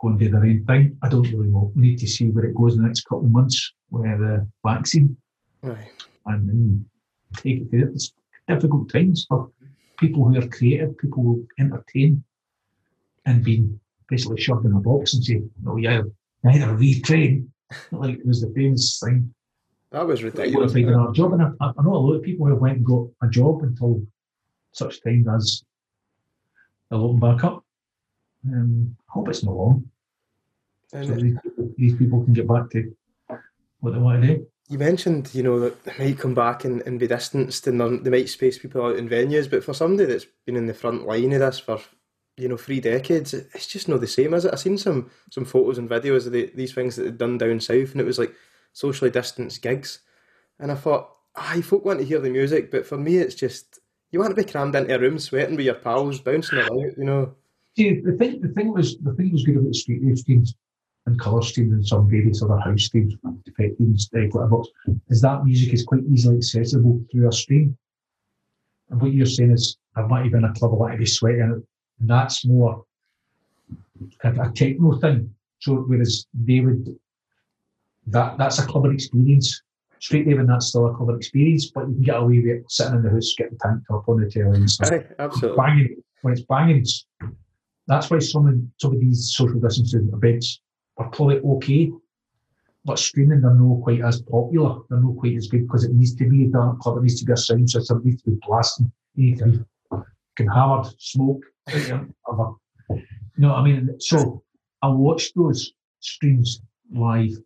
go 0.00 0.08
and 0.08 0.18
do 0.18 0.28
their 0.28 0.44
own 0.44 0.64
thing. 0.64 0.96
I 1.02 1.08
don't 1.08 1.30
really 1.32 1.48
know. 1.48 1.72
We 1.74 1.82
need 1.82 1.98
to 1.98 2.06
see 2.06 2.28
where 2.30 2.44
it 2.44 2.54
goes 2.54 2.74
in 2.74 2.82
the 2.82 2.86
next 2.86 3.02
couple 3.02 3.24
of 3.24 3.32
months 3.32 3.72
with 3.90 4.04
the 4.04 4.46
vaccine. 4.64 5.16
Right. 5.62 5.90
And 6.26 6.48
then 6.48 6.86
take 7.36 7.60
it. 7.60 7.68
It's 7.72 8.12
difficult 8.48 8.90
times 8.90 9.26
for 9.28 9.50
people 9.98 10.24
who 10.24 10.38
are 10.38 10.48
creative, 10.48 10.96
people 10.98 11.22
who 11.22 11.48
entertain, 11.58 12.22
and 13.24 13.42
being 13.44 13.78
basically 14.08 14.40
shoved 14.40 14.66
in 14.66 14.72
a 14.72 14.80
box 14.80 15.14
and 15.14 15.24
say, 15.24 15.42
"No, 15.62 15.76
yeah, 15.76 16.02
either 16.44 16.66
retrain." 16.66 17.48
like 17.92 18.18
it 18.18 18.26
was 18.26 18.40
the 18.40 18.52
famous 18.54 19.00
thing. 19.00 19.32
That 19.90 20.06
was 20.06 20.22
ridiculous. 20.22 20.74
Like, 20.74 20.86
our 20.86 21.12
job, 21.12 21.32
and 21.32 21.42
I, 21.42 21.48
I, 21.60 21.82
know 21.82 21.94
a 21.94 21.96
lot 21.96 22.14
of 22.14 22.22
people 22.22 22.46
who 22.46 22.54
went 22.56 22.78
and 22.78 22.86
got 22.86 23.08
a 23.22 23.28
job 23.28 23.62
until 23.62 24.02
such 24.72 25.02
time 25.02 25.26
as 25.34 25.64
they'll 26.90 27.04
open 27.04 27.20
back 27.20 27.44
up. 27.44 27.64
Um, 28.46 28.96
I 29.08 29.12
hope 29.12 29.28
it's 29.28 29.42
not 29.42 29.54
long. 29.54 29.88
So 30.88 31.02
these, 31.02 31.36
these 31.76 31.96
people 31.96 32.24
can 32.24 32.32
get 32.32 32.48
back 32.48 32.70
to 32.70 32.94
what 33.80 33.92
they 33.92 33.98
want 33.98 34.22
to 34.22 34.28
do. 34.28 34.46
You 34.68 34.78
mentioned, 34.78 35.32
you 35.32 35.44
know, 35.44 35.60
that 35.60 35.84
they 35.84 35.92
might 35.98 36.18
come 36.18 36.34
back 36.34 36.64
and, 36.64 36.82
and 36.82 36.98
be 36.98 37.06
distanced 37.06 37.66
and 37.68 38.04
they 38.04 38.10
might 38.10 38.28
space 38.28 38.58
people 38.58 38.84
out 38.84 38.96
in 38.96 39.08
venues, 39.08 39.48
but 39.48 39.62
for 39.62 39.72
somebody 39.72 40.06
that's 40.06 40.26
been 40.44 40.56
in 40.56 40.66
the 40.66 40.74
front 40.74 41.06
line 41.06 41.32
of 41.32 41.40
this 41.40 41.60
for, 41.60 41.80
you 42.36 42.48
know, 42.48 42.56
three 42.56 42.80
decades, 42.80 43.32
it's 43.32 43.68
just 43.68 43.88
not 43.88 44.00
the 44.00 44.08
same, 44.08 44.34
is 44.34 44.44
it? 44.44 44.52
I've 44.52 44.58
seen 44.58 44.76
some 44.76 45.10
some 45.30 45.44
photos 45.44 45.78
and 45.78 45.88
videos 45.88 46.26
of 46.26 46.32
the, 46.32 46.50
these 46.54 46.74
things 46.74 46.96
that 46.96 47.04
they'd 47.04 47.18
done 47.18 47.38
down 47.38 47.60
south 47.60 47.92
and 47.92 48.00
it 48.00 48.06
was 48.06 48.18
like 48.18 48.34
socially 48.72 49.10
distanced 49.10 49.62
gigs. 49.62 50.00
And 50.58 50.72
I 50.72 50.74
thought, 50.74 51.10
aye, 51.36 51.60
folk 51.60 51.84
want 51.84 52.00
to 52.00 52.04
hear 52.04 52.18
the 52.18 52.28
music, 52.30 52.72
but 52.72 52.86
for 52.86 52.98
me 52.98 53.18
it's 53.18 53.36
just, 53.36 53.78
you 54.10 54.18
want 54.18 54.34
to 54.36 54.42
be 54.42 54.50
crammed 54.50 54.74
into 54.74 54.92
a 54.94 54.98
room 54.98 55.20
sweating 55.20 55.54
with 55.56 55.66
your 55.66 55.76
pals, 55.76 56.18
bouncing 56.18 56.58
about, 56.58 56.72
you 56.72 57.04
know. 57.04 57.36
See, 57.76 58.00
the 58.00 58.12
thing, 58.12 58.40
the 58.40 58.48
thing 58.48 58.72
was, 58.72 58.98
the 58.98 59.12
thing 59.14 59.30
was 59.30 59.44
good 59.44 59.58
about 59.58 59.74
street 59.76 60.02
scenes 60.18 60.54
and 61.06 61.18
colour 61.20 61.42
streams 61.42 61.72
and 61.72 61.86
some 61.86 62.08
various 62.10 62.42
other 62.42 62.58
house 62.58 62.84
streams, 62.84 63.14
effect 63.46 63.78
teams, 63.78 64.10
uh, 64.14 64.20
whatever, 64.30 64.62
is 65.08 65.20
that 65.22 65.44
music 65.44 65.72
is 65.72 65.84
quite 65.84 66.02
easily 66.12 66.36
accessible 66.36 67.00
through 67.10 67.28
a 67.28 67.32
stream. 67.32 67.76
And 68.90 69.00
what 69.00 69.12
you're 69.12 69.26
saying 69.26 69.52
is, 69.52 69.78
I 69.96 70.02
might 70.02 70.26
even 70.26 70.44
a 70.44 70.52
club, 70.52 70.80
I 70.82 70.92
to 70.92 70.98
be 70.98 71.06
sweating 71.06 71.40
it. 71.40 71.66
And 72.00 72.10
that's 72.10 72.44
more 72.44 72.84
a, 74.24 74.48
a 74.48 74.52
techno 74.52 74.98
thing. 74.98 75.32
So 75.60 75.76
whereas 75.76 76.26
they 76.34 76.60
would, 76.60 76.94
that 78.08 78.36
that's 78.36 78.58
a 78.58 78.66
club 78.66 78.86
experience. 78.86 79.62
Straight 79.98 80.28
even 80.28 80.46
that's 80.46 80.66
still 80.68 80.86
a 80.86 80.94
club 80.94 81.16
experience, 81.16 81.70
but 81.70 81.88
you 81.88 81.94
can 81.94 82.02
get 82.02 82.16
away 82.16 82.38
with 82.38 82.46
it 82.46 82.64
sitting 82.68 82.96
in 82.96 83.02
the 83.02 83.10
house, 83.10 83.34
getting 83.38 83.56
tanked 83.58 83.86
up 83.90 84.08
on 84.08 84.20
the 84.20 84.30
telly 84.30 84.56
and 84.56 84.70
stuff. 84.70 84.92
absolutely. 85.18 85.56
Banging, 85.56 85.96
when 86.20 86.32
it's 86.34 86.42
banging, 86.42 86.84
that's 87.86 88.10
why 88.10 88.18
some 88.18 88.46
of, 88.46 88.54
some 88.76 88.92
of 88.92 89.00
these 89.00 89.34
social 89.34 89.58
distancing 89.58 90.10
events 90.12 90.60
are 90.98 91.08
probably 91.10 91.38
okay, 91.40 91.92
but 92.84 92.98
streaming 92.98 93.40
they're 93.40 93.54
not 93.54 93.82
quite 93.82 94.00
as 94.02 94.22
popular. 94.22 94.78
They're 94.88 95.00
not 95.00 95.16
quite 95.16 95.36
as 95.36 95.48
good 95.48 95.66
because 95.66 95.84
it 95.84 95.92
needs 95.92 96.14
to 96.16 96.28
be 96.28 96.44
a 96.44 96.48
dark 96.48 96.80
club. 96.80 96.98
It 96.98 97.02
needs 97.02 97.20
to 97.20 97.26
be 97.26 97.32
a 97.32 97.36
sound 97.36 97.70
system. 97.70 97.98
It 97.98 98.04
needs 98.06 98.22
to 98.22 98.30
be 98.30 98.38
blasting. 98.46 98.92
You 99.14 99.30
need 99.30 99.38
to 99.38 99.46
be 99.46 99.64
can 100.36 100.46
hammered, 100.46 100.86
smoke. 100.98 101.42
you 101.72 102.10
know 103.38 103.48
what 103.48 103.58
I 103.58 103.64
mean? 103.64 103.96
So 103.98 104.42
I 104.82 104.88
watched 104.88 105.34
those 105.34 105.72
streams 106.00 106.60
live. 106.92 107.36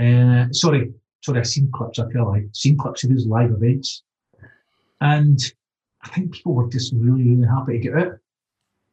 Uh, 0.00 0.46
sorry, 0.50 0.92
sorry, 1.20 1.38
I've 1.38 1.46
seen 1.46 1.70
clips. 1.72 1.98
I 1.98 2.10
feel 2.10 2.26
like 2.26 2.46
seen 2.52 2.76
clips 2.76 3.04
of 3.04 3.10
these 3.10 3.26
live 3.26 3.50
events, 3.50 4.02
and 5.00 5.38
I 6.02 6.08
think 6.08 6.32
people 6.32 6.54
were 6.54 6.68
just 6.68 6.92
really, 6.94 7.22
really 7.22 7.46
happy 7.46 7.74
to 7.74 7.78
get 7.78 7.94
out, 7.96 8.18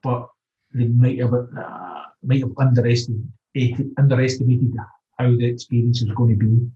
but 0.04 0.30
they 0.74 0.86
might 0.88 1.20
have. 1.20 1.34
Uh, 1.34 1.99
might 2.24 2.42
have 2.42 2.52
underestimated, 2.58 3.94
underestimated 3.98 4.76
how 5.18 5.30
the 5.30 5.46
experience 5.46 6.02
was 6.02 6.12
going 6.12 6.38
to 6.38 6.46
be. 6.46 6.70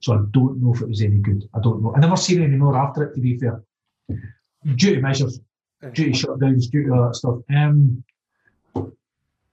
So 0.00 0.14
I 0.14 0.18
don't 0.30 0.62
know 0.62 0.74
if 0.74 0.82
it 0.82 0.88
was 0.88 1.02
any 1.02 1.16
good. 1.16 1.48
I 1.54 1.60
don't 1.60 1.82
know. 1.82 1.94
I 1.94 2.00
never 2.00 2.16
seen 2.16 2.42
any 2.42 2.56
more 2.56 2.76
after 2.76 3.04
it, 3.04 3.14
to 3.14 3.20
be 3.20 3.38
fair. 3.38 3.62
Due 4.76 4.96
to 4.96 5.00
measures, 5.00 5.40
due 5.92 6.12
to 6.12 6.26
shutdowns, 6.26 6.70
due 6.70 6.84
to 6.84 6.94
all 6.94 7.06
that 7.08 7.16
stuff. 7.16 7.38
Um, 7.54 8.04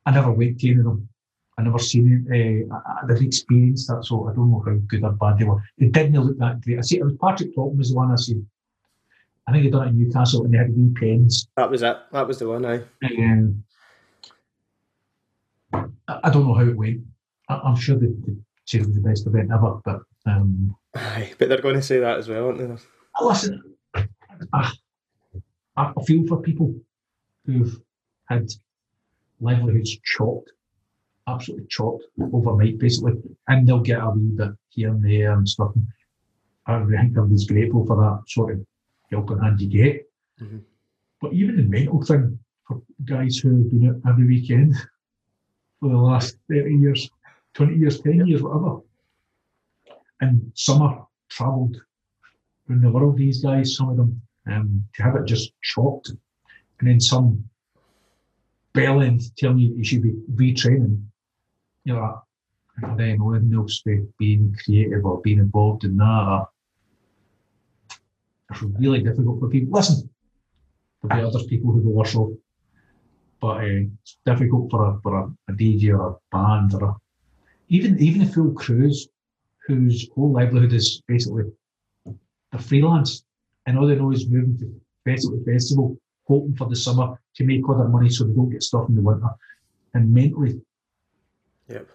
I 0.06 0.12
never 0.12 0.32
went 0.32 0.60
to 0.60 0.70
any 0.70 0.80
of 0.80 0.86
them. 0.86 1.08
I 1.58 1.64
never 1.64 1.80
seen 1.80 2.26
it. 2.30 2.72
Uh, 2.72 2.76
I 2.76 3.06
never 3.06 3.24
experienced 3.24 3.88
that, 3.90 4.04
so 4.04 4.28
I 4.28 4.34
don't 4.34 4.52
know 4.52 4.64
how 4.66 4.74
good 4.88 5.04
or 5.04 5.12
bad 5.12 5.38
they 5.38 5.46
were. 5.46 5.64
They 5.78 5.88
didn't 5.88 6.20
look 6.20 6.38
that 6.40 6.62
great. 6.62 6.80
I 6.80 6.82
see 6.82 6.98
it 6.98 7.04
was 7.04 7.14
Patrick 7.22 7.56
Topping 7.56 7.78
was 7.78 7.92
the 7.92 7.96
one 7.96 8.12
I 8.12 8.16
seen. 8.16 8.48
I 9.48 9.52
think 9.52 9.66
he 9.66 9.70
done 9.70 9.88
it 9.88 9.92
in 9.92 10.00
Newcastle 10.00 10.46
and 10.46 10.54
they 10.54 10.58
had 10.58 10.76
wee 10.76 10.94
pens. 11.00 11.48
That 11.58 11.70
was 11.70 11.84
it. 11.84 11.98
That 12.12 12.28
was 12.28 12.40
the 12.40 12.48
one, 12.48 12.66
I. 12.66 12.82
Um, 13.04 13.64
I 16.24 16.30
don't 16.30 16.48
know 16.48 16.54
how 16.54 16.68
it 16.68 16.76
went. 16.76 17.02
I, 17.50 17.70
am 17.70 17.76
sure 17.76 17.98
they, 17.98 18.08
they 18.08 18.34
said 18.66 18.82
it 18.82 18.88
was 18.88 18.96
the 18.96 19.02
best 19.02 19.28
event 19.28 19.52
ever, 19.54 19.80
but 19.84 20.02
um, 20.26 20.76
Aye, 20.96 21.34
but 21.38 21.50
they're 21.50 21.62
going 21.62 21.76
to 21.76 21.82
say 21.82 22.00
that 22.00 22.18
as 22.18 22.28
well, 22.28 22.48
aren't 22.48 22.58
they? 22.58 23.26
Listen, 23.26 23.62
I, 24.54 24.74
I 25.78 25.94
feel 26.06 26.26
for 26.28 26.42
people 26.42 26.74
who've 27.46 27.80
had 28.26 28.50
livelihoods 29.40 29.98
chopped, 30.04 30.52
absolutely 31.28 31.68
chopped 31.70 32.04
overnight, 32.34 32.78
basically, 32.78 33.14
and 33.48 33.68
they'll 33.68 33.80
get 33.80 34.02
a 34.02 34.10
wee 34.10 34.32
bit 34.36 34.52
here 34.70 34.90
and 34.90 35.04
there 35.04 35.34
and 35.34 35.48
stuff. 35.48 35.72
I 36.68 36.80
think 36.80 36.94
I'm 36.94 37.06
everybody's 37.08 37.48
grateful 37.48 37.86
for 37.86 37.96
that 37.98 38.30
sort 38.30 38.54
of 38.54 38.66
helping 39.10 39.40
hand 39.40 39.62
you 39.62 39.68
get. 39.68 40.10
Mm-hmm. 40.42 40.60
But 41.22 41.34
even 41.34 41.58
the 41.58 41.64
mental 41.64 42.04
thing 42.04 42.40
for 42.68 42.82
guys 43.06 43.38
who've 43.38 43.70
been 43.70 43.90
out 43.90 44.12
every 44.12 44.28
weekend 44.28 44.76
for 45.82 45.90
the 45.90 45.98
last 45.98 46.38
30 46.50 46.76
years, 46.76 47.10
20 47.56 47.76
years, 47.76 48.00
10 48.00 48.28
years, 48.28 48.42
whatever. 48.42 48.82
And 50.22 50.52
some 50.54 51.06
travelled 51.30 51.82
around 52.70 52.82
the 52.84 52.92
world, 52.92 53.18
these 53.18 53.44
guys, 53.44 53.76
some 53.76 53.90
of 53.90 53.98
them, 53.98 54.22
um, 54.48 54.86
to 54.96 55.04
have 55.04 55.16
it 55.16 55.26
just 55.26 55.52
chopped. 55.62 56.10
And 56.80 56.88
then 56.88 57.00
some 57.00 57.44
bellend 58.74 59.24
telling 59.38 59.60
you 59.60 59.76
you 59.76 59.84
should 59.84 60.04
be 60.04 60.14
retraining. 60.36 61.04
You 61.84 61.96
know, 61.96 62.22
and 62.84 63.00
then 63.00 63.20
anything 63.22 63.54
else 63.56 63.82
be 63.82 64.02
being 64.20 64.56
creative 64.64 65.04
or 65.04 65.22
being 65.22 65.40
involved 65.40 65.84
in 65.84 65.98
that. 65.98 66.46
It's 68.52 68.62
really 68.62 69.02
difficult 69.02 69.40
for 69.40 69.50
people. 69.50 69.74
Listen, 69.74 70.10
there'll 71.02 71.32
be 71.32 71.36
other 71.36 71.46
people 71.48 71.72
who 71.72 71.82
go 71.82 71.90
worse 71.90 72.16
off, 72.16 72.32
but 73.42 73.58
uh, 73.58 73.82
it's 74.02 74.18
difficult 74.26 74.70
for 74.72 74.86
a 74.90 75.00
for 75.02 75.20
a, 75.20 75.24
a 75.50 75.54
DJ 75.54 75.98
or 75.98 76.10
a 76.12 76.16
band 76.36 76.74
or 76.76 76.84
a, 76.90 76.96
even 77.70 78.00
even 78.00 78.22
a 78.22 78.26
full 78.32 78.52
crews 78.54 79.10
whose 79.68 80.10
whole 80.16 80.32
livelihood 80.32 80.74
is 80.74 81.02
basically 81.08 81.44
they're 82.52 82.62
freelance 82.62 83.24
and 83.66 83.78
all 83.78 83.88
they 83.88 83.96
know 83.96 84.12
is 84.12 84.30
moving 84.30 84.58
to 84.58 84.82
festival 85.06 85.38
to 85.38 85.54
festival, 85.54 85.98
hoping 86.28 86.56
for 86.56 86.68
the 86.68 86.76
summer 86.76 87.20
to 87.36 87.44
make 87.44 87.62
other 87.70 87.88
money 87.88 88.10
so 88.10 88.26
they 88.26 88.34
don't 88.34 88.50
get 88.50 88.64
stuck 88.64 88.88
in 88.90 88.96
the 88.96 89.02
winter. 89.02 89.30
And 89.94 90.14
mentally, 90.14 90.60
Yep. 91.68 91.88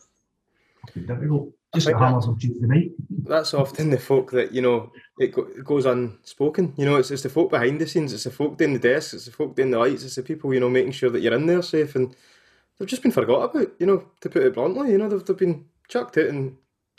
it's 0.95 1.07
difficult. 1.07 1.51
Just 1.77 1.87
the 1.87 1.99
hammers 1.99 2.27
on 2.27 2.39
Tuesday 2.39 2.67
night. 2.67 2.91
That's 3.25 3.55
often 3.55 3.91
the 3.91 3.99
folk 3.99 4.31
that 4.33 4.53
you 4.53 4.63
know 4.63 4.93
it, 5.19 5.33
go, 5.33 5.43
it 5.43 5.65
goes 5.65 5.87
unspoken. 5.87 6.75
You 6.77 6.87
know, 6.87 6.97
it's 6.97 7.11
it's 7.11 7.23
the 7.23 7.29
folk 7.29 7.51
behind 7.51 7.81
the 7.81 7.87
scenes. 7.87 8.13
It's 8.13 8.25
the 8.25 8.31
folk 8.31 8.59
doing 8.59 8.73
the 8.73 8.79
desks. 8.79 9.15
It's 9.15 9.25
the 9.27 9.33
folk 9.33 9.57
doing 9.57 9.71
the 9.71 9.79
lights. 9.79 10.05
It's 10.05 10.17
the 10.17 10.23
people 10.23 10.53
you 10.53 10.61
know 10.61 10.71
making 10.71 10.93
sure 10.93 11.11
that 11.11 11.21
you're 11.21 11.35
in 11.35 11.47
there 11.47 11.63
safe. 11.63 11.95
And 11.95 12.15
they've 12.79 12.89
just 12.89 13.03
been 13.03 13.13
forgot 13.13 13.55
about. 13.55 13.69
You 13.79 13.87
know, 13.87 14.05
to 14.21 14.29
put 14.29 14.43
it 14.43 14.55
bluntly, 14.55 14.93
you 14.93 14.99
know 14.99 15.09
they've, 15.09 15.25
they've 15.25 15.37
been 15.37 15.65
chucked 15.89 16.19
out 16.19 16.27
and, 16.27 16.57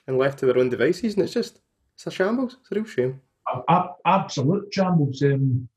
and 0.07 0.17
left 0.17 0.39
to 0.39 0.45
their 0.45 0.57
own 0.57 0.69
devices, 0.69 1.15
and 1.15 1.23
it's 1.23 1.33
just 1.33 1.59
it's 1.95 2.07
a 2.07 2.11
shambles. 2.11 2.57
It's 2.61 2.71
a 2.71 2.75
real 2.75 2.85
shame. 2.85 3.21
A- 3.69 3.89
absolute 4.05 4.73
shambles. 4.73 5.21
Um, 5.23 5.67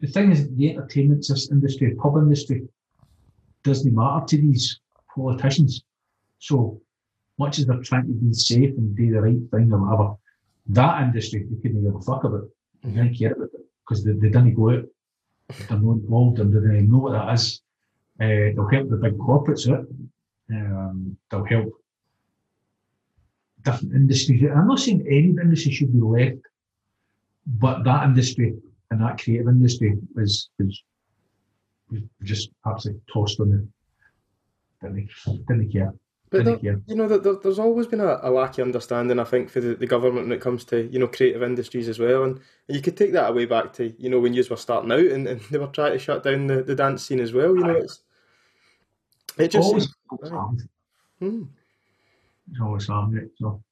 the 0.00 0.06
thing 0.06 0.32
is, 0.32 0.48
the 0.56 0.70
entertainment 0.70 1.26
industry, 1.50 1.94
pub 1.94 2.16
industry, 2.16 2.68
doesn't 3.64 3.94
matter 3.94 4.24
to 4.26 4.36
these 4.36 4.80
politicians. 5.14 5.84
So 6.38 6.80
much 7.42 7.58
as 7.58 7.66
they're 7.66 7.88
trying 7.90 8.06
to 8.06 8.14
be 8.22 8.32
safe 8.32 8.72
and 8.78 8.96
do 8.96 9.06
the 9.12 9.20
right 9.26 9.42
thing 9.52 9.72
or 9.72 9.80
whatever, 9.82 10.08
that 10.78 11.02
industry 11.02 11.46
they 11.48 11.60
couldn't 11.62 11.82
give 11.84 11.96
a 11.96 12.00
fuck 12.00 12.24
about. 12.24 12.48
They 12.82 12.90
didn't 12.90 13.18
care 13.18 13.32
about 13.32 13.54
it 13.58 13.64
because 13.82 14.04
they, 14.04 14.12
they 14.12 14.30
didn't 14.34 14.54
go 14.54 14.70
out. 14.74 14.84
They're 15.68 15.78
not 15.78 15.98
involved 16.02 16.38
and 16.40 16.54
they 16.54 16.60
didn't 16.60 16.90
know 16.90 16.98
what 17.04 17.12
that 17.12 17.32
is. 17.34 17.62
Uh, 18.20 18.52
they'll 18.54 18.74
help 18.74 18.90
the 18.90 18.96
big 19.04 19.16
corporates 19.18 19.70
out. 19.72 19.86
Um, 20.54 21.16
they'll 21.30 21.44
help 21.44 21.68
different 23.64 23.94
industries. 23.94 24.42
I'm 24.44 24.68
not 24.68 24.80
saying 24.80 25.04
any 25.08 25.30
industry 25.44 25.72
should 25.72 25.92
be 25.92 26.00
left 26.00 26.42
but 27.58 27.84
that 27.84 28.04
industry 28.04 28.54
and 28.90 29.00
that 29.00 29.22
creative 29.22 29.48
industry 29.48 29.96
was 30.14 30.50
was, 30.58 30.82
was 31.90 32.02
just 32.22 32.50
absolutely 32.66 33.02
tossed 33.12 33.40
on 33.40 33.50
the 33.50 34.88
didn't 34.88 35.08
didn't 35.48 35.72
care. 35.72 35.92
But 36.30 36.44
there, 36.44 36.58
you 36.86 36.94
know, 36.94 37.08
there, 37.08 37.18
there- 37.18 37.38
there's 37.42 37.58
always 37.58 37.86
been 37.88 38.00
a, 38.00 38.20
a 38.22 38.30
lack 38.30 38.58
of 38.58 38.66
understanding, 38.66 39.18
I 39.18 39.24
think, 39.24 39.50
for 39.50 39.60
the, 39.60 39.74
the 39.74 39.86
government 39.86 40.28
when 40.28 40.32
it 40.38 40.40
comes 40.40 40.64
to 40.66 40.82
you 40.92 40.98
know 41.00 41.08
creative 41.08 41.42
industries 41.42 41.88
as 41.88 41.98
well. 41.98 42.22
And 42.24 42.40
you 42.68 42.80
could 42.80 42.96
take 42.96 43.12
that 43.12 43.30
away 43.30 43.46
back 43.46 43.72
to 43.74 43.92
you 43.98 44.08
know 44.08 44.20
when 44.20 44.32
you 44.34 44.44
were 44.48 44.56
starting 44.56 44.92
out 44.92 45.00
and, 45.00 45.26
and 45.26 45.40
they 45.50 45.58
were 45.58 45.66
trying 45.66 45.92
to 45.92 45.98
shut 45.98 46.22
down 46.22 46.46
the, 46.46 46.62
the 46.62 46.74
dance 46.76 47.04
scene 47.04 47.20
as 47.20 47.32
well. 47.32 47.54
You 47.54 47.64
know, 47.64 47.70
it's 47.74 48.00
it 49.38 49.48
just 49.48 49.66
always 49.66 49.88
seems-. 50.10 50.62
Hmm. 51.18 51.42
It's 52.50 52.60
always. 52.60 52.86
So 52.86 53.62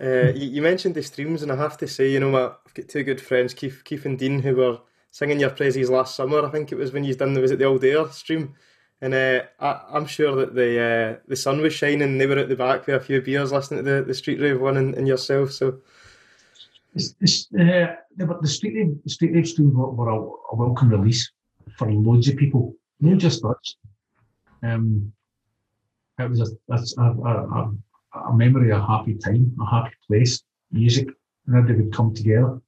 Uh, 0.00 0.32
you, 0.34 0.48
you 0.48 0.62
mentioned 0.62 0.94
the 0.94 1.02
streams, 1.02 1.42
and 1.42 1.52
I 1.52 1.56
have 1.56 1.76
to 1.78 1.86
say, 1.86 2.10
you 2.10 2.20
know, 2.20 2.30
my, 2.30 2.44
I've 2.66 2.74
got 2.74 2.88
two 2.88 3.02
good 3.04 3.20
friends, 3.20 3.52
Keith, 3.52 3.82
Keith 3.84 4.06
and 4.06 4.18
Dean, 4.18 4.40
who 4.40 4.56
were 4.56 4.78
singing 5.10 5.40
your 5.40 5.50
praises 5.50 5.90
last 5.90 6.14
summer. 6.14 6.44
I 6.44 6.50
think 6.50 6.72
it 6.72 6.76
was 6.78 6.92
when 6.92 7.04
you 7.04 7.14
done 7.14 7.34
the 7.34 7.40
was 7.40 7.50
it 7.50 7.58
the 7.58 7.66
All 7.66 7.84
Air 7.84 8.08
stream, 8.08 8.54
and 9.02 9.14
uh, 9.14 9.42
I, 9.58 9.80
I'm 9.92 10.06
sure 10.06 10.36
that 10.36 10.54
the 10.54 10.80
uh, 10.80 11.20
the 11.26 11.36
sun 11.36 11.60
was 11.60 11.72
shining. 11.72 12.18
They 12.18 12.26
were 12.26 12.38
at 12.38 12.48
the 12.48 12.56
back 12.56 12.86
with 12.86 12.96
a 12.96 13.00
few 13.00 13.20
beers, 13.22 13.52
listening 13.52 13.84
to 13.84 13.90
the, 13.90 14.02
the 14.02 14.14
Street 14.14 14.40
Rave 14.40 14.60
one, 14.60 14.76
and, 14.76 14.94
and 14.94 15.08
yourself. 15.08 15.52
So 15.52 15.78
it's, 16.94 17.14
it's, 17.20 17.48
uh, 17.54 17.94
the, 18.16 18.48
street 18.48 18.74
rave, 18.74 18.96
the 19.04 19.10
street 19.10 19.32
rave 19.32 19.48
were, 19.58 19.90
were 19.90 20.08
a, 20.08 20.16
a 20.16 20.56
welcome 20.56 20.90
release 20.90 21.30
for 21.76 21.90
loads 21.90 22.28
of 22.28 22.36
people, 22.36 22.74
not 23.00 23.18
just 23.18 23.44
us. 23.44 23.76
Um, 24.62 25.12
it 26.18 26.28
was 26.28 26.40
a, 26.40 26.74
a, 26.74 27.02
a, 27.02 27.72
a, 28.28 28.36
memory, 28.36 28.70
a 28.70 28.80
happy 28.80 29.14
time, 29.14 29.56
a 29.60 29.66
happy 29.66 29.94
place, 30.06 30.42
music, 30.70 31.08
and 31.46 31.56
everybody 31.56 31.84
would 31.84 31.94
come 31.94 32.14
together. 32.14 32.60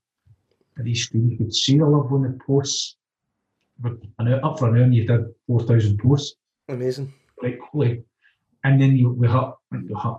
And 0.77 0.87
these 0.87 1.05
streams 1.05 1.39
would 1.39 1.55
see 1.55 1.79
a 1.79 1.87
loved 1.87 2.11
one 2.11 2.23
that 2.23 2.41
posts. 2.47 2.97
But 3.83 3.95
an 4.19 4.33
up 4.45 4.59
for 4.59 4.69
an 4.69 4.81
hour, 4.81 4.91
you 4.91 5.07
did 5.07 5.27
4,000 5.49 5.99
posts, 5.99 6.37
amazing. 6.69 7.13
like 7.43 7.59
holy. 7.59 8.05
And 8.65 8.81
then 8.81 8.97
you, 8.97 9.11
we 9.11 9.27
had, 9.27 9.51
we 9.73 9.79
had 9.79 10.15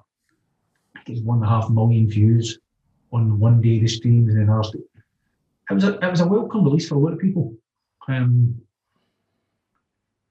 I 0.95 1.01
think 1.05 1.18
it's 1.18 1.22
one 1.22 1.38
and 1.38 1.45
a 1.45 1.49
half 1.49 1.70
million 1.70 2.09
views 2.09 2.59
on 3.14 3.39
one 3.39 3.61
day 3.61 3.80
the 3.80 3.88
streams 3.88 4.34
and 4.34 4.41
then 4.41 4.49
others. 4.49 4.76
It 4.76 5.74
was 5.74 5.86
a 5.86 5.97
it 5.99 6.09
was 6.09 6.20
a 6.20 6.28
welcome 6.28 6.66
release 6.66 6.89
for 6.89 6.95
a 6.95 6.99
lot 6.99 7.14
of 7.14 7.20
people. 7.20 7.55
Um, 8.07 8.61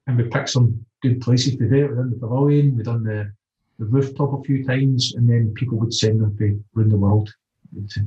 and 0.05 0.17
we 0.17 0.23
picked 0.25 0.49
some 0.49 0.85
good 1.01 1.21
places 1.21 1.55
to 1.55 1.69
do 1.69 1.85
it. 1.85 1.89
We 1.89 1.95
done 1.95 2.09
the 2.11 2.17
pavilion, 2.17 2.77
we 2.77 2.83
done 2.83 3.03
the, 3.03 3.31
the 3.79 3.85
rooftop 3.85 4.33
a 4.33 4.43
few 4.43 4.63
times, 4.63 5.13
and 5.15 5.29
then 5.29 5.53
people 5.55 5.77
would 5.79 5.93
send 5.93 6.21
them 6.21 6.37
to 6.37 6.59
around 6.75 6.91
the 6.91 6.97
world. 6.97 7.33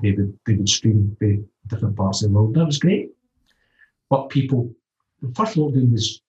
They 0.00 0.12
would, 0.12 0.38
they 0.46 0.54
would 0.54 0.68
stream 0.68 1.16
to 1.20 1.48
different 1.66 1.96
parts 1.96 2.22
of 2.22 2.30
the 2.30 2.38
world. 2.38 2.54
That 2.54 2.66
was 2.66 2.78
great. 2.78 3.10
But 4.08 4.28
people, 4.28 4.72
the 5.22 5.32
first 5.34 5.56
lockdown 5.56 5.92
was 5.92 6.20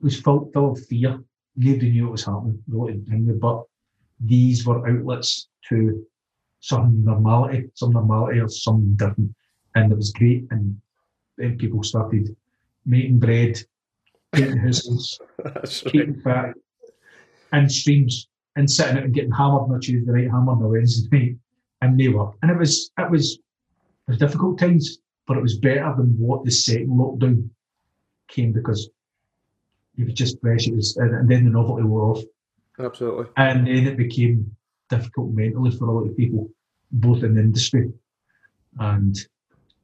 was 0.00 0.20
full, 0.20 0.50
full 0.52 0.72
of 0.72 0.86
fear. 0.86 1.18
Nobody 1.56 1.90
knew 1.90 2.04
what 2.04 2.12
was 2.12 2.24
happening. 2.24 2.62
They 2.68 2.76
wanted 2.76 3.04
to 3.04 3.10
bring 3.10 3.28
it, 3.28 3.40
but 3.40 3.64
these 4.20 4.66
were 4.66 4.86
outlets 4.88 5.48
to 5.68 6.04
some 6.60 7.04
normality, 7.04 7.70
some 7.74 7.92
normality 7.92 8.40
or 8.40 8.48
some 8.48 8.94
different. 8.96 9.34
And 9.74 9.92
it 9.92 9.96
was 9.96 10.12
great. 10.12 10.46
And 10.50 10.80
then 11.38 11.56
people 11.58 11.82
started 11.82 12.34
making 12.84 13.18
bread, 13.18 13.58
painting 14.32 14.58
houses, 14.58 15.18
That's 15.44 15.84
right. 16.24 16.54
and 17.52 17.72
streams, 17.72 18.28
and 18.56 18.70
sitting 18.70 18.98
out 18.98 19.04
and 19.04 19.14
getting 19.14 19.32
hammered 19.32 19.62
on 19.62 19.74
a 19.76 19.80
Tuesday 19.80 20.10
night, 20.10 20.30
hammered 20.30 20.58
on 20.58 20.62
a 20.62 20.68
Wednesday 20.68 21.08
night, 21.12 21.36
and 21.82 21.98
they 21.98 22.08
were. 22.08 22.30
And 22.42 22.50
it 22.50 22.58
was 22.58 22.90
it 22.98 23.10
was 23.10 23.32
it 23.34 24.10
was 24.10 24.18
difficult 24.18 24.58
times, 24.58 24.98
but 25.26 25.36
it 25.36 25.42
was 25.42 25.58
better 25.58 25.94
than 25.96 26.16
what 26.18 26.44
the 26.44 26.50
second 26.50 26.88
lockdown 26.88 27.50
came 28.28 28.52
because 28.52 28.88
it 29.98 30.04
was 30.04 30.14
just 30.14 30.40
fresh. 30.40 30.66
It 30.66 30.74
was, 30.74 30.96
and, 30.96 31.28
then 31.28 31.44
the 31.44 31.50
novelty 31.50 31.82
wore 31.82 32.12
off. 32.12 32.22
Absolutely. 32.78 33.26
And 33.36 33.66
then 33.66 33.86
it 33.86 33.96
became 33.96 34.54
difficult 34.90 35.32
mentally 35.32 35.70
for 35.70 35.86
a 35.86 35.92
lot 35.92 36.08
of 36.08 36.16
people, 36.16 36.50
both 36.92 37.22
in 37.22 37.34
the 37.34 37.40
industry 37.40 37.90
and 38.78 39.16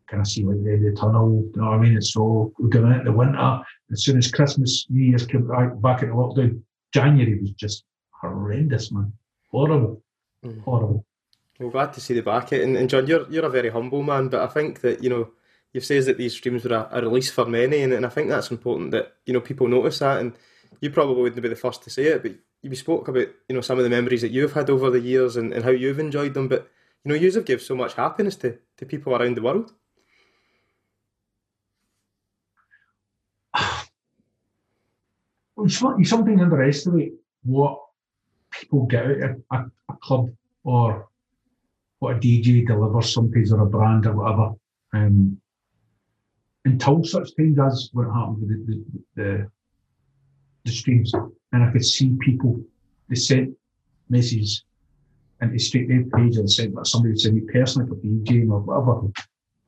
kind 0.07 0.21
of 0.21 0.27
see 0.27 0.45
like 0.45 0.63
the 0.63 0.73
end 0.73 0.87
of 0.87 0.95
the 0.95 1.01
tunnel. 1.01 1.43
You 1.55 1.61
know 1.61 1.71
what 1.71 1.79
I 1.79 1.79
mean? 1.79 1.97
It's 1.97 2.13
so 2.13 2.53
we're 2.59 2.69
going 2.69 2.93
into 2.93 3.05
the 3.05 3.13
winter. 3.13 3.61
As 3.91 4.05
soon 4.05 4.19
as 4.19 4.31
Christmas, 4.31 4.87
New 4.91 5.05
Year's 5.05 5.27
came 5.27 5.49
back, 5.49 5.81
back 5.81 6.03
into 6.03 6.15
lockdown, 6.15 6.61
January 6.93 7.39
was 7.41 7.53
just 7.53 7.85
horrendous, 8.11 8.93
man. 8.93 9.13
Horrible. 9.51 10.03
Mm. 10.45 10.63
Horrible. 10.63 11.07
Well, 11.59 11.71
glad 11.71 11.93
to 11.95 12.01
see 12.01 12.15
the 12.15 12.23
back 12.23 12.53
it. 12.53 12.63
And, 12.63 12.77
and 12.77 12.91
John, 12.91 13.07
you're 13.07 13.31
you're 13.31 13.45
a 13.45 13.51
very 13.51 13.71
humble 13.71 14.03
man, 14.03 14.29
but 14.29 14.41
I 14.41 14.47
think 14.53 14.81
that 14.81 15.03
you 15.03 15.11
know 15.11 15.31
you've 15.73 15.85
said 15.85 16.05
that 16.05 16.19
these 16.19 16.35
streams 16.35 16.65
were 16.65 16.75
a, 16.75 16.89
a 16.99 17.03
release 17.03 17.31
for 17.31 17.47
many, 17.47 17.83
and, 17.83 17.93
and 17.93 18.07
I 18.07 18.09
think 18.09 18.29
that's 18.29 18.51
important 18.51 18.91
that 18.93 19.15
you 19.27 19.33
know 19.33 19.41
people 19.41 19.69
notice 19.69 19.99
that. 20.01 20.21
And 20.21 20.33
you 20.81 20.91
probably 20.91 21.23
wouldn't 21.23 21.43
be 21.43 21.49
the 21.49 21.57
first 21.57 21.83
to 21.85 21.91
say 21.91 22.05
it, 22.05 22.23
but 22.23 22.35
you 22.63 22.75
spoke 22.77 23.09
about 23.09 23.29
you 23.49 23.55
know 23.55 23.61
some 23.61 23.79
of 23.79 23.85
the 23.85 23.91
memories 23.91 24.23
that 24.23 24.31
you've 24.31 24.53
had 24.53 24.71
over 24.71 24.91
the 24.91 25.01
years 25.01 25.37
and, 25.37 25.53
and 25.53 25.65
how 25.65 25.71
you've 25.71 25.99
enjoyed 25.99 26.35
them. 26.35 26.49
But 26.49 26.71
you 27.05 27.09
know, 27.09 27.15
you 27.15 27.31
have 27.33 27.45
given 27.45 27.65
so 27.65 27.75
much 27.75 27.95
happiness 27.95 28.37
to, 28.37 28.59
to 28.77 28.87
people 28.87 29.15
around 29.15 29.37
the 29.37 29.43
world. 29.43 29.73
You 35.59 35.69
some- 35.69 36.05
something 36.05 36.41
underestimate 36.41 37.13
what 37.45 37.79
people 38.51 38.87
get 38.87 39.05
out 39.05 39.23
of 39.23 39.43
a, 39.53 39.65
a 39.93 39.97
club 39.99 40.33
or 40.65 41.09
what 42.01 42.17
a 42.17 42.19
DJ 42.19 42.67
delivers 42.67 43.13
sometimes 43.13 43.53
or 43.53 43.61
a 43.61 43.67
brand 43.67 44.07
or 44.07 44.17
whatever. 44.17 44.53
Um, 44.93 45.41
until 46.65 47.05
such 47.05 47.37
times 47.37 47.59
as 47.59 47.91
what 47.93 48.07
happened 48.07 48.41
with 48.41 48.49
the, 48.49 48.85
the, 49.17 49.23
the, 49.23 49.51
the 50.65 50.71
streams. 50.71 51.13
And 51.53 51.63
I 51.63 51.71
could 51.71 51.85
see 51.85 52.17
people, 52.21 52.61
they 53.09 53.17
sent 53.17 53.51
messages 54.09 54.65
into 55.41 55.59
straight 55.59 55.89
their 55.89 56.05
page 56.05 56.37
and 56.37 56.51
sent 56.51 56.75
like 56.75 56.87
somebody 56.87 57.13
would 57.13 57.21
send 57.21 57.35
me 57.35 57.43
personally 57.53 57.89
for 57.89 57.97
DJing 57.97 58.51
or 58.51 58.61
whatever. 58.61 59.09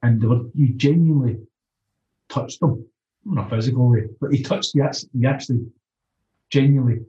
And 0.03 0.21
they 0.21 0.27
were, 0.27 0.43
you 0.55 0.75
genuinely 0.75 1.39
touched 2.29 2.61
them. 2.61 2.87
In 3.27 3.39
a 3.39 3.49
physical 3.49 3.89
way, 3.89 4.03
but 4.21 4.35
he 4.35 4.43
touched 4.43 4.75
you 4.75 4.83
actually, 4.83 5.09
you 5.15 5.27
actually 5.27 5.67
genuinely 6.51 7.01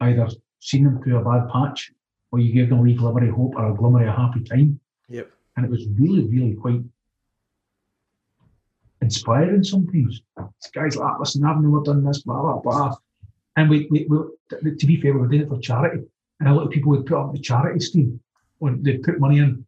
either 0.00 0.28
seen 0.60 0.84
them 0.84 1.02
through 1.02 1.18
a 1.18 1.24
bad 1.24 1.48
patch 1.52 1.90
or 2.30 2.38
you 2.38 2.52
gave 2.52 2.68
them 2.68 2.78
a 2.78 2.82
wee 2.82 2.94
glimmer 2.94 3.28
of 3.28 3.34
hope 3.34 3.54
or 3.56 3.72
a 3.72 3.74
glimmer 3.74 4.02
of 4.02 4.14
a 4.14 4.16
happy 4.16 4.44
time. 4.44 4.78
Yep. 5.08 5.28
And 5.56 5.66
it 5.66 5.70
was 5.72 5.88
really, 5.98 6.24
really 6.28 6.54
quite 6.54 6.80
inspiring 9.00 9.64
sometimes. 9.64 10.22
This 10.36 10.70
guy's 10.72 10.96
like, 10.96 11.18
listen, 11.18 11.44
I've 11.44 11.60
never 11.60 11.82
done 11.82 12.04
this, 12.04 12.22
blah, 12.22 12.40
blah, 12.40 12.60
blah. 12.60 12.96
And 13.56 13.68
we, 13.68 13.88
we, 13.90 14.06
we 14.08 14.76
to 14.76 14.86
be 14.86 15.00
fair, 15.00 15.14
we 15.14 15.20
were 15.20 15.28
doing 15.28 15.42
it 15.42 15.48
for 15.48 15.58
charity. 15.58 16.04
And 16.38 16.48
a 16.48 16.54
lot 16.54 16.66
of 16.66 16.70
people 16.70 16.90
would 16.90 17.06
put 17.06 17.18
up 17.18 17.32
the 17.32 17.38
charity 17.38 17.80
scheme 17.80 18.20
when 18.58 18.82
they 18.82 18.98
put 18.98 19.20
money 19.20 19.38
in. 19.38 19.64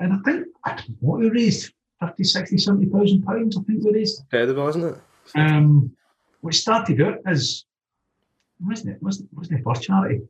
And 0.00 0.12
I 0.12 0.16
think, 0.24 0.46
I 0.64 0.70
don't 0.70 0.88
know 0.88 0.96
what 1.00 1.20
we 1.20 1.30
raised 1.30 1.72
50, 2.00 2.24
60, 2.24 2.58
70,000 2.58 3.22
pounds, 3.22 3.56
I 3.56 3.62
think 3.62 3.84
we 3.84 3.92
raised. 3.92 4.20
Incredible, 4.20 4.68
isn't 4.68 4.84
it? 4.84 4.96
Um, 5.34 5.94
we 6.42 6.52
started 6.52 7.00
out 7.00 7.18
as, 7.26 7.64
wasn't 8.60 8.94
it, 8.94 9.02
wasn't, 9.02 9.28
wasn't 9.32 9.60
it 9.60 9.62
for 9.62 9.74
charity? 9.74 10.22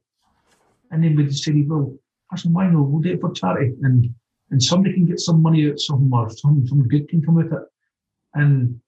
And 0.90 1.02
then 1.02 1.16
we 1.16 1.24
decided, 1.24 1.68
well, 1.68 1.96
listen, 2.30 2.52
why 2.52 2.68
not? 2.68 2.82
We'll 2.82 3.02
do 3.02 3.12
it 3.12 3.20
for 3.20 3.32
charity. 3.32 3.74
And 3.82 4.14
and 4.50 4.62
somebody 4.62 4.94
can 4.94 5.06
get 5.06 5.20
some 5.20 5.42
money 5.42 5.66
out 5.66 5.80
or 5.90 6.30
some, 6.30 6.66
some 6.66 6.88
good 6.88 7.08
can 7.08 7.22
come 7.22 7.38
out 7.38 7.46
of 7.46 7.52
it. 7.52 7.58
And 8.34 8.80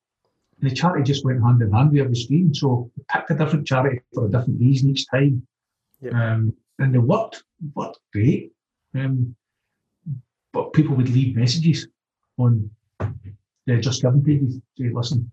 the 0.61 0.71
charity 0.71 1.05
just 1.05 1.25
went 1.25 1.43
hand 1.43 1.63
in 1.63 1.73
hand 1.73 1.93
with 1.93 2.01
every 2.01 2.17
stream. 2.17 2.55
So 2.55 2.91
we 2.97 3.05
picked 3.13 3.31
a 3.31 3.35
different 3.35 3.67
charity 3.67 4.01
for 4.15 4.27
a 4.27 4.31
different 4.31 4.61
reason 4.61 4.91
each 4.91 5.07
time. 5.09 5.47
Yep. 6.01 6.15
Um, 6.15 6.55
and 6.79 6.95
they 6.95 6.99
worked, 6.99 7.45
worked 7.75 7.99
great. 8.13 8.53
Um, 8.95 9.35
but 10.53 10.73
people 10.73 10.97
would 10.97 11.11
leave 11.11 11.37
messages 11.37 11.87
on 12.39 12.71
the 12.99 13.73
JustGiving 13.73 14.25
pages. 14.25 14.59
Say, 14.79 14.91
listen, 14.93 15.31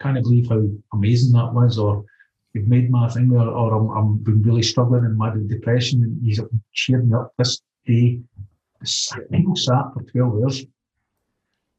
can't 0.00 0.20
believe 0.22 0.48
how 0.48 0.68
amazing 0.92 1.32
that 1.32 1.52
was, 1.52 1.78
or 1.78 2.04
you've 2.52 2.66
made 2.66 2.90
my 2.90 3.08
thing, 3.08 3.30
or, 3.32 3.46
or 3.46 3.74
I'm, 3.74 3.90
I'm 3.90 4.16
been 4.18 4.42
really 4.42 4.62
struggling 4.62 5.04
in 5.04 5.16
my 5.16 5.32
depression, 5.46 6.02
and 6.02 6.20
he's 6.22 6.40
cheered 6.72 7.08
me 7.08 7.14
up 7.14 7.32
this 7.38 7.60
day. 7.86 8.20
People 9.30 9.56
sat 9.56 9.92
for 9.94 10.02
12 10.02 10.42
hours, 10.42 10.66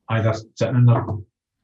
either 0.10 0.34
sitting 0.56 0.76
in 0.76 0.86
their 0.86 1.06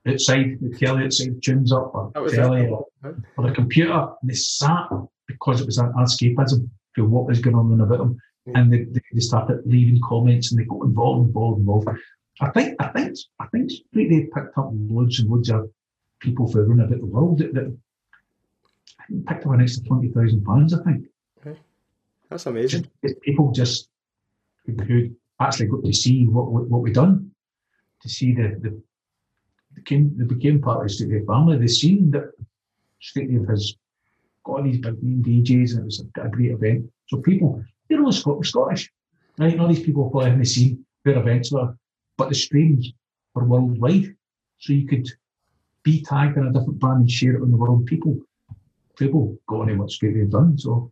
outside, 0.08 0.58
the 0.62 0.76
telly 0.78 1.06
outside 1.06 1.42
tunes 1.44 1.72
up, 1.72 1.94
or 1.94 2.30
telly, 2.30 2.68
or, 2.68 2.88
or 3.04 3.48
the 3.48 3.54
computer, 3.54 4.08
and 4.22 4.30
they 4.30 4.34
sat 4.34 4.88
because 5.28 5.62
it 5.62 5.66
was 5.66 5.78
an 5.78 5.94
escapism 5.94 6.70
for 6.94 7.06
what 7.06 7.28
was 7.28 7.40
going 7.40 7.56
on 7.56 7.80
about 7.80 7.98
them. 8.00 8.18
Mm. 8.48 8.60
And 8.60 8.74
they, 8.74 9.02
they 9.14 9.20
started 9.20 9.62
leaving 9.66 10.02
comments 10.02 10.52
and 10.52 10.60
they 10.60 10.66
got 10.66 10.84
involved, 10.84 11.28
involved, 11.28 11.60
involved. 11.60 11.88
I 12.40 12.50
think, 12.50 12.76
I 12.80 12.88
think, 12.88 13.18
I 13.40 13.46
think 13.48 13.72
they 13.94 14.28
picked 14.34 14.58
up 14.58 14.72
loads 14.74 15.20
and 15.20 15.30
loads 15.30 15.50
of 15.50 15.70
people 16.20 16.52
for 16.52 16.66
running 16.66 16.86
about 16.86 17.00
the 17.00 17.06
world 17.06 17.38
that, 17.38 17.54
that 17.54 17.78
I 19.00 19.04
think 19.08 19.28
picked 19.28 19.46
up 19.46 19.54
an 19.54 19.62
extra 19.62 19.84
twenty 19.84 20.10
thousand 20.10 20.44
pounds. 20.44 20.74
I 20.74 20.84
think. 20.84 21.06
Okay. 21.40 21.60
That's 22.30 22.46
amazing. 22.48 22.88
Just, 23.06 23.22
people 23.22 23.52
just 23.52 23.90
who 24.66 25.16
actually 25.40 25.68
got 25.68 25.84
to 25.84 25.94
see 25.94 26.26
what 26.26 26.52
what, 26.52 26.68
what 26.68 26.82
we 26.82 26.92
done, 26.92 27.32
to 28.02 28.10
see 28.10 28.34
the 28.34 28.58
the 28.60 28.82
became 29.76 30.12
they 30.18 30.26
became 30.26 30.62
part 30.62 30.78
of 30.78 30.84
the 30.84 30.94
Street 30.94 31.26
family. 31.26 31.58
They 31.58 31.68
seen 31.68 32.12
that 32.12 32.32
Street 33.00 33.32
has 33.50 33.76
got 34.44 34.58
all 34.58 34.64
these 34.64 34.80
big 34.80 35.02
name 35.02 35.24
DJs 35.24 35.72
and 35.72 35.82
it 35.82 35.86
was 35.86 36.04
a, 36.18 36.22
a 36.22 36.30
great 36.30 36.52
event. 36.52 36.90
So 37.08 37.18
people, 37.18 37.64
they're 37.88 38.04
all 38.04 38.12
Scottish, 38.12 38.92
right? 39.38 39.60
All 39.60 39.68
these 39.68 39.84
people 39.84 40.10
probably 40.10 40.30
haven't 40.30 40.46
seen 40.46 40.86
where 41.04 41.18
events 41.18 41.52
were, 41.52 41.76
but 42.18 42.30
the 42.30 42.36
streams 42.36 42.94
were 43.34 43.46
worldwide. 43.46 44.16
So 44.60 44.74
you 44.74 44.88
could 44.88 45.08
be 45.84 46.04
tagged 46.04 46.38
in 46.38 46.48
a 46.48 46.54
different 46.54 46.80
band 46.80 47.02
and 47.02 47.12
share 47.12 47.34
it 47.34 47.42
with 47.42 47.52
the 47.52 47.58
world. 47.58 47.86
People, 47.86 48.18
people 48.98 49.38
got 49.48 49.70
on 49.70 49.78
what 49.78 49.92
Street 49.92 50.14
they've 50.14 50.30
done. 50.30 50.58
So 50.58 50.92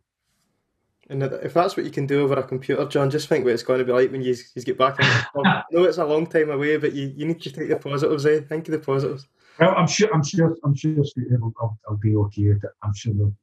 and 1.10 1.24
if 1.24 1.52
that's 1.52 1.76
what 1.76 1.84
you 1.84 1.90
can 1.90 2.06
do 2.06 2.22
over 2.22 2.34
a 2.34 2.42
computer, 2.42 2.86
John, 2.86 3.10
just 3.10 3.28
think 3.28 3.44
what 3.44 3.52
it's 3.52 3.64
going 3.64 3.80
to 3.80 3.84
be 3.84 3.92
like 3.92 4.12
when 4.12 4.22
you, 4.22 4.36
you 4.54 4.62
get 4.62 4.78
back 4.78 5.00
in. 5.00 5.06
I 5.44 5.64
know 5.72 5.82
it's 5.82 5.98
a 5.98 6.04
long 6.04 6.24
time 6.24 6.50
away, 6.50 6.76
but 6.76 6.92
you, 6.92 7.12
you 7.16 7.26
need 7.26 7.42
to 7.42 7.50
take 7.50 7.68
the 7.68 7.76
positives, 7.76 8.24
eh? 8.26 8.42
Think 8.48 8.68
of 8.68 8.72
the 8.72 8.78
positives. 8.78 9.26
Well, 9.58 9.74
I'm 9.76 9.88
sure, 9.88 10.08
I'm 10.14 10.22
sure, 10.22 10.56
I'm 10.64 10.74
sure 10.74 10.94
I'll, 10.96 11.52
I'll, 11.60 11.78
I'll 11.88 11.96
be 11.96 12.14
okay 12.14 12.50
with 12.50 12.62
it. 12.62 12.70
I'm 12.84 12.94
sure 12.94 13.12
they'll, 13.12 13.34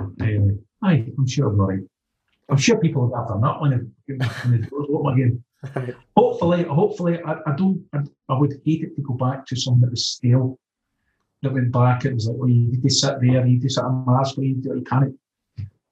uh, 0.00 0.86
aye, 0.86 1.04
I'm 1.18 1.26
sure 1.26 1.48
I'm 1.48 1.60
right. 1.60 1.80
I'm 2.48 2.56
sure 2.56 2.78
people 2.78 3.06
will 3.06 3.16
have 3.16 3.28
their 3.28 3.38
nut 3.38 3.60
when 3.60 3.92
they, 4.08 4.14
when 4.48 4.62
doors 4.62 4.86
open 4.90 5.12
again. 5.12 5.94
hopefully, 6.16 6.64
hopefully, 6.64 7.20
I, 7.26 7.34
I 7.46 7.56
don't, 7.56 7.84
I, 7.92 7.98
I, 8.30 8.38
would 8.38 8.58
hate 8.64 8.84
it 8.84 8.96
to 8.96 9.02
go 9.02 9.12
back 9.12 9.44
to 9.46 9.56
something 9.56 9.82
that 9.82 9.90
was 9.90 10.06
stale, 10.06 10.58
that 11.42 11.52
went 11.52 11.72
back, 11.72 12.06
it 12.06 12.14
was 12.14 12.26
like, 12.26 12.38
well, 12.38 12.48
you 12.48 12.70
need 12.70 12.82
to 12.82 12.88
sit 12.88 13.20
there, 13.20 13.46
you 13.46 13.52
need 13.52 13.62
to 13.62 13.68
sit 13.68 13.84
on 13.84 14.06
mask, 14.06 14.38
you, 14.38 14.56
you 14.64 14.84
can't. 14.88 15.14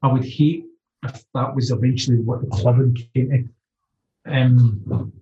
I 0.02 0.10
would 0.10 0.24
hate 0.24 0.64
if 1.04 1.24
that 1.34 1.54
was 1.54 1.70
eventually 1.70 2.18
what 2.18 2.40
the 2.40 2.48
clubbing 2.48 2.96
came 3.14 3.30
to. 3.30 4.32
Um, 4.32 5.12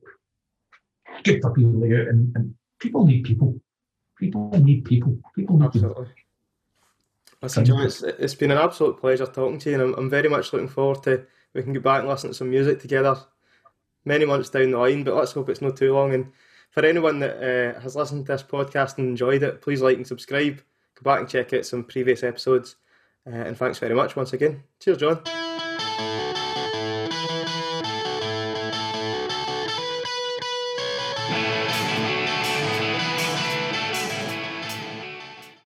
good 1.23 1.41
for 1.43 1.53
people 1.53 1.73
go 1.73 1.87
and, 1.87 2.35
and 2.37 2.55
people 2.79 3.07
need 3.07 3.25
people. 3.25 3.61
People 4.19 4.51
need 4.59 4.85
people. 4.85 5.19
People 5.35 5.59
need 5.59 5.67
Absolutely. 5.67 6.05
People. 6.05 6.17
Listen, 7.43 7.65
John, 7.65 7.83
it's, 7.83 8.03
it's 8.03 8.35
been 8.35 8.51
an 8.51 8.59
absolute 8.59 8.99
pleasure 8.99 9.27
talking 9.27 9.59
to 9.59 9.71
you, 9.71 9.75
and 9.75 9.83
I'm, 9.83 9.95
I'm 9.95 10.11
very 10.11 10.29
much 10.29 10.53
looking 10.53 10.69
forward 10.69 11.03
to 11.05 11.27
we 11.57 11.63
can 11.63 11.73
get 11.73 11.83
back 11.83 12.01
and 12.01 12.09
listen 12.09 12.31
to 12.31 12.35
some 12.35 12.51
music 12.51 12.81
together 12.81 13.17
many 14.05 14.25
months 14.25 14.51
down 14.51 14.71
the 14.71 14.79
line. 14.79 15.05
But 15.05 15.15
let's 15.15 15.33
hope 15.33 15.49
it's 15.49 15.63
not 15.63 15.77
too 15.77 15.95
long. 15.95 16.15
And 16.15 16.33
for 16.71 16.85
anyone 16.85 17.19
that 17.21 17.37
uh, 17.77 17.81
has 17.81 17.97
listened 17.97 18.27
to 18.27 18.33
this 18.33 18.43
podcast 18.43 18.99
and 18.99 19.09
enjoyed 19.09 19.43
it, 19.43 19.63
please 19.63 19.81
like 19.81 19.97
and 19.97 20.07
subscribe. 20.07 20.61
Go 20.95 21.03
back 21.03 21.21
and 21.21 21.29
check 21.29 21.53
out 21.53 21.67
some 21.67 21.85
previous 21.85 22.23
episodes. 22.23 22.77
Uh, 23.27 23.31
and 23.37 23.57
thanks 23.57 23.79
very 23.79 23.95
much 23.95 24.17
once 24.17 24.33
again. 24.33 24.63
Cheers, 24.81 24.99
John. 24.99 25.66